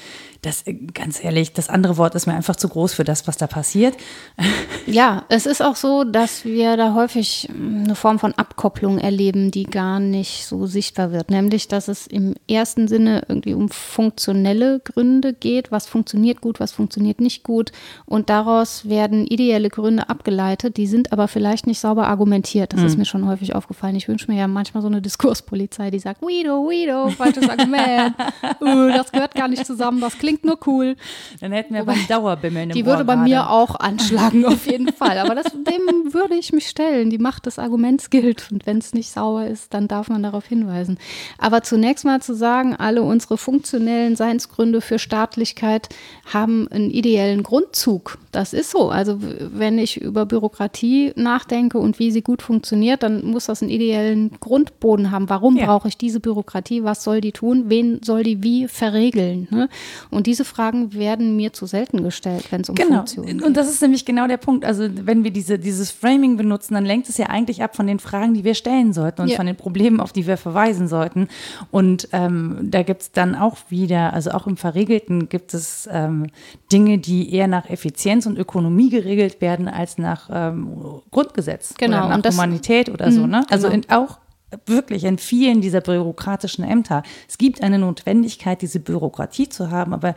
das, 0.45 0.67
äh, 0.67 0.75
ganz 0.75 1.23
ehrlich, 1.23 1.53
das 1.53 1.69
andere 1.69 1.97
Wort 1.97 2.15
ist 2.15 2.27
mir 2.27 2.35
einfach 2.35 2.57
zu 2.57 2.69
groß 2.69 2.95
für 2.95 3.05
das, 3.05 3.27
was 3.27 3.37
da 3.37 3.47
passiert. 3.47 3.97
Ja, 4.87 5.25
es 5.31 5.47
ist 5.47 5.63
auch 5.63 5.77
so, 5.77 6.05
dass 6.05 6.45
wir 6.45 6.77
da 6.77 6.93
häufig 6.93 7.49
hm, 7.51 7.85
eine 7.85 7.95
Form 7.95 8.19
von 8.19 8.35
Abkopplung 8.35 8.99
erleben, 8.99 9.51
die 9.51 9.63
gar 9.63 9.99
nicht 9.99 10.45
so 10.45 10.67
sichtbar 10.67 11.11
wird. 11.11 11.31
Nämlich, 11.31 11.69
dass 11.69 11.89
es 11.89 12.07
im 12.07 12.35
ersten 12.51 12.87
Sinne 12.87 13.23
irgendwie 13.27 13.55
um 13.55 13.71
funktionelle 13.71 14.81
Gründe 14.81 15.33
geht. 15.33 15.73
Was 15.73 15.87
funktioniert 15.87 16.43
gut, 16.43 16.61
was 16.61 16.73
funktioniert 16.73 17.23
nicht 17.23 17.45
gut. 17.45 17.73
Und 18.05 18.29
daraus 18.29 18.87
werden 18.87 19.27
ideelle 19.27 19.71
Gründe 19.71 20.11
abgeleitet, 20.11 20.77
die 20.77 20.87
sind 20.87 21.15
aber 21.15 21.29
vielleicht 21.29 21.67
nicht 21.67 21.81
sauber 21.81 22.07
argumentiert. 22.07 22.75
Das 22.75 22.81
mhm. 22.81 22.87
ist 22.87 22.93
hm. 22.93 22.99
mir 22.99 23.07
schon 23.07 23.27
häufig 23.27 23.34
aufgefallen. 23.55 23.97
Ich 23.97 24.09
wünsche 24.09 24.31
mir 24.31 24.39
ja 24.39 24.49
manchmal 24.49 24.83
so 24.83 24.89
eine 24.89 25.01
Diskurspolizei, 25.01 25.91
die 25.91 25.99
sagt, 25.99 26.21
Guido, 26.21 26.63
Guido, 26.63 27.11
falsches 27.11 27.49
Argument. 27.49 28.15
uh, 28.61 28.89
das 28.89 29.13
gehört 29.13 29.35
gar 29.35 29.49
nicht 29.49 29.67
zusammen, 29.67 30.01
das 30.01 30.19
klingt 30.19 30.45
nur 30.45 30.59
cool. 30.67 30.97
Dann 31.41 31.53
hätten 31.53 31.75
wir 31.75 31.83
Wobei, 31.83 31.95
beim 31.95 32.07
Dauerbimmeln 32.07 32.71
Die 32.71 32.87
würde 32.87 33.05
bei 33.05 33.17
mir 33.17 33.51
auch 33.51 33.77
anschlagen, 33.77 34.45
auf 34.47 34.67
jeden 34.67 34.93
Fall. 34.93 35.19
Aber 35.19 35.35
das, 35.35 35.47
dem 35.53 36.13
würde 36.13 36.35
ich 36.35 36.53
mich 36.53 36.69
stellen. 36.69 37.11
Die 37.11 37.19
Macht 37.19 37.47
des 37.47 37.59
Arguments 37.59 38.11
gilt. 38.11 38.51
Und 38.51 38.67
wenn 38.67 38.79
es 38.79 38.95
nicht 38.95 39.11
sauer 39.11 39.47
ist, 39.47 39.75
dann 39.75 39.89
darf 39.89 40.09
man 40.09 40.23
darauf 40.23 40.47
hinweisen. 40.47 40.99
Aber 41.39 41.63
zunächst 41.63 42.05
mal 42.05 42.21
zu 42.21 42.35
sagen, 42.35 42.75
alle 42.75 43.03
unsere 43.03 43.37
funktionellen 43.37 44.17
Seinsgründe 44.17 44.81
für 44.81 44.99
Staatlichkeit 44.99 45.89
haben 46.33 46.69
einen 46.69 46.91
ideellen 46.91 47.43
Grundzug. 47.43 48.19
Das 48.33 48.53
ist 48.53 48.71
so. 48.71 48.91
Also 48.91 49.19
wenn 49.21 49.79
ich 49.79 50.01
über 50.01 50.27
Bürokratie 50.27 51.13
nachdenke 51.17 51.79
und 51.79 51.99
wie 51.99 52.11
sie 52.11 52.23
gut 52.23 52.43
funktioniert, 52.43 53.03
dann 53.03 53.14
muss 53.23 53.47
das 53.47 53.63
einen 53.63 53.71
ideellen 53.71 54.31
Grundboden 54.41 55.11
haben. 55.11 55.29
Warum 55.29 55.57
ja. 55.57 55.67
brauche 55.67 55.89
ich 55.89 55.97
diese 55.97 56.21
Bürokratie? 56.21 56.85
Was 56.85 57.05
soll 57.05 57.21
die 57.21 57.33
tun? 57.33 57.65
Wen 57.69 58.01
soll 58.03 58.23
die 58.23 58.43
wie 58.43 58.69
verregeln? 58.69 59.49
Ne? 59.51 59.69
Und 60.11 60.27
diese 60.27 60.45
Fragen 60.45 60.95
werden 60.95 61.37
mir 61.37 61.53
zu 61.53 61.67
selten 61.67 62.03
gestellt, 62.03 62.51
wenn 62.51 62.63
es 62.63 62.69
um 62.69 62.75
genau. 62.75 62.99
Funktionen 62.99 63.39
geht. 63.39 63.43
Und 63.43 63.57
das 63.57 63.69
ist 63.69 63.83
nämlich 63.83 64.05
genau 64.05 64.27
der 64.27 64.37
Punkt. 64.37 64.65
Also 64.65 64.89
wenn 64.91 65.25
wir 65.25 65.31
diese, 65.31 65.59
dieses 65.59 65.91
Framing 65.91 66.37
benutzen, 66.37 66.75
dann 66.75 66.85
lenkt 66.85 67.09
es 67.09 67.19
ja 67.19 67.27
eigentlich 67.27 67.63
ab 67.63 67.77
von 67.77 67.87
den 67.87 67.99
Fragen, 67.99 68.35
die 68.35 68.45
wir 68.45 68.55
stellen 68.55 68.93
sollten 68.93 69.23
und 69.23 69.29
ja. 69.29 69.37
von 69.37 69.47
den 69.47 69.57
Problemen, 69.57 70.01
auf 70.01 70.13
die 70.13 70.27
wir 70.27 70.37
verweisen 70.37 70.89
sollten. 70.89 71.29
Und 71.71 72.09
ähm, 72.13 72.59
da 72.63 72.83
gibt 72.83 73.03
es 73.03 73.13
dann 73.13 73.35
auch 73.35 73.59
wieder, 73.69 74.13
also 74.13 74.31
auch 74.31 74.47
im 74.47 74.57
Verregelten 74.57 75.29
gibt 75.29 75.55
es 75.55 75.89
ähm, 75.91 76.27
Dinge, 76.73 76.99
die 76.99 77.33
eher 77.33 77.49
nach 77.49 77.69
Effizienz 77.69 78.27
und 78.27 78.39
Ökonomie 78.39 78.91
geregelt 78.91 79.41
werden 79.41 79.69
als 79.69 79.99
nach 79.99 80.29
ähm, 80.33 81.03
Grundgesetz 81.11 81.75
genau. 81.77 81.99
oder 81.99 82.09
nach 82.09 82.17
und 82.17 82.27
das, 82.27 82.35
Humanität 82.35 82.89
oder 82.89 83.04
so. 83.11 83.23
Mhm, 83.23 83.31
ne? 83.31 83.47
Also 83.51 83.69
genau. 83.69 83.83
in, 83.83 83.91
auch 83.91 84.19
wirklich 84.67 85.05
in 85.05 85.19
vielen 85.19 85.61
dieser 85.61 85.81
bürokratischen 85.81 86.65
Ämter. 86.65 87.03
Es 87.29 87.39
gibt 87.39 87.63
eine 87.63 87.79
Notwendigkeit, 87.79 88.63
diese 88.63 88.81
Bürokratie 88.81 89.49
zu 89.49 89.71
haben, 89.71 89.93
aber 89.93 90.15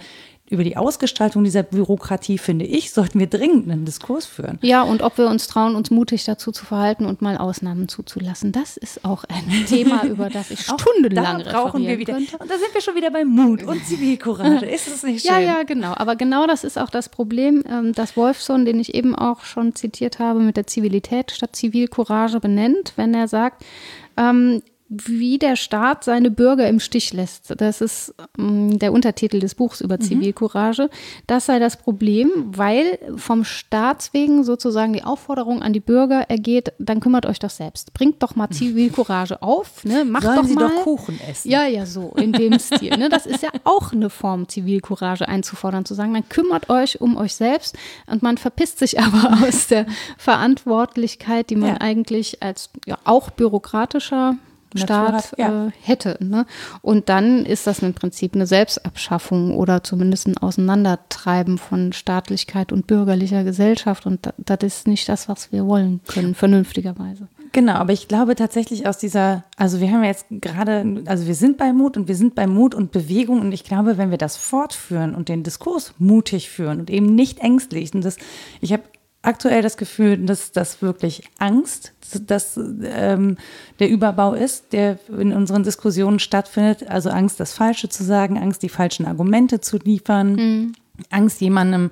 über 0.49 0.63
die 0.63 0.77
Ausgestaltung 0.77 1.43
dieser 1.43 1.63
Bürokratie, 1.63 2.37
finde 2.37 2.65
ich, 2.65 2.91
sollten 2.91 3.19
wir 3.19 3.27
dringend 3.27 3.69
einen 3.69 3.83
Diskurs 3.83 4.25
führen. 4.25 4.59
Ja, 4.61 4.81
und 4.81 5.01
ob 5.01 5.17
wir 5.17 5.27
uns 5.27 5.47
trauen, 5.47 5.75
uns 5.75 5.91
mutig 5.91 6.23
dazu 6.23 6.51
zu 6.51 6.65
verhalten 6.65 7.05
und 7.05 7.21
mal 7.21 7.37
Ausnahmen 7.37 7.89
zuzulassen, 7.89 8.53
das 8.53 8.77
ist 8.77 9.03
auch 9.03 9.25
ein 9.25 9.65
Thema, 9.67 10.05
über 10.05 10.29
das 10.29 10.51
ich 10.51 10.61
stundenlang 10.61 11.43
da 11.43 11.51
brauchen 11.51 11.85
wir 11.85 11.97
wieder. 11.97 12.13
Könnte. 12.13 12.37
Und 12.37 12.49
da 12.49 12.57
sind 12.57 12.73
wir 12.73 12.81
schon 12.81 12.95
wieder 12.95 13.11
bei 13.11 13.25
Mut 13.25 13.63
und 13.63 13.85
Zivilcourage. 13.85 14.65
Ist 14.65 14.87
es 14.87 15.03
nicht 15.03 15.25
schön? 15.25 15.33
Ja, 15.33 15.39
ja, 15.39 15.63
genau. 15.63 15.93
Aber 15.95 16.15
genau 16.15 16.47
das 16.47 16.63
ist 16.63 16.77
auch 16.77 16.89
das 16.89 17.09
Problem, 17.09 17.63
ähm, 17.69 17.93
dass 17.93 18.15
Wolfson, 18.15 18.63
den 18.63 18.79
ich 18.79 18.93
eben 18.95 19.15
auch 19.15 19.41
schon 19.41 19.75
zitiert 19.75 20.19
habe, 20.19 20.39
mit 20.39 20.55
der 20.55 20.67
Zivilität 20.67 21.31
statt 21.31 21.55
Zivilcourage 21.55 22.39
benennt, 22.39 22.93
wenn 22.95 23.13
er 23.13 23.27
sagt, 23.27 23.65
ähm, 24.15 24.61
wie 24.89 25.37
der 25.37 25.57
Staat 25.57 26.05
seine 26.05 26.31
Bürger 26.31 26.67
im 26.67 26.79
Stich 26.79 27.11
lässt. 27.11 27.53
Das 27.57 27.81
ist 27.81 28.13
ähm, 28.37 28.79
der 28.79 28.93
Untertitel 28.93 29.39
des 29.39 29.55
Buchs 29.55 29.81
über 29.81 29.95
mhm. 29.95 30.01
Zivilcourage. 30.01 30.89
Das 31.27 31.45
sei 31.45 31.59
das 31.59 31.75
Problem, 31.75 32.29
weil 32.47 32.97
vom 33.17 33.43
Staats 33.43 34.13
wegen 34.13 34.45
sozusagen 34.45 34.93
die 34.93 35.03
Aufforderung 35.03 35.61
an 35.61 35.73
die 35.73 35.81
Bürger 35.81 36.29
ergeht, 36.29 36.71
dann 36.79 37.01
kümmert 37.01 37.25
euch 37.25 37.39
doch 37.39 37.49
selbst. 37.49 37.93
Bringt 37.93 38.23
doch 38.23 38.35
mal 38.35 38.49
Zivilcourage 38.49 39.41
auf, 39.41 39.83
ne? 39.83 40.05
Macht 40.05 40.23
Sollen 40.23 40.37
doch 40.37 40.45
Sie 40.45 40.53
mal. 40.53 40.69
doch 40.69 40.83
Kuchen 40.83 41.19
essen. 41.29 41.49
Ja, 41.49 41.67
ja, 41.67 41.85
so 41.85 42.13
in 42.15 42.31
dem 42.31 42.57
Stil. 42.59 42.95
Ne? 42.97 43.09
Das 43.09 43.25
ist 43.25 43.43
ja 43.43 43.49
auch 43.65 43.91
eine 43.91 44.09
Form, 44.09 44.47
Zivilcourage 44.47 45.27
einzufordern, 45.27 45.83
zu 45.83 45.95
sagen, 45.95 46.13
dann 46.13 46.29
kümmert 46.29 46.69
euch 46.69 47.01
um 47.01 47.17
euch 47.17 47.35
selbst 47.35 47.77
und 48.05 48.23
man 48.23 48.37
verpisst 48.37 48.79
sich 48.79 48.99
aber 49.01 49.45
aus 49.45 49.67
der 49.67 49.85
Verantwortlichkeit, 50.17 51.49
die 51.49 51.57
man 51.57 51.69
ja. 51.69 51.81
eigentlich 51.81 52.41
als 52.41 52.69
ja, 52.85 52.97
auch 53.03 53.31
bürokratischer 53.31 54.37
Staat 54.75 55.33
ja. 55.37 55.67
äh, 55.67 55.71
hätte. 55.81 56.17
Ne? 56.19 56.45
Und 56.81 57.09
dann 57.09 57.45
ist 57.45 57.67
das 57.67 57.79
im 57.79 57.93
Prinzip 57.93 58.35
eine 58.35 58.47
Selbstabschaffung 58.47 59.55
oder 59.55 59.83
zumindest 59.83 60.27
ein 60.27 60.37
Auseinandertreiben 60.37 61.57
von 61.57 61.93
Staatlichkeit 61.93 62.71
und 62.71 62.87
bürgerlicher 62.87 63.43
Gesellschaft. 63.43 64.05
Und 64.05 64.25
das, 64.25 64.33
das 64.37 64.59
ist 64.61 64.87
nicht 64.87 65.07
das, 65.07 65.29
was 65.29 65.51
wir 65.51 65.65
wollen 65.65 66.01
können, 66.07 66.35
vernünftigerweise. 66.35 67.27
Genau, 67.53 67.73
aber 67.73 67.93
ich 67.93 68.07
glaube 68.07 68.35
tatsächlich 68.35 68.87
aus 68.87 68.97
dieser, 68.97 69.43
also 69.55 69.79
wir 69.79 69.91
haben 69.91 70.03
ja 70.03 70.09
jetzt 70.09 70.25
gerade, 70.29 71.03
also 71.05 71.27
wir 71.27 71.35
sind 71.35 71.57
bei 71.57 71.73
Mut 71.73 71.97
und 71.97 72.07
wir 72.07 72.15
sind 72.15 72.35
bei 72.35 72.45
Mut 72.45 72.75
und 72.75 72.91
Bewegung 72.91 73.41
und 73.41 73.51
ich 73.51 73.63
glaube, 73.63 73.97
wenn 73.97 74.11
wir 74.11 74.17
das 74.17 74.37
fortführen 74.37 75.15
und 75.15 75.29
den 75.29 75.43
Diskurs 75.43 75.93
mutig 75.97 76.49
führen 76.49 76.79
und 76.79 76.89
eben 76.89 77.15
nicht 77.15 77.39
ängstlich, 77.39 77.93
und 77.93 78.03
das, 78.03 78.17
ich 78.61 78.73
habe 78.73 78.83
aktuell 79.21 79.61
das 79.61 79.77
Gefühl, 79.77 80.17
dass 80.17 80.51
das 80.51 80.81
wirklich 80.81 81.23
Angst, 81.37 81.93
dass 82.27 82.57
ähm, 82.57 83.37
der 83.79 83.89
Überbau 83.89 84.33
ist, 84.33 84.71
der 84.73 84.99
in 85.09 85.33
unseren 85.33 85.63
Diskussionen 85.63 86.19
stattfindet. 86.19 86.87
Also 86.89 87.09
Angst, 87.09 87.39
das 87.39 87.53
Falsche 87.53 87.89
zu 87.89 88.03
sagen, 88.03 88.37
Angst, 88.37 88.63
die 88.63 88.69
falschen 88.69 89.05
Argumente 89.05 89.59
zu 89.59 89.77
liefern, 89.77 90.33
mhm. 90.33 90.71
Angst, 91.09 91.41
jemandem 91.41 91.91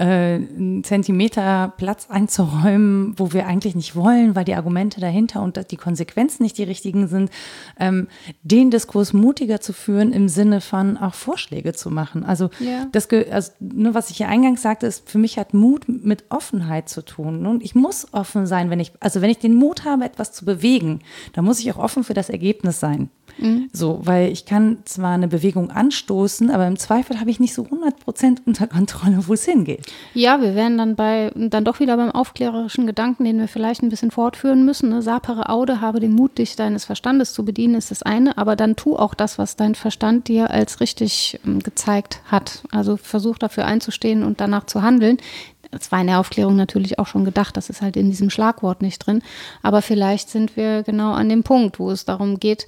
äh, 0.00 0.36
einen 0.36 0.82
Zentimeter 0.82 1.74
Platz 1.76 2.06
einzuräumen, 2.08 3.14
wo 3.18 3.34
wir 3.34 3.46
eigentlich 3.46 3.74
nicht 3.74 3.94
wollen, 3.94 4.34
weil 4.34 4.44
die 4.44 4.54
Argumente 4.54 4.98
dahinter 4.98 5.42
und 5.42 5.70
die 5.70 5.76
Konsequenzen 5.76 6.42
nicht 6.42 6.56
die 6.56 6.62
richtigen 6.62 7.06
sind, 7.06 7.30
ähm, 7.78 8.08
den 8.42 8.70
Diskurs 8.70 9.12
mutiger 9.12 9.60
zu 9.60 9.74
führen 9.74 10.12
im 10.12 10.28
Sinne 10.28 10.62
von 10.62 10.96
auch 10.96 11.12
Vorschläge 11.12 11.74
zu 11.74 11.90
machen. 11.90 12.24
Also, 12.24 12.48
ja. 12.60 12.86
das, 12.92 13.08
also 13.30 13.52
nur 13.60 13.92
was 13.92 14.08
ich 14.10 14.16
hier 14.16 14.28
eingangs 14.28 14.62
sagte, 14.62 14.86
ist, 14.86 15.08
für 15.08 15.18
mich 15.18 15.38
hat 15.38 15.52
Mut 15.52 15.84
mit 15.86 16.24
Offenheit 16.30 16.88
zu 16.88 17.02
tun. 17.02 17.44
Und 17.44 17.62
ich 17.62 17.74
muss 17.74 18.08
offen 18.12 18.46
sein, 18.46 18.70
wenn 18.70 18.80
ich, 18.80 18.92
also 19.00 19.20
wenn 19.20 19.30
ich 19.30 19.38
den 19.38 19.54
Mut 19.54 19.84
habe, 19.84 20.04
etwas 20.04 20.32
zu 20.32 20.46
bewegen, 20.46 21.00
dann 21.34 21.44
muss 21.44 21.60
ich 21.60 21.70
auch 21.72 21.78
offen 21.78 22.04
für 22.04 22.14
das 22.14 22.30
Ergebnis 22.30 22.80
sein. 22.80 23.10
Mhm. 23.40 23.70
So, 23.72 24.00
weil 24.02 24.30
ich 24.30 24.44
kann 24.44 24.78
zwar 24.84 25.12
eine 25.12 25.28
Bewegung 25.28 25.70
anstoßen, 25.70 26.50
aber 26.50 26.66
im 26.66 26.78
Zweifel 26.78 27.18
habe 27.20 27.30
ich 27.30 27.40
nicht 27.40 27.54
so 27.54 27.64
100 27.64 27.98
Prozent 27.98 28.42
unter 28.46 28.66
Kontrolle, 28.66 29.26
wo 29.26 29.32
es 29.32 29.44
hingeht. 29.44 29.86
Ja, 30.14 30.40
wir 30.40 30.54
wären 30.54 30.76
dann 30.78 30.96
bei, 30.96 31.32
dann 31.34 31.64
doch 31.64 31.80
wieder 31.80 31.96
beim 31.96 32.10
aufklärerischen 32.10 32.86
Gedanken, 32.86 33.24
den 33.24 33.38
wir 33.38 33.48
vielleicht 33.48 33.82
ein 33.82 33.88
bisschen 33.88 34.10
fortführen 34.10 34.64
müssen. 34.64 34.90
Ne? 34.90 35.02
Sapere 35.02 35.48
Aude, 35.48 35.80
habe 35.80 36.00
den 36.00 36.12
Mut, 36.12 36.38
dich 36.38 36.56
deines 36.56 36.84
Verstandes 36.84 37.32
zu 37.32 37.44
bedienen, 37.44 37.74
ist 37.74 37.90
das 37.90 38.02
eine, 38.02 38.36
aber 38.36 38.56
dann 38.56 38.76
tu 38.76 38.96
auch 38.96 39.14
das, 39.14 39.38
was 39.38 39.56
dein 39.56 39.74
Verstand 39.74 40.28
dir 40.28 40.50
als 40.50 40.80
richtig 40.80 41.40
ähm, 41.46 41.60
gezeigt 41.60 42.20
hat. 42.26 42.62
Also 42.70 42.96
versuch 42.96 43.38
dafür 43.38 43.64
einzustehen 43.64 44.22
und 44.22 44.40
danach 44.40 44.66
zu 44.66 44.82
handeln. 44.82 45.18
Das 45.70 45.92
war 45.92 46.00
in 46.00 46.08
der 46.08 46.18
Aufklärung 46.18 46.56
natürlich 46.56 46.98
auch 46.98 47.06
schon 47.06 47.24
gedacht, 47.24 47.56
das 47.56 47.70
ist 47.70 47.80
halt 47.80 47.96
in 47.96 48.10
diesem 48.10 48.28
Schlagwort 48.28 48.82
nicht 48.82 49.06
drin. 49.06 49.22
Aber 49.62 49.82
vielleicht 49.82 50.28
sind 50.28 50.56
wir 50.56 50.82
genau 50.82 51.12
an 51.12 51.28
dem 51.28 51.44
Punkt, 51.44 51.78
wo 51.78 51.90
es 51.90 52.04
darum 52.04 52.40
geht, 52.40 52.66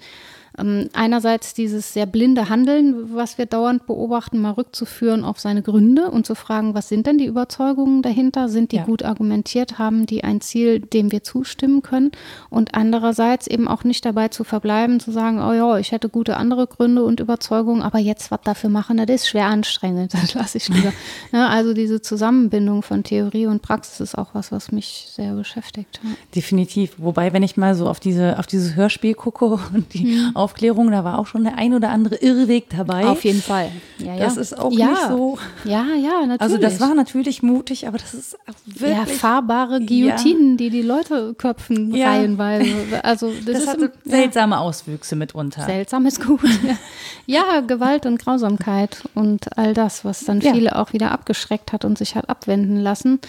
ähm, 0.59 0.89
einerseits 0.93 1.55
dieses 1.55 1.93
sehr 1.93 2.07
blinde 2.07 2.49
Handeln, 2.49 3.15
was 3.15 3.39
wir 3.39 3.47
dauernd 3.47 3.87
beobachten, 3.87 4.41
mal 4.41 4.53
rückzuführen 4.53 5.25
auf 5.25 5.41
seine 5.41 5.63
Gründe 5.63 6.11
und 6.11 6.27
zu 6.27 6.35
fragen, 6.35 6.75
was 6.75 6.89
sind 6.89 7.07
denn 7.07 7.19
die 7.19 7.27
Überzeugungen 7.27 8.03
dahinter? 8.03 8.49
Sind 8.49 8.73
die 8.73 8.77
ja. 8.77 8.85
gut 8.85 9.03
argumentiert? 9.03 9.79
Haben 9.79 10.07
die 10.07 10.25
ein 10.25 10.41
Ziel, 10.41 10.81
dem 10.81 11.13
wir 11.13 11.23
zustimmen 11.23 11.83
können? 11.83 12.13
Und 12.51 12.75
andererseits 12.75 13.47
eben 13.47 13.69
auch 13.69 13.85
nicht 13.85 14.05
dabei 14.05 14.29
zu 14.29 14.45
verbleiben, 14.45 15.01
zu 15.01 15.11
sagen, 15.11 15.41
oh 15.41 15.53
ja, 15.53 15.79
ich 15.79 15.93
hätte 15.93 16.09
gute 16.09 16.37
andere 16.37 16.67
Gründe 16.67 17.05
und 17.05 17.21
Überzeugungen, 17.21 17.83
aber 17.83 17.99
jetzt 17.99 18.31
was 18.31 18.41
dafür 18.45 18.71
machen, 18.71 18.99
das 18.99 19.09
ist 19.09 19.29
schwer 19.29 19.47
anstrengend, 19.47 20.13
das 20.23 20.35
lasse 20.35 20.59
ich 20.59 20.69
lieber. 20.69 20.93
ja, 21.33 21.49
also 21.49 21.73
diese 21.73 22.03
Zusammenbindung 22.03 22.83
von 22.83 23.05
Theorie 23.05 23.47
und 23.47 23.63
Praxis 23.63 24.01
ist 24.01 24.19
auch 24.19 24.35
was, 24.35 24.53
was 24.53 24.73
mich 24.73 25.09
sehr 25.11 25.35
beschäftigt. 25.35 26.01
Ja. 26.03 26.11
Definitiv. 26.35 26.95
Wobei, 26.99 27.33
wenn 27.33 27.43
ich 27.43 27.57
mal 27.57 27.75
so 27.75 27.89
auf 27.89 28.01
diese, 28.01 28.39
auf 28.39 28.47
dieses 28.47 28.77
Hörspiel 28.77 29.15
gucke 29.15 29.45
und 29.75 29.95
die 29.95 30.05
mhm. 30.05 30.37
Aufklärung, 30.43 30.91
da 30.91 31.05
war 31.05 31.19
auch 31.19 31.27
schon 31.27 31.45
der 31.45 31.57
ein 31.57 31.73
oder 31.73 31.91
andere 31.91 32.17
Irrweg 32.17 32.69
dabei. 32.71 33.07
Auf 33.07 33.25
jeden 33.25 33.41
Fall. 33.41 33.71
Ja, 33.99 34.15
ja. 34.15 34.25
Das 34.25 34.37
ist 34.37 34.59
auch 34.59 34.73
ja. 34.73 34.89
nicht 34.89 35.03
so. 35.09 35.39
Ja, 35.65 35.87
ja, 35.95 36.27
natürlich. 36.27 36.41
Also 36.41 36.59
das 36.59 36.81
war 36.81 36.95
natürlich 36.95 37.43
mutig, 37.43 37.87
aber 37.87 37.99
das 37.99 38.13
ist 38.13 38.37
wirklich. 38.67 38.97
Ja, 38.97 39.07
fahrbare 39.07 39.81
Guillotinen, 39.81 40.57
die 40.57 40.71
die 40.71 40.83
Leute 40.83 41.35
köpfen 41.35 41.95
reihenweise. 41.95 42.75
Also 43.03 43.31
das, 43.31 43.45
das 43.47 43.63
ist 43.63 43.69
hatte 43.69 43.93
im, 44.05 44.11
seltsame 44.11 44.59
Auswüchse 44.59 45.17
mitunter. 45.17 45.65
Seltsam 45.65 46.07
ist 46.07 46.25
gut. 46.25 46.41
ja, 47.27 47.61
Gewalt 47.61 48.07
und 48.07 48.19
Grausamkeit 48.19 49.05
und 49.15 49.57
all 49.57 49.75
das, 49.75 50.05
was 50.05 50.25
dann 50.25 50.43
viele 50.43 50.77
auch 50.77 50.93
wieder 50.93 51.13
abgeschreckt 51.13 51.73
hat 51.73 51.85
und 51.85 51.97
sich 51.97 52.17
hat 52.17 52.29
abwenden 52.29 52.81
lassen. 52.81 53.21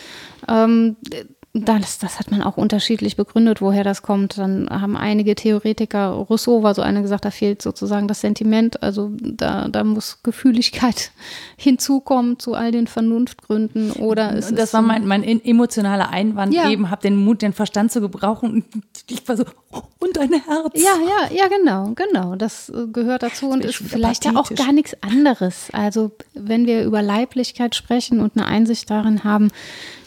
Ähm, 0.47 0.95
das, 1.53 1.99
das 1.99 2.17
hat 2.17 2.31
man 2.31 2.41
auch 2.41 2.57
unterschiedlich 2.57 3.15
begründet, 3.15 3.61
woher 3.61 3.83
das 3.83 4.01
kommt. 4.01 4.39
Dann 4.39 4.67
haben 4.71 4.97
einige 4.97 5.35
Theoretiker, 5.35 6.09
Rousseau 6.09 6.63
war 6.63 6.73
so 6.73 6.81
einer 6.81 7.03
gesagt, 7.03 7.25
da 7.25 7.31
fehlt 7.31 7.61
sozusagen 7.61 8.07
das 8.07 8.21
Sentiment. 8.21 8.81
Also 8.81 9.11
da, 9.19 9.67
da 9.67 9.83
muss 9.83 10.23
Gefühligkeit 10.23 11.11
hinzukommen 11.57 12.39
zu 12.39 12.55
all 12.55 12.71
den 12.71 12.87
Vernunftgründen. 12.87 13.91
Oder 13.91 14.35
es 14.35 14.53
das 14.53 14.73
war 14.73 14.81
mein, 14.81 15.05
mein 15.05 15.23
emotionaler 15.23 16.09
Einwand 16.09 16.55
ja. 16.55 16.71
eben, 16.71 16.89
hab 16.89 17.01
den 17.01 17.15
Mut, 17.15 17.43
den 17.43 17.53
Verstand 17.53 17.91
zu 17.91 18.01
gebrauchen. 18.01 18.51
Und 18.51 18.65
ich 19.11 19.27
war 19.27 19.37
so, 19.37 19.45
und 19.99 20.17
dein 20.17 20.33
Herz. 20.33 20.73
Ja, 20.75 20.95
ja, 20.97 21.35
ja, 21.35 21.47
genau, 21.47 21.93
genau. 21.95 22.35
Das 22.35 22.69
äh, 22.69 22.87
gehört 22.87 23.23
dazu 23.23 23.49
und 23.49 23.63
ist 23.63 23.77
vielleicht 23.77 24.25
ja 24.25 24.35
auch 24.35 24.49
gar 24.49 24.71
nichts 24.71 24.95
anderes. 25.01 25.69
Also 25.71 26.11
wenn 26.33 26.65
wir 26.65 26.83
über 26.83 27.01
Leiblichkeit 27.01 27.75
sprechen 27.75 28.19
und 28.19 28.35
eine 28.35 28.45
Einsicht 28.45 28.89
darin 28.89 29.23
haben, 29.23 29.51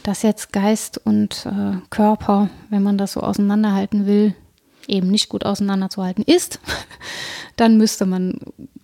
dass 0.02 0.22
jetzt 0.22 0.52
Geist 0.52 1.00
und 1.04 1.46
äh, 1.46 1.78
Körper, 1.90 2.50
wenn 2.70 2.82
man 2.82 2.98
das 2.98 3.14
so 3.14 3.20
auseinanderhalten 3.20 4.06
will, 4.06 4.34
eben 4.86 5.10
nicht 5.10 5.28
gut 5.28 5.44
auseinanderzuhalten 5.44 6.24
ist, 6.24 6.60
dann 7.56 7.76
müsste 7.76 8.06
man 8.06 8.38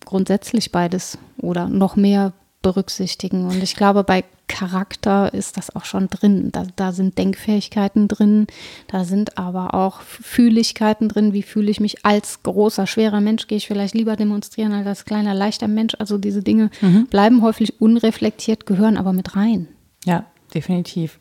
grundsätzlich 0.05 0.73
beides 0.73 1.19
oder 1.39 1.69
noch 1.69 1.97
mehr 1.97 2.33
berücksichtigen. 2.63 3.45
Und 3.45 3.63
ich 3.63 3.77
glaube, 3.77 4.05
bei 4.05 4.25
Charakter 4.49 5.33
ist 5.33 5.57
das 5.57 5.75
auch 5.75 5.85
schon 5.85 6.09
drin. 6.09 6.51
Da, 6.53 6.67
da 6.77 6.93
sind 6.93 7.17
Denkfähigkeiten 7.17 8.07
drin, 8.07 8.47
da 8.87 9.05
sind 9.05 9.39
aber 9.39 9.75
auch 9.75 10.01
Fühligkeiten 10.03 11.09
drin. 11.09 11.33
Wie 11.33 11.43
fühle 11.43 11.71
ich 11.71 11.81
mich 11.81 12.05
als 12.05 12.43
großer, 12.43 12.87
schwerer 12.87 13.21
Mensch? 13.21 13.47
Gehe 13.47 13.59
ich 13.59 13.67
vielleicht 13.67 13.95
lieber 13.95 14.17
demonstrieren 14.17 14.73
als 14.73 14.87
als 14.87 15.05
kleiner, 15.05 15.35
leichter 15.35 15.69
Mensch? 15.69 15.95
Also 15.99 16.19
diese 16.19 16.43
Dinge 16.43 16.71
mhm. 16.81 17.07
bleiben 17.07 17.43
häufig 17.43 17.81
unreflektiert, 17.81 18.67
gehören 18.67 18.97
aber 18.97 19.13
mit 19.13 19.37
rein. 19.37 19.69
Ja, 20.05 20.27
definitiv. 20.55 21.19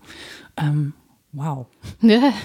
Ähm, 0.58 0.94
wow. 1.32 1.68
Ja. 2.02 2.34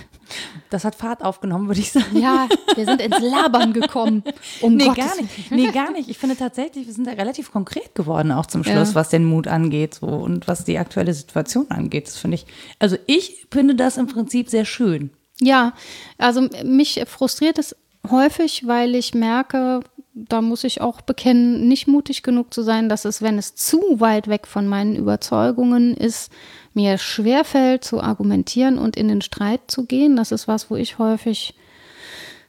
Das 0.70 0.84
hat 0.84 0.94
Fahrt 0.94 1.22
aufgenommen, 1.22 1.68
würde 1.68 1.80
ich 1.80 1.92
sagen. 1.92 2.18
Ja, 2.18 2.48
wir 2.74 2.84
sind 2.84 3.00
ins 3.00 3.20
Labern 3.20 3.72
gekommen. 3.72 4.22
Um 4.60 4.76
nee, 4.76 4.86
Gottes. 4.86 5.04
gar 5.04 5.16
nicht. 5.16 5.50
Nee, 5.50 5.70
gar 5.70 5.92
nicht. 5.92 6.08
Ich 6.08 6.18
finde 6.18 6.36
tatsächlich, 6.36 6.86
wir 6.86 6.94
sind 6.94 7.06
da 7.06 7.12
relativ 7.12 7.52
konkret 7.52 7.94
geworden, 7.94 8.32
auch 8.32 8.46
zum 8.46 8.64
Schluss, 8.64 8.90
ja. 8.90 8.94
was 8.94 9.08
den 9.08 9.24
Mut 9.24 9.46
angeht 9.48 9.94
so, 9.94 10.06
und 10.06 10.48
was 10.48 10.64
die 10.64 10.78
aktuelle 10.78 11.14
Situation 11.14 11.70
angeht. 11.70 12.06
Das 12.06 12.18
finde 12.18 12.36
ich, 12.36 12.46
also 12.78 12.96
ich 13.06 13.46
finde 13.50 13.74
das 13.74 13.96
im 13.96 14.06
Prinzip 14.06 14.48
sehr 14.48 14.64
schön. 14.64 15.10
Ja, 15.40 15.74
also 16.18 16.48
mich 16.64 17.02
frustriert 17.06 17.58
es 17.58 17.76
häufig, 18.10 18.66
weil 18.66 18.94
ich 18.94 19.14
merke, 19.14 19.80
da 20.16 20.40
muss 20.40 20.64
ich 20.64 20.80
auch 20.80 21.02
bekennen, 21.02 21.68
nicht 21.68 21.86
mutig 21.86 22.22
genug 22.22 22.52
zu 22.52 22.62
sein, 22.62 22.88
dass 22.88 23.04
es, 23.04 23.20
wenn 23.20 23.36
es 23.36 23.54
zu 23.54 24.00
weit 24.00 24.28
weg 24.28 24.46
von 24.46 24.66
meinen 24.66 24.96
Überzeugungen 24.96 25.94
ist, 25.94 26.32
mir 26.72 26.96
schwerfällt 26.96 27.84
zu 27.84 28.00
argumentieren 28.00 28.78
und 28.78 28.96
in 28.96 29.08
den 29.08 29.20
Streit 29.20 29.60
zu 29.66 29.84
gehen. 29.84 30.16
Das 30.16 30.32
ist 30.32 30.48
was, 30.48 30.70
wo 30.70 30.76
ich 30.76 30.98
häufig 30.98 31.54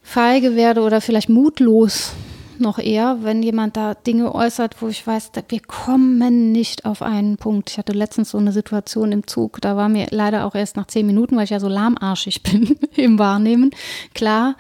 feige 0.02 0.56
werde 0.56 0.82
oder 0.82 1.02
vielleicht 1.02 1.28
mutlos 1.28 2.14
noch 2.60 2.80
eher, 2.80 3.18
wenn 3.22 3.44
jemand 3.44 3.76
da 3.76 3.94
Dinge 3.94 4.34
äußert, 4.34 4.82
wo 4.82 4.88
ich 4.88 5.06
weiß, 5.06 5.32
wir 5.50 5.60
kommen 5.60 6.54
nicht 6.54 6.86
auf 6.86 7.02
einen 7.02 7.38
Punkt. 7.38 7.70
Ich 7.70 7.78
hatte 7.78 7.92
letztens 7.92 8.32
so 8.32 8.38
eine 8.38 8.54
Situation 8.54 9.12
im 9.12 9.28
Zug, 9.28 9.60
da 9.62 9.76
war 9.76 9.90
mir 9.90 10.08
leider 10.10 10.46
auch 10.46 10.56
erst 10.56 10.78
nach 10.78 10.88
zehn 10.88 11.06
Minuten, 11.06 11.36
weil 11.36 11.44
ich 11.44 11.50
ja 11.50 11.60
so 11.60 11.68
lahmarschig 11.68 12.44
bin 12.44 12.78
im 12.96 13.20
Wahrnehmen, 13.20 13.72
klar, 14.16 14.56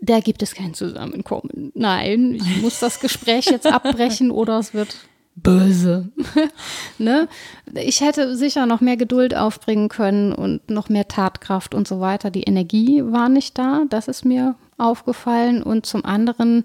da 0.00 0.20
gibt 0.20 0.42
es 0.42 0.54
kein 0.54 0.74
Zusammenkommen. 0.74 1.72
Nein, 1.74 2.34
ich 2.34 2.62
muss 2.62 2.80
das 2.80 3.00
Gespräch 3.00 3.46
jetzt 3.46 3.66
abbrechen 3.66 4.30
oder 4.30 4.58
es 4.58 4.72
wird 4.74 4.96
böse. 5.36 6.08
ne? 6.98 7.28
Ich 7.74 8.00
hätte 8.00 8.36
sicher 8.36 8.66
noch 8.66 8.80
mehr 8.80 8.96
Geduld 8.96 9.34
aufbringen 9.34 9.88
können 9.88 10.32
und 10.32 10.70
noch 10.70 10.88
mehr 10.88 11.08
Tatkraft 11.08 11.74
und 11.74 11.86
so 11.86 12.00
weiter. 12.00 12.30
Die 12.30 12.42
Energie 12.42 13.02
war 13.04 13.28
nicht 13.28 13.58
da, 13.58 13.82
das 13.88 14.08
ist 14.08 14.24
mir 14.24 14.56
aufgefallen. 14.78 15.62
Und 15.62 15.86
zum 15.86 16.04
anderen 16.04 16.64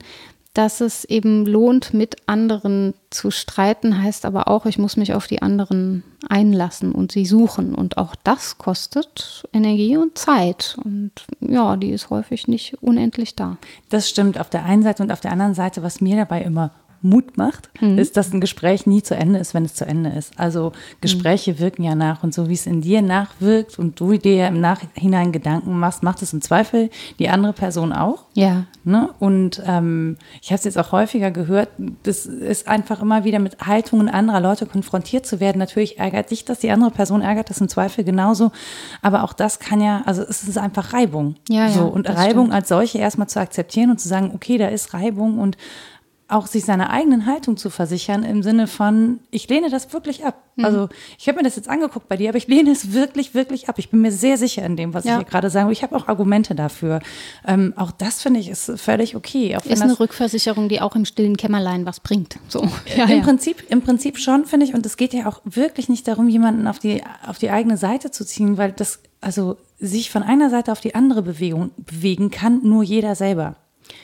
dass 0.55 0.79
es 0.79 1.03
eben 1.03 1.45
lohnt, 1.45 1.93
mit 1.93 2.15
anderen 2.27 2.93
zu 3.09 3.29
streiten, 3.29 4.01
heißt 4.01 4.25
aber 4.25 4.47
auch, 4.47 4.65
ich 4.65 4.79
muss 4.79 4.95
mich 4.95 5.13
auf 5.13 5.27
die 5.27 5.41
anderen 5.41 6.03
einlassen 6.29 6.93
und 6.93 7.11
sie 7.11 7.25
suchen. 7.25 7.75
Und 7.75 7.97
auch 7.97 8.15
das 8.23 8.57
kostet 8.57 9.43
Energie 9.51 9.97
und 9.97 10.17
Zeit. 10.17 10.77
Und 10.83 11.11
ja, 11.41 11.75
die 11.75 11.91
ist 11.91 12.09
häufig 12.09 12.47
nicht 12.47 12.81
unendlich 12.81 13.35
da. 13.35 13.57
Das 13.89 14.09
stimmt 14.09 14.39
auf 14.39 14.49
der 14.49 14.63
einen 14.63 14.81
Seite 14.81 15.03
und 15.03 15.11
auf 15.11 15.19
der 15.19 15.33
anderen 15.33 15.55
Seite, 15.55 15.83
was 15.83 15.99
mir 15.99 16.15
dabei 16.15 16.41
immer 16.41 16.71
Mut 17.05 17.37
macht, 17.37 17.69
mhm. 17.79 17.97
ist, 17.97 18.17
dass 18.17 18.33
ein 18.33 18.41
Gespräch 18.41 18.87
nie 18.87 19.03
zu 19.03 19.15
Ende 19.15 19.39
ist, 19.39 19.53
wenn 19.53 19.63
es 19.63 19.75
zu 19.75 19.85
Ende 19.85 20.09
ist. 20.09 20.37
Also 20.37 20.71
Gespräche 21.01 21.53
mhm. 21.53 21.59
wirken 21.59 21.83
ja 21.83 21.95
nach 21.95 22.23
und 22.23 22.33
so 22.33 22.49
wie 22.49 22.53
es 22.53 22.65
in 22.65 22.81
dir 22.81 23.01
nachwirkt 23.01 23.77
und 23.77 23.99
du 23.99 24.17
dir 24.17 24.47
im 24.47 24.59
Nachhinein 24.59 25.31
Gedanken 25.31 25.79
machst, 25.79 26.03
macht 26.03 26.21
es 26.21 26.33
im 26.33 26.41
Zweifel 26.41 26.89
die 27.19 27.29
andere 27.29 27.53
Person 27.53 27.93
auch. 27.93 28.25
Ja. 28.33 28.65
Ne? 28.83 29.09
Und 29.19 29.61
ähm, 29.65 30.17
ich 30.41 30.49
habe 30.49 30.57
es 30.57 30.65
jetzt 30.65 30.77
auch 30.77 30.91
häufiger 30.91 31.31
gehört, 31.31 31.69
das 32.03 32.25
ist 32.25 32.67
einfach 32.67 33.01
immer 33.01 33.23
wieder 33.23 33.39
mit 33.39 33.59
Haltungen 33.65 34.09
anderer 34.09 34.41
Leute 34.41 34.65
konfrontiert 34.65 35.25
zu 35.25 35.39
werden. 35.39 35.59
Natürlich 35.59 35.99
ärgert 35.99 36.31
dich 36.31 36.43
das, 36.43 36.59
die 36.59 36.71
andere 36.71 36.91
Person 36.91 37.21
ärgert 37.21 37.49
das 37.49 37.61
im 37.61 37.69
Zweifel 37.69 38.03
genauso. 38.03 38.51
Aber 39.01 39.23
auch 39.23 39.33
das 39.33 39.59
kann 39.59 39.79
ja, 39.79 40.01
also 40.05 40.23
es 40.23 40.43
ist 40.43 40.57
einfach 40.57 40.93
Reibung. 40.93 41.35
Ja, 41.49 41.69
so, 41.69 41.81
ja, 41.81 41.85
und 41.85 42.09
Reibung 42.09 42.45
stimmt. 42.45 42.53
als 42.53 42.67
solche 42.69 42.97
erstmal 42.97 43.27
zu 43.27 43.39
akzeptieren 43.39 43.91
und 43.91 43.99
zu 43.99 44.07
sagen, 44.07 44.31
okay, 44.33 44.57
da 44.57 44.67
ist 44.67 44.93
Reibung 44.93 45.39
und 45.39 45.57
auch 46.27 46.47
sich 46.47 46.65
seiner 46.65 46.89
eigenen 46.89 47.27
Haltung 47.27 47.55
zu 47.55 47.69
versichern 47.69 48.23
im 48.23 48.41
Sinne 48.41 48.65
von, 48.65 49.19
ich 49.29 49.47
lehne 49.47 49.69
das 49.69 49.93
wirklich 49.93 50.25
ab. 50.25 50.41
Mhm. 50.55 50.65
Also 50.65 50.89
ich 51.19 51.27
habe 51.27 51.37
mir 51.37 51.43
das 51.43 51.55
jetzt 51.55 51.69
angeguckt 51.69 52.09
bei 52.09 52.17
dir, 52.17 52.29
aber 52.29 52.39
ich 52.39 52.47
lehne 52.47 52.71
es 52.71 52.93
wirklich, 52.93 53.35
wirklich 53.35 53.69
ab. 53.69 53.77
Ich 53.77 53.89
bin 53.89 54.01
mir 54.01 54.11
sehr 54.11 54.37
sicher 54.37 54.65
in 54.65 54.75
dem, 54.75 54.95
was 54.95 55.05
ja. 55.05 55.11
ich 55.11 55.17
hier 55.19 55.25
gerade 55.25 55.51
sage. 55.51 55.71
Ich 55.71 55.83
habe 55.83 55.95
auch 55.95 56.07
Argumente 56.07 56.55
dafür. 56.55 56.99
Ähm, 57.45 57.73
auch 57.75 57.91
das 57.91 58.23
finde 58.23 58.39
ich 58.39 58.49
ist 58.49 58.71
völlig 58.77 59.15
okay. 59.15 59.55
ist 59.65 59.81
eine 59.83 59.99
Rückversicherung, 59.99 60.67
die 60.67 60.81
auch 60.81 60.95
im 60.95 61.05
stillen 61.05 61.37
Kämmerlein 61.37 61.85
was 61.85 61.99
bringt. 61.99 62.37
So. 62.47 62.67
Ja, 62.95 63.03
Im, 63.05 63.17
ja. 63.17 63.23
Prinzip, 63.23 63.63
Im 63.69 63.81
Prinzip 63.81 64.17
schon, 64.17 64.45
finde 64.45 64.65
ich. 64.65 64.73
Und 64.73 64.85
es 64.85 64.97
geht 64.97 65.13
ja 65.13 65.27
auch 65.27 65.41
wirklich 65.43 65.89
nicht 65.89 66.07
darum, 66.07 66.27
jemanden 66.27 66.67
auf 66.67 66.79
die, 66.79 67.03
auf 67.27 67.37
die 67.37 67.51
eigene 67.51 67.77
Seite 67.77 68.09
zu 68.09 68.25
ziehen, 68.25 68.57
weil 68.57 68.71
das, 68.71 68.99
also 69.21 69.57
sich 69.79 70.09
von 70.09 70.23
einer 70.23 70.49
Seite 70.49 70.71
auf 70.71 70.79
die 70.79 70.95
andere 70.95 71.21
Bewegung, 71.21 71.69
bewegen 71.77 72.31
kann 72.31 72.61
nur 72.63 72.83
jeder 72.83 73.13
selber 73.13 73.57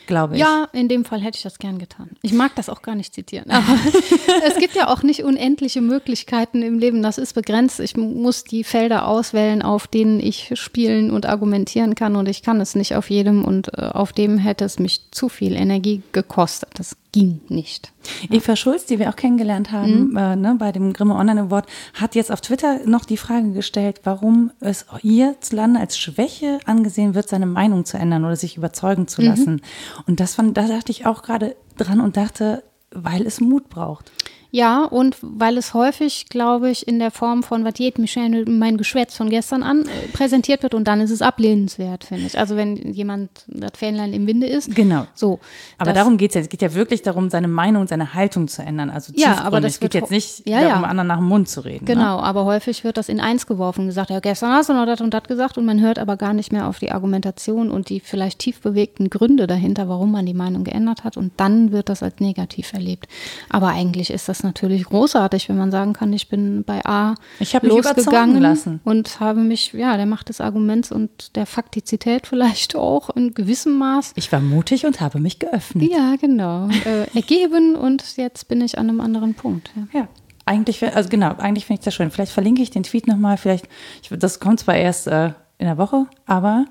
glaube 0.07 0.35
ich. 0.35 0.41
Ja, 0.41 0.67
in 0.73 0.87
dem 0.87 1.05
Fall 1.05 1.21
hätte 1.21 1.37
ich 1.37 1.43
das 1.43 1.57
gern 1.57 1.79
getan. 1.79 2.09
Ich 2.21 2.33
mag 2.33 2.53
das 2.55 2.69
auch 2.69 2.81
gar 2.81 2.95
nicht 2.95 3.13
zitieren. 3.13 3.49
Aber 3.49 3.77
es 4.45 4.57
gibt 4.57 4.75
ja 4.75 4.87
auch 4.87 5.03
nicht 5.03 5.23
unendliche 5.23 5.81
Möglichkeiten 5.81 6.61
im 6.61 6.79
Leben. 6.79 7.01
Das 7.01 7.17
ist 7.17 7.33
begrenzt. 7.33 7.79
Ich 7.79 7.95
muss 7.95 8.43
die 8.43 8.63
Felder 8.63 9.07
auswählen, 9.07 9.61
auf 9.61 9.87
denen 9.87 10.19
ich 10.19 10.51
spielen 10.55 11.11
und 11.11 11.25
argumentieren 11.25 11.95
kann. 11.95 12.15
Und 12.15 12.27
ich 12.27 12.43
kann 12.43 12.59
es 12.59 12.75
nicht 12.75 12.95
auf 12.95 13.09
jedem. 13.09 13.45
Und 13.45 13.77
äh, 13.77 13.83
auf 13.85 14.13
dem 14.13 14.37
hätte 14.37 14.65
es 14.65 14.79
mich 14.79 15.11
zu 15.11 15.29
viel 15.29 15.55
Energie 15.55 16.01
gekostet. 16.11 16.69
Das 16.75 16.97
ging 17.11 17.41
nicht. 17.49 17.91
Eva 18.29 18.55
Schulz, 18.55 18.85
die 18.85 18.99
wir 18.99 19.09
auch 19.09 19.15
kennengelernt 19.15 19.71
haben 19.71 20.11
mhm. 20.11 20.17
äh, 20.17 20.35
ne, 20.35 20.55
bei 20.57 20.71
dem 20.71 20.93
Grimme 20.93 21.15
Online 21.15 21.41
Award, 21.41 21.67
hat 21.93 22.15
jetzt 22.15 22.31
auf 22.31 22.41
Twitter 22.41 22.79
noch 22.85 23.05
die 23.05 23.17
Frage 23.17 23.51
gestellt, 23.51 24.01
warum 24.03 24.51
es 24.59 24.85
hierzulande 25.01 25.79
als 25.79 25.97
Schwäche 25.97 26.59
angesehen 26.65 27.13
wird, 27.13 27.27
seine 27.27 27.45
Meinung 27.45 27.85
zu 27.85 27.97
ändern 27.97 28.23
oder 28.23 28.35
sich 28.35 28.57
überzeugen 28.57 29.07
zu 29.07 29.21
mhm. 29.21 29.27
lassen. 29.27 29.53
Mhm. 29.53 29.61
Und 30.07 30.19
das 30.19 30.35
fand, 30.35 30.55
da 30.57 30.67
dachte 30.67 30.91
ich 30.91 31.05
auch 31.05 31.21
gerade 31.21 31.55
dran 31.77 31.99
und 31.99 32.17
dachte, 32.17 32.63
weil 32.91 33.25
es 33.25 33.41
Mut 33.41 33.69
braucht. 33.69 34.11
Ja, 34.51 34.83
und 34.83 35.15
weil 35.21 35.57
es 35.57 35.73
häufig, 35.73 36.25
glaube 36.27 36.69
ich, 36.69 36.85
in 36.85 36.99
der 36.99 37.09
Form 37.09 37.41
von, 37.41 37.63
was 37.63 37.73
geht 37.75 37.97
mich 37.97 38.19
mein 38.47 38.77
Geschwätz 38.77 39.15
von 39.15 39.29
gestern 39.29 39.63
an, 39.63 39.83
äh, 39.83 40.07
präsentiert 40.11 40.61
wird 40.61 40.73
und 40.73 40.89
dann 40.89 40.99
ist 40.99 41.09
es 41.09 41.21
ablehnenswert, 41.21 42.03
finde 42.03 42.27
ich. 42.27 42.37
Also 42.37 42.57
wenn 42.57 42.75
jemand 42.91 43.29
das 43.47 43.71
Fähnlein 43.77 44.11
im 44.11 44.27
Winde 44.27 44.47
ist. 44.47 44.75
Genau. 44.75 45.07
So. 45.15 45.39
Aber 45.77 45.93
darum 45.93 46.17
geht 46.17 46.31
es 46.31 46.35
ja. 46.35 46.41
Es 46.41 46.49
geht 46.49 46.61
ja 46.61 46.73
wirklich 46.73 47.01
darum, 47.01 47.29
seine 47.29 47.47
Meinung, 47.47 47.87
seine 47.87 48.13
Haltung 48.13 48.49
zu 48.49 48.61
ändern. 48.61 48.89
Also 48.89 49.13
ja, 49.15 49.37
aber 49.41 49.61
das 49.61 49.73
es 49.73 49.79
geht 49.79 49.93
jetzt 49.93 50.11
nicht 50.11 50.45
ja, 50.47 50.61
darum, 50.61 50.83
ja. 50.83 50.89
anderen 50.89 51.07
nach 51.07 51.17
dem 51.17 51.27
Mund 51.27 51.47
zu 51.47 51.61
reden. 51.61 51.85
Genau, 51.85 52.17
ne? 52.17 52.23
aber 52.23 52.43
häufig 52.43 52.83
wird 52.83 52.97
das 52.97 53.07
in 53.07 53.21
eins 53.21 53.47
geworfen 53.47 53.81
und 53.81 53.87
gesagt, 53.87 54.09
ja, 54.09 54.19
gestern 54.19 54.51
hast 54.51 54.67
du 54.67 54.73
noch 54.73 54.85
das 54.85 54.99
und 54.99 55.13
das 55.13 55.23
gesagt 55.23 55.57
und 55.57 55.65
man 55.65 55.79
hört 55.79 55.97
aber 55.97 56.17
gar 56.17 56.33
nicht 56.33 56.51
mehr 56.51 56.67
auf 56.67 56.79
die 56.79 56.91
Argumentation 56.91 57.71
und 57.71 57.87
die 57.87 58.01
vielleicht 58.01 58.39
tief 58.39 58.59
bewegten 58.59 59.09
Gründe 59.09 59.47
dahinter, 59.47 59.87
warum 59.87 60.11
man 60.11 60.25
die 60.25 60.33
Meinung 60.33 60.65
geändert 60.65 61.05
hat 61.05 61.15
und 61.15 61.31
dann 61.37 61.71
wird 61.71 61.87
das 61.87 62.03
als 62.03 62.19
negativ 62.19 62.73
erlebt. 62.73 63.07
Aber 63.49 63.69
eigentlich 63.69 64.09
ist 64.09 64.27
das 64.27 64.40
natürlich 64.43 64.85
großartig, 64.85 65.49
wenn 65.49 65.57
man 65.57 65.71
sagen 65.71 65.93
kann, 65.93 66.11
ich 66.13 66.29
bin 66.29 66.63
bei 66.63 66.85
A 66.85 67.15
ich 67.39 67.53
losgegangen 67.61 68.41
lassen. 68.41 68.79
und 68.83 69.19
habe 69.19 69.41
mich, 69.41 69.73
ja, 69.73 69.97
der 69.97 70.05
Macht 70.05 70.29
des 70.29 70.41
Arguments 70.41 70.91
und 70.91 71.35
der 71.35 71.45
Faktizität 71.45 72.27
vielleicht 72.27 72.75
auch 72.75 73.09
in 73.11 73.33
gewissem 73.33 73.77
Maß. 73.77 74.13
Ich 74.15 74.31
war 74.31 74.39
mutig 74.39 74.85
und 74.85 75.01
habe 75.01 75.19
mich 75.19 75.39
geöffnet. 75.39 75.91
Ja, 75.91 76.15
genau. 76.19 76.67
Äh, 76.85 77.07
ergeben 77.15 77.75
und 77.75 78.17
jetzt 78.17 78.47
bin 78.47 78.61
ich 78.61 78.77
an 78.77 78.89
einem 78.89 79.01
anderen 79.01 79.33
Punkt. 79.33 79.71
Ja. 79.75 79.99
ja. 79.99 80.07
Eigentlich, 80.45 80.83
also 80.83 81.07
genau, 81.09 81.35
eigentlich 81.37 81.65
finde 81.65 81.79
ich 81.79 81.85
das 81.85 81.93
schön. 81.93 82.09
Vielleicht 82.11 82.31
verlinke 82.31 82.61
ich 82.61 82.71
den 82.71 82.83
Tweet 82.83 83.07
nochmal, 83.07 83.37
vielleicht, 83.37 83.67
ich, 84.01 84.09
das 84.09 84.39
kommt 84.39 84.59
zwar 84.59 84.75
erst 84.75 85.07
äh, 85.07 85.27
in 85.59 85.67
der 85.67 85.77
Woche, 85.77 86.07
aber 86.25 86.65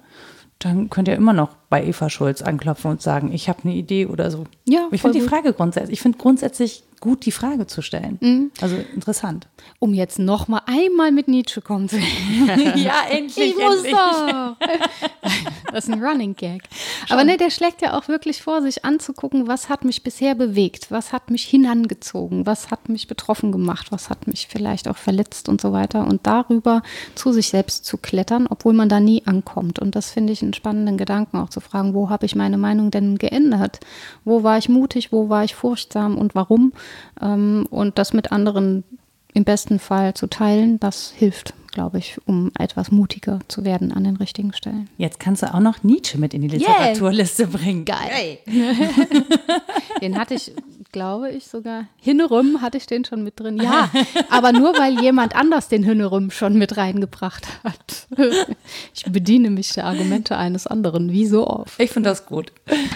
dann 0.60 0.90
könnt 0.90 1.08
ihr 1.08 1.14
immer 1.14 1.32
noch 1.32 1.56
bei 1.70 1.84
Eva 1.84 2.10
Schulz 2.10 2.42
anklopfen 2.42 2.90
und 2.90 3.00
sagen, 3.00 3.32
ich 3.32 3.48
habe 3.48 3.60
eine 3.64 3.74
Idee 3.74 4.06
oder 4.06 4.30
so. 4.30 4.44
Ja, 4.68 4.88
ich 4.90 5.00
finde 5.00 5.18
die. 5.18 5.24
Frage 5.24 5.52
grundsätzlich, 5.54 5.94
ich 5.94 6.02
finde 6.02 6.18
grundsätzlich 6.18 6.84
gut, 7.00 7.24
die 7.24 7.32
Frage 7.32 7.66
zu 7.66 7.82
stellen. 7.82 8.18
Mhm. 8.20 8.50
Also 8.60 8.76
interessant. 8.94 9.48
Um 9.78 9.94
jetzt 9.94 10.18
noch 10.18 10.48
mal 10.48 10.62
einmal 10.66 11.10
mit 11.12 11.28
Nietzsche 11.28 11.60
kommen 11.60 11.88
zu 11.88 11.98
ja, 12.76 13.06
endlich, 13.10 13.50
Ich 13.50 13.56
muss 13.56 13.82
doch. 13.82 14.56
Das 15.72 15.86
ist 15.86 15.92
ein 15.92 16.02
Running 16.02 16.34
Gag. 16.34 16.62
Aber 17.08 17.22
ne, 17.22 17.36
der 17.36 17.50
schlägt 17.50 17.80
ja 17.80 17.96
auch 17.96 18.08
wirklich 18.08 18.42
vor, 18.42 18.60
sich 18.60 18.84
anzugucken, 18.84 19.46
was 19.46 19.68
hat 19.68 19.84
mich 19.84 20.02
bisher 20.02 20.34
bewegt, 20.34 20.90
was 20.90 21.12
hat 21.12 21.30
mich 21.30 21.44
hinangezogen, 21.44 22.44
was 22.44 22.72
hat 22.72 22.88
mich 22.88 23.06
betroffen 23.06 23.52
gemacht, 23.52 23.92
was 23.92 24.10
hat 24.10 24.26
mich 24.26 24.48
vielleicht 24.48 24.88
auch 24.88 24.96
verletzt 24.96 25.48
und 25.48 25.60
so 25.60 25.72
weiter. 25.72 26.06
Und 26.06 26.26
darüber 26.26 26.82
zu 27.14 27.32
sich 27.32 27.48
selbst 27.48 27.84
zu 27.84 27.98
klettern, 27.98 28.48
obwohl 28.48 28.72
man 28.72 28.88
da 28.88 28.98
nie 28.98 29.22
ankommt. 29.26 29.78
Und 29.78 29.94
das 29.94 30.10
finde 30.10 30.32
ich 30.32 30.42
einen 30.42 30.54
spannenden 30.54 30.98
Gedanken, 30.98 31.36
auch 31.36 31.50
zu 31.50 31.60
fragen, 31.60 31.94
wo 31.94 32.10
habe 32.10 32.26
ich 32.26 32.34
meine 32.34 32.58
Meinung 32.58 32.90
denn 32.90 33.16
geändert? 33.16 33.78
Wo 34.24 34.42
war 34.42 34.58
ich 34.58 34.68
mutig, 34.68 35.12
wo 35.12 35.28
war 35.28 35.44
ich 35.44 35.54
furchtsam 35.54 36.18
und 36.18 36.34
warum? 36.34 36.72
Ähm, 37.20 37.66
Und 37.70 37.98
das 37.98 38.12
mit 38.12 38.32
anderen 38.32 38.84
im 39.32 39.44
besten 39.44 39.78
Fall 39.78 40.14
zu 40.14 40.26
teilen, 40.26 40.80
das 40.80 41.10
hilft, 41.10 41.54
glaube 41.70 41.98
ich, 41.98 42.18
um 42.26 42.50
etwas 42.58 42.90
mutiger 42.90 43.40
zu 43.48 43.64
werden 43.64 43.92
an 43.92 44.04
den 44.04 44.16
richtigen 44.16 44.52
Stellen. 44.52 44.88
Jetzt 44.96 45.20
kannst 45.20 45.42
du 45.42 45.52
auch 45.54 45.60
noch 45.60 45.82
Nietzsche 45.82 46.18
mit 46.18 46.34
in 46.34 46.42
die 46.42 46.48
Literaturliste 46.48 47.46
bringen. 47.46 47.84
Geil. 47.84 48.38
Den 50.00 50.18
hatte 50.18 50.34
ich, 50.34 50.52
glaube 50.92 51.30
ich, 51.30 51.46
sogar. 51.46 51.86
Hinnerüm 51.96 52.60
hatte 52.60 52.78
ich 52.78 52.86
den 52.86 53.04
schon 53.04 53.22
mit 53.22 53.38
drin. 53.38 53.58
Ja, 53.58 53.90
aber 54.30 54.52
nur 54.52 54.72
weil 54.78 55.00
jemand 55.00 55.36
anders 55.36 55.68
den 55.68 55.82
Hinnerüm 55.82 56.30
schon 56.30 56.56
mit 56.56 56.76
reingebracht 56.76 57.46
hat. 57.64 58.06
Ich 58.94 59.04
bediene 59.04 59.50
mich 59.50 59.72
der 59.72 59.84
Argumente 59.86 60.36
eines 60.36 60.66
anderen, 60.66 61.10
wie 61.10 61.26
so 61.26 61.46
oft. 61.46 61.80
Ich 61.80 61.90
finde 61.90 62.10
das 62.10 62.26
gut. 62.26 62.52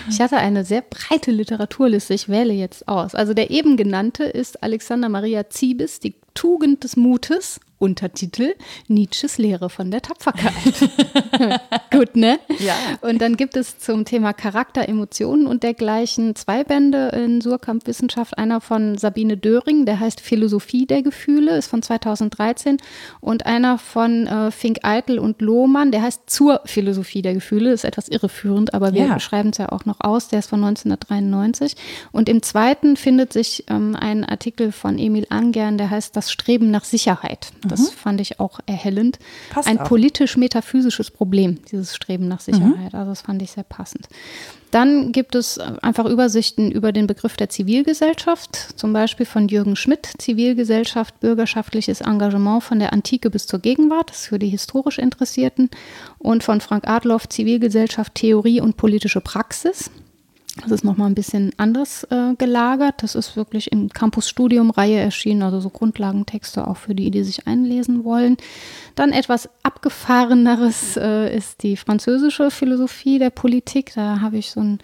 Ich 0.08 0.20
hatte 0.20 0.36
eine 0.36 0.64
sehr 0.64 0.82
breite 0.82 1.30
Literaturliste. 1.30 2.14
Ich 2.14 2.28
wähle 2.28 2.52
jetzt 2.52 2.86
aus. 2.88 3.14
Also 3.14 3.34
der 3.34 3.50
eben 3.50 3.76
genannte 3.76 4.24
ist 4.24 4.62
Alexander 4.62 5.08
Maria 5.08 5.48
Ziebes, 5.50 6.00
Die 6.00 6.14
Tugend 6.34 6.84
des 6.84 6.96
Mutes. 6.96 7.60
Untertitel 7.84 8.54
Nietzsches 8.88 9.36
Lehre 9.36 9.68
von 9.68 9.90
der 9.90 10.00
Tapferkeit. 10.00 10.54
Gut, 11.90 12.16
ne? 12.16 12.38
Ja. 12.58 12.74
Und 13.02 13.20
dann 13.20 13.36
gibt 13.36 13.56
es 13.56 13.78
zum 13.78 14.06
Thema 14.06 14.32
Charakter, 14.32 14.88
Emotionen 14.88 15.46
und 15.46 15.62
dergleichen 15.62 16.34
zwei 16.34 16.64
Bände 16.64 17.08
in 17.08 17.42
Surkamp 17.42 17.86
Wissenschaft. 17.86 18.38
Einer 18.38 18.62
von 18.62 18.96
Sabine 18.96 19.36
Döring, 19.36 19.84
der 19.84 20.00
heißt 20.00 20.22
Philosophie 20.22 20.86
der 20.86 21.02
Gefühle, 21.02 21.58
ist 21.58 21.66
von 21.68 21.82
2013. 21.82 22.78
Und 23.20 23.44
einer 23.44 23.76
von 23.76 24.26
äh, 24.26 24.50
Fink 24.50 24.78
Eitel 24.82 25.18
und 25.18 25.42
Lohmann, 25.42 25.92
der 25.92 26.00
heißt 26.00 26.22
Zur 26.26 26.62
Philosophie 26.64 27.20
der 27.20 27.34
Gefühle, 27.34 27.70
ist 27.72 27.84
etwas 27.84 28.08
irreführend, 28.08 28.72
aber 28.72 28.94
wir 28.94 29.04
Ja. 29.06 29.20
schreiben 29.20 29.50
es 29.50 29.58
ja 29.58 29.70
auch 29.70 29.84
noch 29.84 30.00
aus. 30.00 30.28
Der 30.28 30.38
ist 30.38 30.48
von 30.48 30.64
1993. 30.64 31.76
Und 32.12 32.30
im 32.30 32.42
zweiten 32.42 32.96
findet 32.96 33.34
sich 33.34 33.64
ähm, 33.68 33.94
ein 33.94 34.24
Artikel 34.24 34.72
von 34.72 34.98
Emil 34.98 35.26
Angern, 35.28 35.76
der 35.76 35.90
heißt 35.90 36.16
Das 36.16 36.32
Streben 36.32 36.70
nach 36.70 36.84
Sicherheit. 36.84 37.48
Das 37.66 37.73
fand 37.80 38.20
ich 38.20 38.40
auch 38.40 38.60
erhellend. 38.66 39.18
Passt 39.50 39.68
ein 39.68 39.78
politisch-metaphysisches 39.78 41.10
Problem, 41.10 41.58
dieses 41.70 41.94
Streben 41.94 42.28
nach 42.28 42.40
Sicherheit. 42.40 42.94
Also 42.94 43.10
das 43.10 43.22
fand 43.22 43.42
ich 43.42 43.52
sehr 43.52 43.64
passend. 43.64 44.08
Dann 44.74 45.12
gibt 45.12 45.36
es 45.36 45.58
äh, 45.58 45.72
einfach 45.82 46.04
Übersichten 46.04 46.72
über 46.72 46.90
den 46.90 47.06
Begriff 47.06 47.36
der 47.36 47.48
Zivilgesellschaft, 47.48 48.56
zum 48.76 48.92
Beispiel 48.92 49.24
von 49.24 49.46
Jürgen 49.46 49.76
Schmidt, 49.76 50.08
Zivilgesellschaft, 50.18 51.20
bürgerschaftliches 51.20 52.00
Engagement 52.00 52.64
von 52.64 52.80
der 52.80 52.92
Antike 52.92 53.30
bis 53.30 53.46
zur 53.46 53.60
Gegenwart, 53.60 54.10
das 54.10 54.22
ist 54.22 54.26
für 54.26 54.40
die 54.40 54.48
historisch 54.48 54.98
Interessierten, 54.98 55.70
und 56.18 56.42
von 56.42 56.60
Frank 56.60 56.88
Adloff, 56.88 57.28
Zivilgesellschaft, 57.28 58.16
Theorie 58.16 58.60
und 58.60 58.76
politische 58.76 59.20
Praxis. 59.20 59.92
Das 60.62 60.70
ist 60.70 60.84
nochmal 60.84 61.10
ein 61.10 61.16
bisschen 61.16 61.50
anders 61.56 62.04
äh, 62.10 62.34
gelagert. 62.38 63.02
Das 63.02 63.16
ist 63.16 63.36
wirklich 63.36 63.72
im 63.72 63.88
Campus-Studium-Reihe 63.88 65.00
erschienen, 65.00 65.42
also 65.42 65.58
so 65.58 65.68
Grundlagentexte 65.68 66.68
auch 66.68 66.76
für 66.76 66.94
die, 66.94 67.10
die 67.10 67.24
sich 67.24 67.48
einlesen 67.48 68.04
wollen. 68.04 68.36
Dann 68.94 69.10
etwas 69.12 69.48
abgefahreneres 69.64 70.96
äh, 70.96 71.36
ist 71.36 71.64
die 71.64 71.76
französische 71.76 72.52
Philosophie 72.52 73.18
der 73.18 73.30
Politik. 73.30 73.92
Da 73.96 74.20
habe 74.20 74.38
ich 74.38 74.52
so 74.52 74.60
einen 74.60 74.78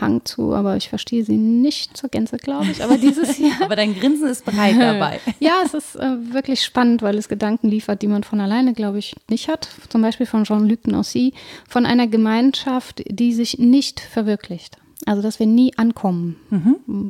Hang 0.00 0.24
zu, 0.24 0.54
aber 0.54 0.76
ich 0.76 0.88
verstehe 0.88 1.24
sie 1.24 1.36
nicht 1.36 1.96
zur 1.96 2.10
Gänze, 2.10 2.38
glaube 2.38 2.66
ich. 2.72 2.82
Aber 2.82 2.98
dieses 2.98 3.30
hier. 3.36 3.52
Aber 3.62 3.76
dein 3.76 3.94
Grinsen 3.94 4.28
ist 4.28 4.44
breit 4.44 4.76
dabei. 4.78 5.20
Ja, 5.38 5.62
es 5.64 5.74
ist 5.74 5.96
äh, 5.96 6.32
wirklich 6.32 6.62
spannend, 6.62 7.02
weil 7.02 7.16
es 7.16 7.28
Gedanken 7.28 7.68
liefert, 7.68 8.02
die 8.02 8.06
man 8.06 8.22
von 8.22 8.40
alleine, 8.40 8.74
glaube 8.74 8.98
ich, 8.98 9.14
nicht 9.28 9.48
hat. 9.48 9.68
Zum 9.88 10.02
Beispiel 10.02 10.26
von 10.26 10.44
Jean-Luc 10.44 10.86
Nancy, 10.86 11.32
von 11.68 11.86
einer 11.86 12.06
Gemeinschaft, 12.06 13.02
die 13.08 13.32
sich 13.32 13.58
nicht 13.58 14.00
verwirklicht. 14.00 14.81
Also, 15.04 15.20
dass 15.20 15.38
wir 15.40 15.46
nie 15.46 15.76
ankommen 15.76 16.36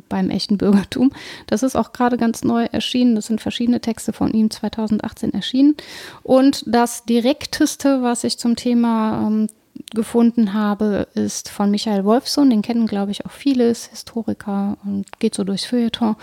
beim 0.09 0.29
echten 0.29 0.57
Bürgertum. 0.57 1.11
Das 1.47 1.61
ist 1.61 1.75
auch 1.75 1.93
gerade 1.93 2.17
ganz 2.17 2.43
neu 2.43 2.65
erschienen. 2.71 3.15
Das 3.15 3.27
sind 3.27 3.39
verschiedene 3.39 3.81
Texte 3.81 4.13
von 4.13 4.31
ihm 4.33 4.49
2018 4.49 5.33
erschienen. 5.33 5.75
Und 6.23 6.63
das 6.65 7.05
direkteste, 7.05 8.01
was 8.01 8.23
ich 8.23 8.39
zum 8.39 8.55
Thema 8.55 9.27
ähm, 9.27 9.47
gefunden 9.93 10.53
habe, 10.53 11.07
ist 11.13 11.49
von 11.49 11.71
Michael 11.71 12.05
Wolfson. 12.05 12.49
Den 12.49 12.61
kennen, 12.61 12.87
glaube 12.87 13.11
ich, 13.11 13.25
auch 13.25 13.31
viele, 13.31 13.69
ist 13.69 13.87
Historiker 13.87 14.77
und 14.85 15.19
geht 15.19 15.35
so 15.35 15.43
durchs 15.43 15.65
Feuilleton. 15.65 16.15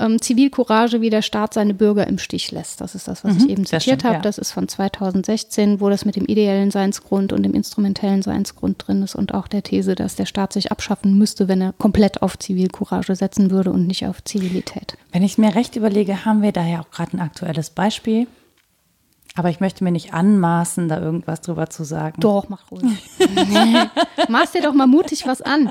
Ähm, 0.00 0.20
Zivilcourage, 0.20 1.00
wie 1.00 1.10
der 1.10 1.22
Staat 1.22 1.54
seine 1.54 1.74
Bürger 1.74 2.06
im 2.06 2.18
Stich 2.18 2.50
lässt. 2.50 2.80
Das 2.80 2.94
ist 2.94 3.06
das, 3.06 3.22
was 3.22 3.36
ich 3.36 3.48
eben 3.50 3.66
zitiert 3.66 4.02
habe. 4.02 4.14
ja. 4.14 4.20
Das 4.20 4.38
ist 4.38 4.50
von 4.52 4.66
2016, 4.66 5.80
wo 5.80 5.90
das 5.90 6.04
mit 6.04 6.16
dem 6.16 6.24
ideellen 6.24 6.70
Seinsgrund 6.70 7.32
und 7.32 7.42
dem 7.42 7.54
instrumentellen 7.54 8.22
Seinsgrund 8.22 8.86
drin 8.86 9.02
ist 9.02 9.14
und 9.14 9.34
auch 9.34 9.46
der 9.46 9.62
These, 9.62 9.94
dass 9.94 10.16
der 10.16 10.26
Staat 10.26 10.52
sich 10.52 10.72
abschaffen 10.72 11.18
müsste, 11.18 11.48
wenn 11.48 11.60
er 11.60 11.72
komplett 11.74 12.22
auf 12.22 12.38
Zivilcourage 12.38 13.14
setzen 13.14 13.50
würde 13.50 13.70
und 13.70 13.86
nicht 13.86 14.06
auf 14.06 14.24
Zivilität. 14.24 14.96
Wenn 15.12 15.22
ich 15.22 15.38
mir 15.38 15.54
recht 15.54 15.76
überlege, 15.76 16.24
haben 16.24 16.42
wir 16.42 16.52
da 16.52 16.64
ja 16.64 16.80
auch 16.80 16.90
gerade 16.90 17.16
ein 17.16 17.20
aktuelles 17.20 17.70
Beispiel. 17.70 18.26
Aber 19.36 19.48
ich 19.48 19.60
möchte 19.60 19.84
mir 19.84 19.92
nicht 19.92 20.12
anmaßen, 20.12 20.88
da 20.88 21.00
irgendwas 21.00 21.40
drüber 21.40 21.70
zu 21.70 21.84
sagen. 21.84 22.20
Doch, 22.20 22.48
mach 22.48 22.70
ruhig. 22.70 22.82
Machst 24.28 24.54
dir 24.54 24.62
doch 24.62 24.74
mal 24.74 24.88
mutig 24.88 25.26
was 25.26 25.40
an. 25.40 25.70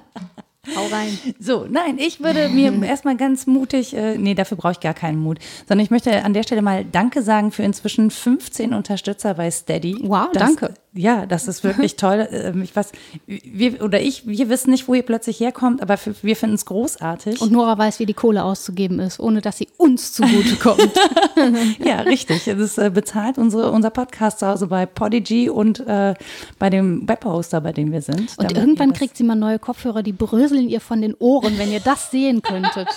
Hau 0.75 0.87
rein. 0.87 1.17
So, 1.39 1.65
nein, 1.69 1.97
ich 1.97 2.21
würde 2.21 2.49
mir 2.49 2.83
erstmal 2.83 3.17
ganz 3.17 3.47
mutig, 3.47 3.95
äh, 3.95 4.17
nee, 4.17 4.33
dafür 4.35 4.57
brauche 4.57 4.73
ich 4.73 4.79
gar 4.79 4.93
keinen 4.93 5.19
Mut, 5.19 5.39
sondern 5.67 5.83
ich 5.83 5.91
möchte 5.91 6.23
an 6.23 6.33
der 6.33 6.43
Stelle 6.43 6.61
mal 6.61 6.85
Danke 6.85 7.21
sagen 7.21 7.51
für 7.51 7.63
inzwischen 7.63 8.11
15 8.11 8.73
Unterstützer 8.73 9.33
bei 9.33 9.49
Steady. 9.51 9.97
Wow, 10.01 10.29
das, 10.33 10.43
danke. 10.43 10.73
Ja, 10.93 11.27
das 11.27 11.47
ist 11.47 11.63
wirklich 11.63 11.95
toll. 11.95 12.27
Ähm, 12.39 12.61
Ich 12.61 12.75
weiß, 12.75 12.91
wir 13.25 13.81
oder 13.81 13.99
ich, 14.01 14.27
wir 14.27 14.49
wissen 14.49 14.69
nicht, 14.71 14.87
wo 14.87 14.93
ihr 14.93 15.01
plötzlich 15.03 15.39
herkommt, 15.39 15.81
aber 15.81 15.97
wir 16.21 16.35
finden 16.35 16.55
es 16.55 16.65
großartig. 16.65 17.41
Und 17.41 17.51
Nora 17.51 17.77
weiß, 17.77 17.99
wie 17.99 18.05
die 18.05 18.13
Kohle 18.13 18.43
auszugeben 18.43 18.99
ist, 18.99 19.19
ohne 19.19 19.41
dass 19.41 19.57
sie 19.57 19.67
uns 19.77 20.13
zugutekommt. 20.13 20.91
ja, 21.83 22.01
richtig. 22.01 22.47
Es 22.47 22.59
ist 22.59 22.77
äh, 22.77 22.89
bezahlt 22.89 23.37
unsere, 23.37 23.71
unser 23.71 23.89
Podcast 23.89 24.39
zu 24.39 24.47
Hause 24.47 24.67
bei 24.67 24.85
Podigy 24.85 25.49
und 25.49 25.79
äh, 25.81 26.13
bei 26.59 26.69
dem 26.69 27.07
Webhoster, 27.07 27.61
bei 27.61 27.71
dem 27.71 27.91
wir 27.91 28.01
sind. 28.01 28.37
Und 28.37 28.51
irgendwann 28.51 28.93
kriegt 28.93 29.17
sie 29.17 29.23
mal 29.23 29.35
neue 29.35 29.59
Kopfhörer, 29.59 30.03
die 30.03 30.13
bröseln 30.13 30.69
ihr 30.69 30.81
von 30.81 31.01
den 31.01 31.15
Ohren, 31.15 31.57
wenn 31.57 31.71
ihr 31.71 31.81
das 31.81 32.11
sehen 32.11 32.41
könntet. 32.41 32.87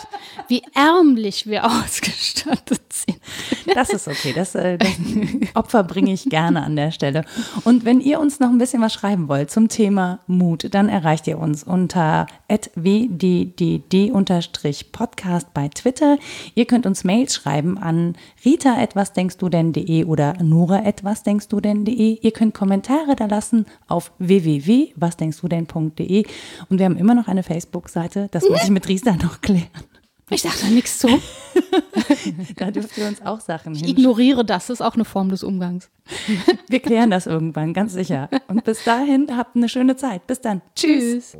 Wie 0.49 0.63
ärmlich 0.75 1.47
wir 1.47 1.65
ausgestattet 1.85 2.92
sind. 3.07 3.21
Das 3.75 3.91
ist 3.91 4.09
okay. 4.09 4.33
Das, 4.35 4.55
äh, 4.55 4.77
das 4.77 4.91
Opfer 5.55 5.85
bringe 5.85 6.13
ich 6.13 6.25
gerne 6.25 6.63
an 6.63 6.77
der 6.77 6.91
Stelle. 6.91 7.25
Und 7.65 7.85
wenn 7.85 8.01
ihr 8.01 8.21
uns 8.21 8.41
noch 8.41 8.51
ein 8.51 8.59
bisschen 8.59 8.83
was 8.83 8.93
schreiben 8.93 9.29
wollt 9.29 9.51
zum 9.51 9.69
Thema 9.69 10.21
Mut, 10.27 10.75
dann 10.75 10.89
erreicht 10.89 11.27
ihr 11.27 11.39
uns 11.39 11.65
unter 11.65 12.27
wddd-podcast 12.75 15.55
bei 15.55 15.69
Twitter. 15.69 16.19
Ihr 16.55 16.67
könnt 16.67 16.87
uns 16.87 17.05
Mails 17.05 17.35
schreiben 17.35 17.79
an 17.79 18.15
rita 18.45 18.81
etwas 18.81 19.13
denkst 19.13 19.39
du 19.39 19.49
denn.de 19.49 20.05
oder 20.05 20.35
nora 20.43 20.85
etwas 20.85 21.23
denkst 21.23 21.49
du 21.49 21.61
denn.de. 21.61 22.19
Ihr 22.21 22.33
könnt 22.33 22.55
Kommentare 22.55 23.17
da 23.17 23.27
lassen 23.27 23.67
auf 23.89 24.13
www.wasdenkst-du-denn.de. 24.19 26.25
Und 26.69 26.79
wir 26.79 26.85
haben 26.85 26.97
immer 26.97 27.15
noch 27.15 27.29
eine 27.29 27.43
Facebook-Seite. 27.43 28.29
Das 28.31 28.49
muss 28.49 28.65
ich 28.65 28.71
mit 28.71 28.89
Riester 28.89 29.17
noch 29.17 29.41
klären. 29.41 29.69
Ich 30.33 30.43
sage 30.43 30.57
da 30.63 30.67
nichts 30.69 30.99
zu. 30.99 31.09
Da 32.57 32.71
dürft 32.71 32.97
ihr 32.97 33.07
uns 33.07 33.21
auch 33.23 33.41
Sachen 33.41 33.75
Ich 33.75 33.81
hin. 33.81 33.91
ignoriere 33.91 34.45
das, 34.45 34.67
das 34.69 34.81
ist 34.81 34.81
auch 34.81 34.95
eine 34.95 35.05
Form 35.05 35.29
des 35.29 35.43
Umgangs. 35.43 35.91
Wir 36.69 36.81
klären 36.81 37.11
das 37.11 37.27
irgendwann, 37.27 37.75
ganz 37.75 37.93
sicher. 37.93 38.29
Und 38.49 38.65
bis 38.65 38.85
dahin 38.85 39.37
habt 39.37 39.57
eine 39.57 39.69
schöne 39.69 39.97
Zeit. 39.97 40.27
Bis 40.27 40.41
dann. 40.41 40.63
Tschüss. 40.75 41.37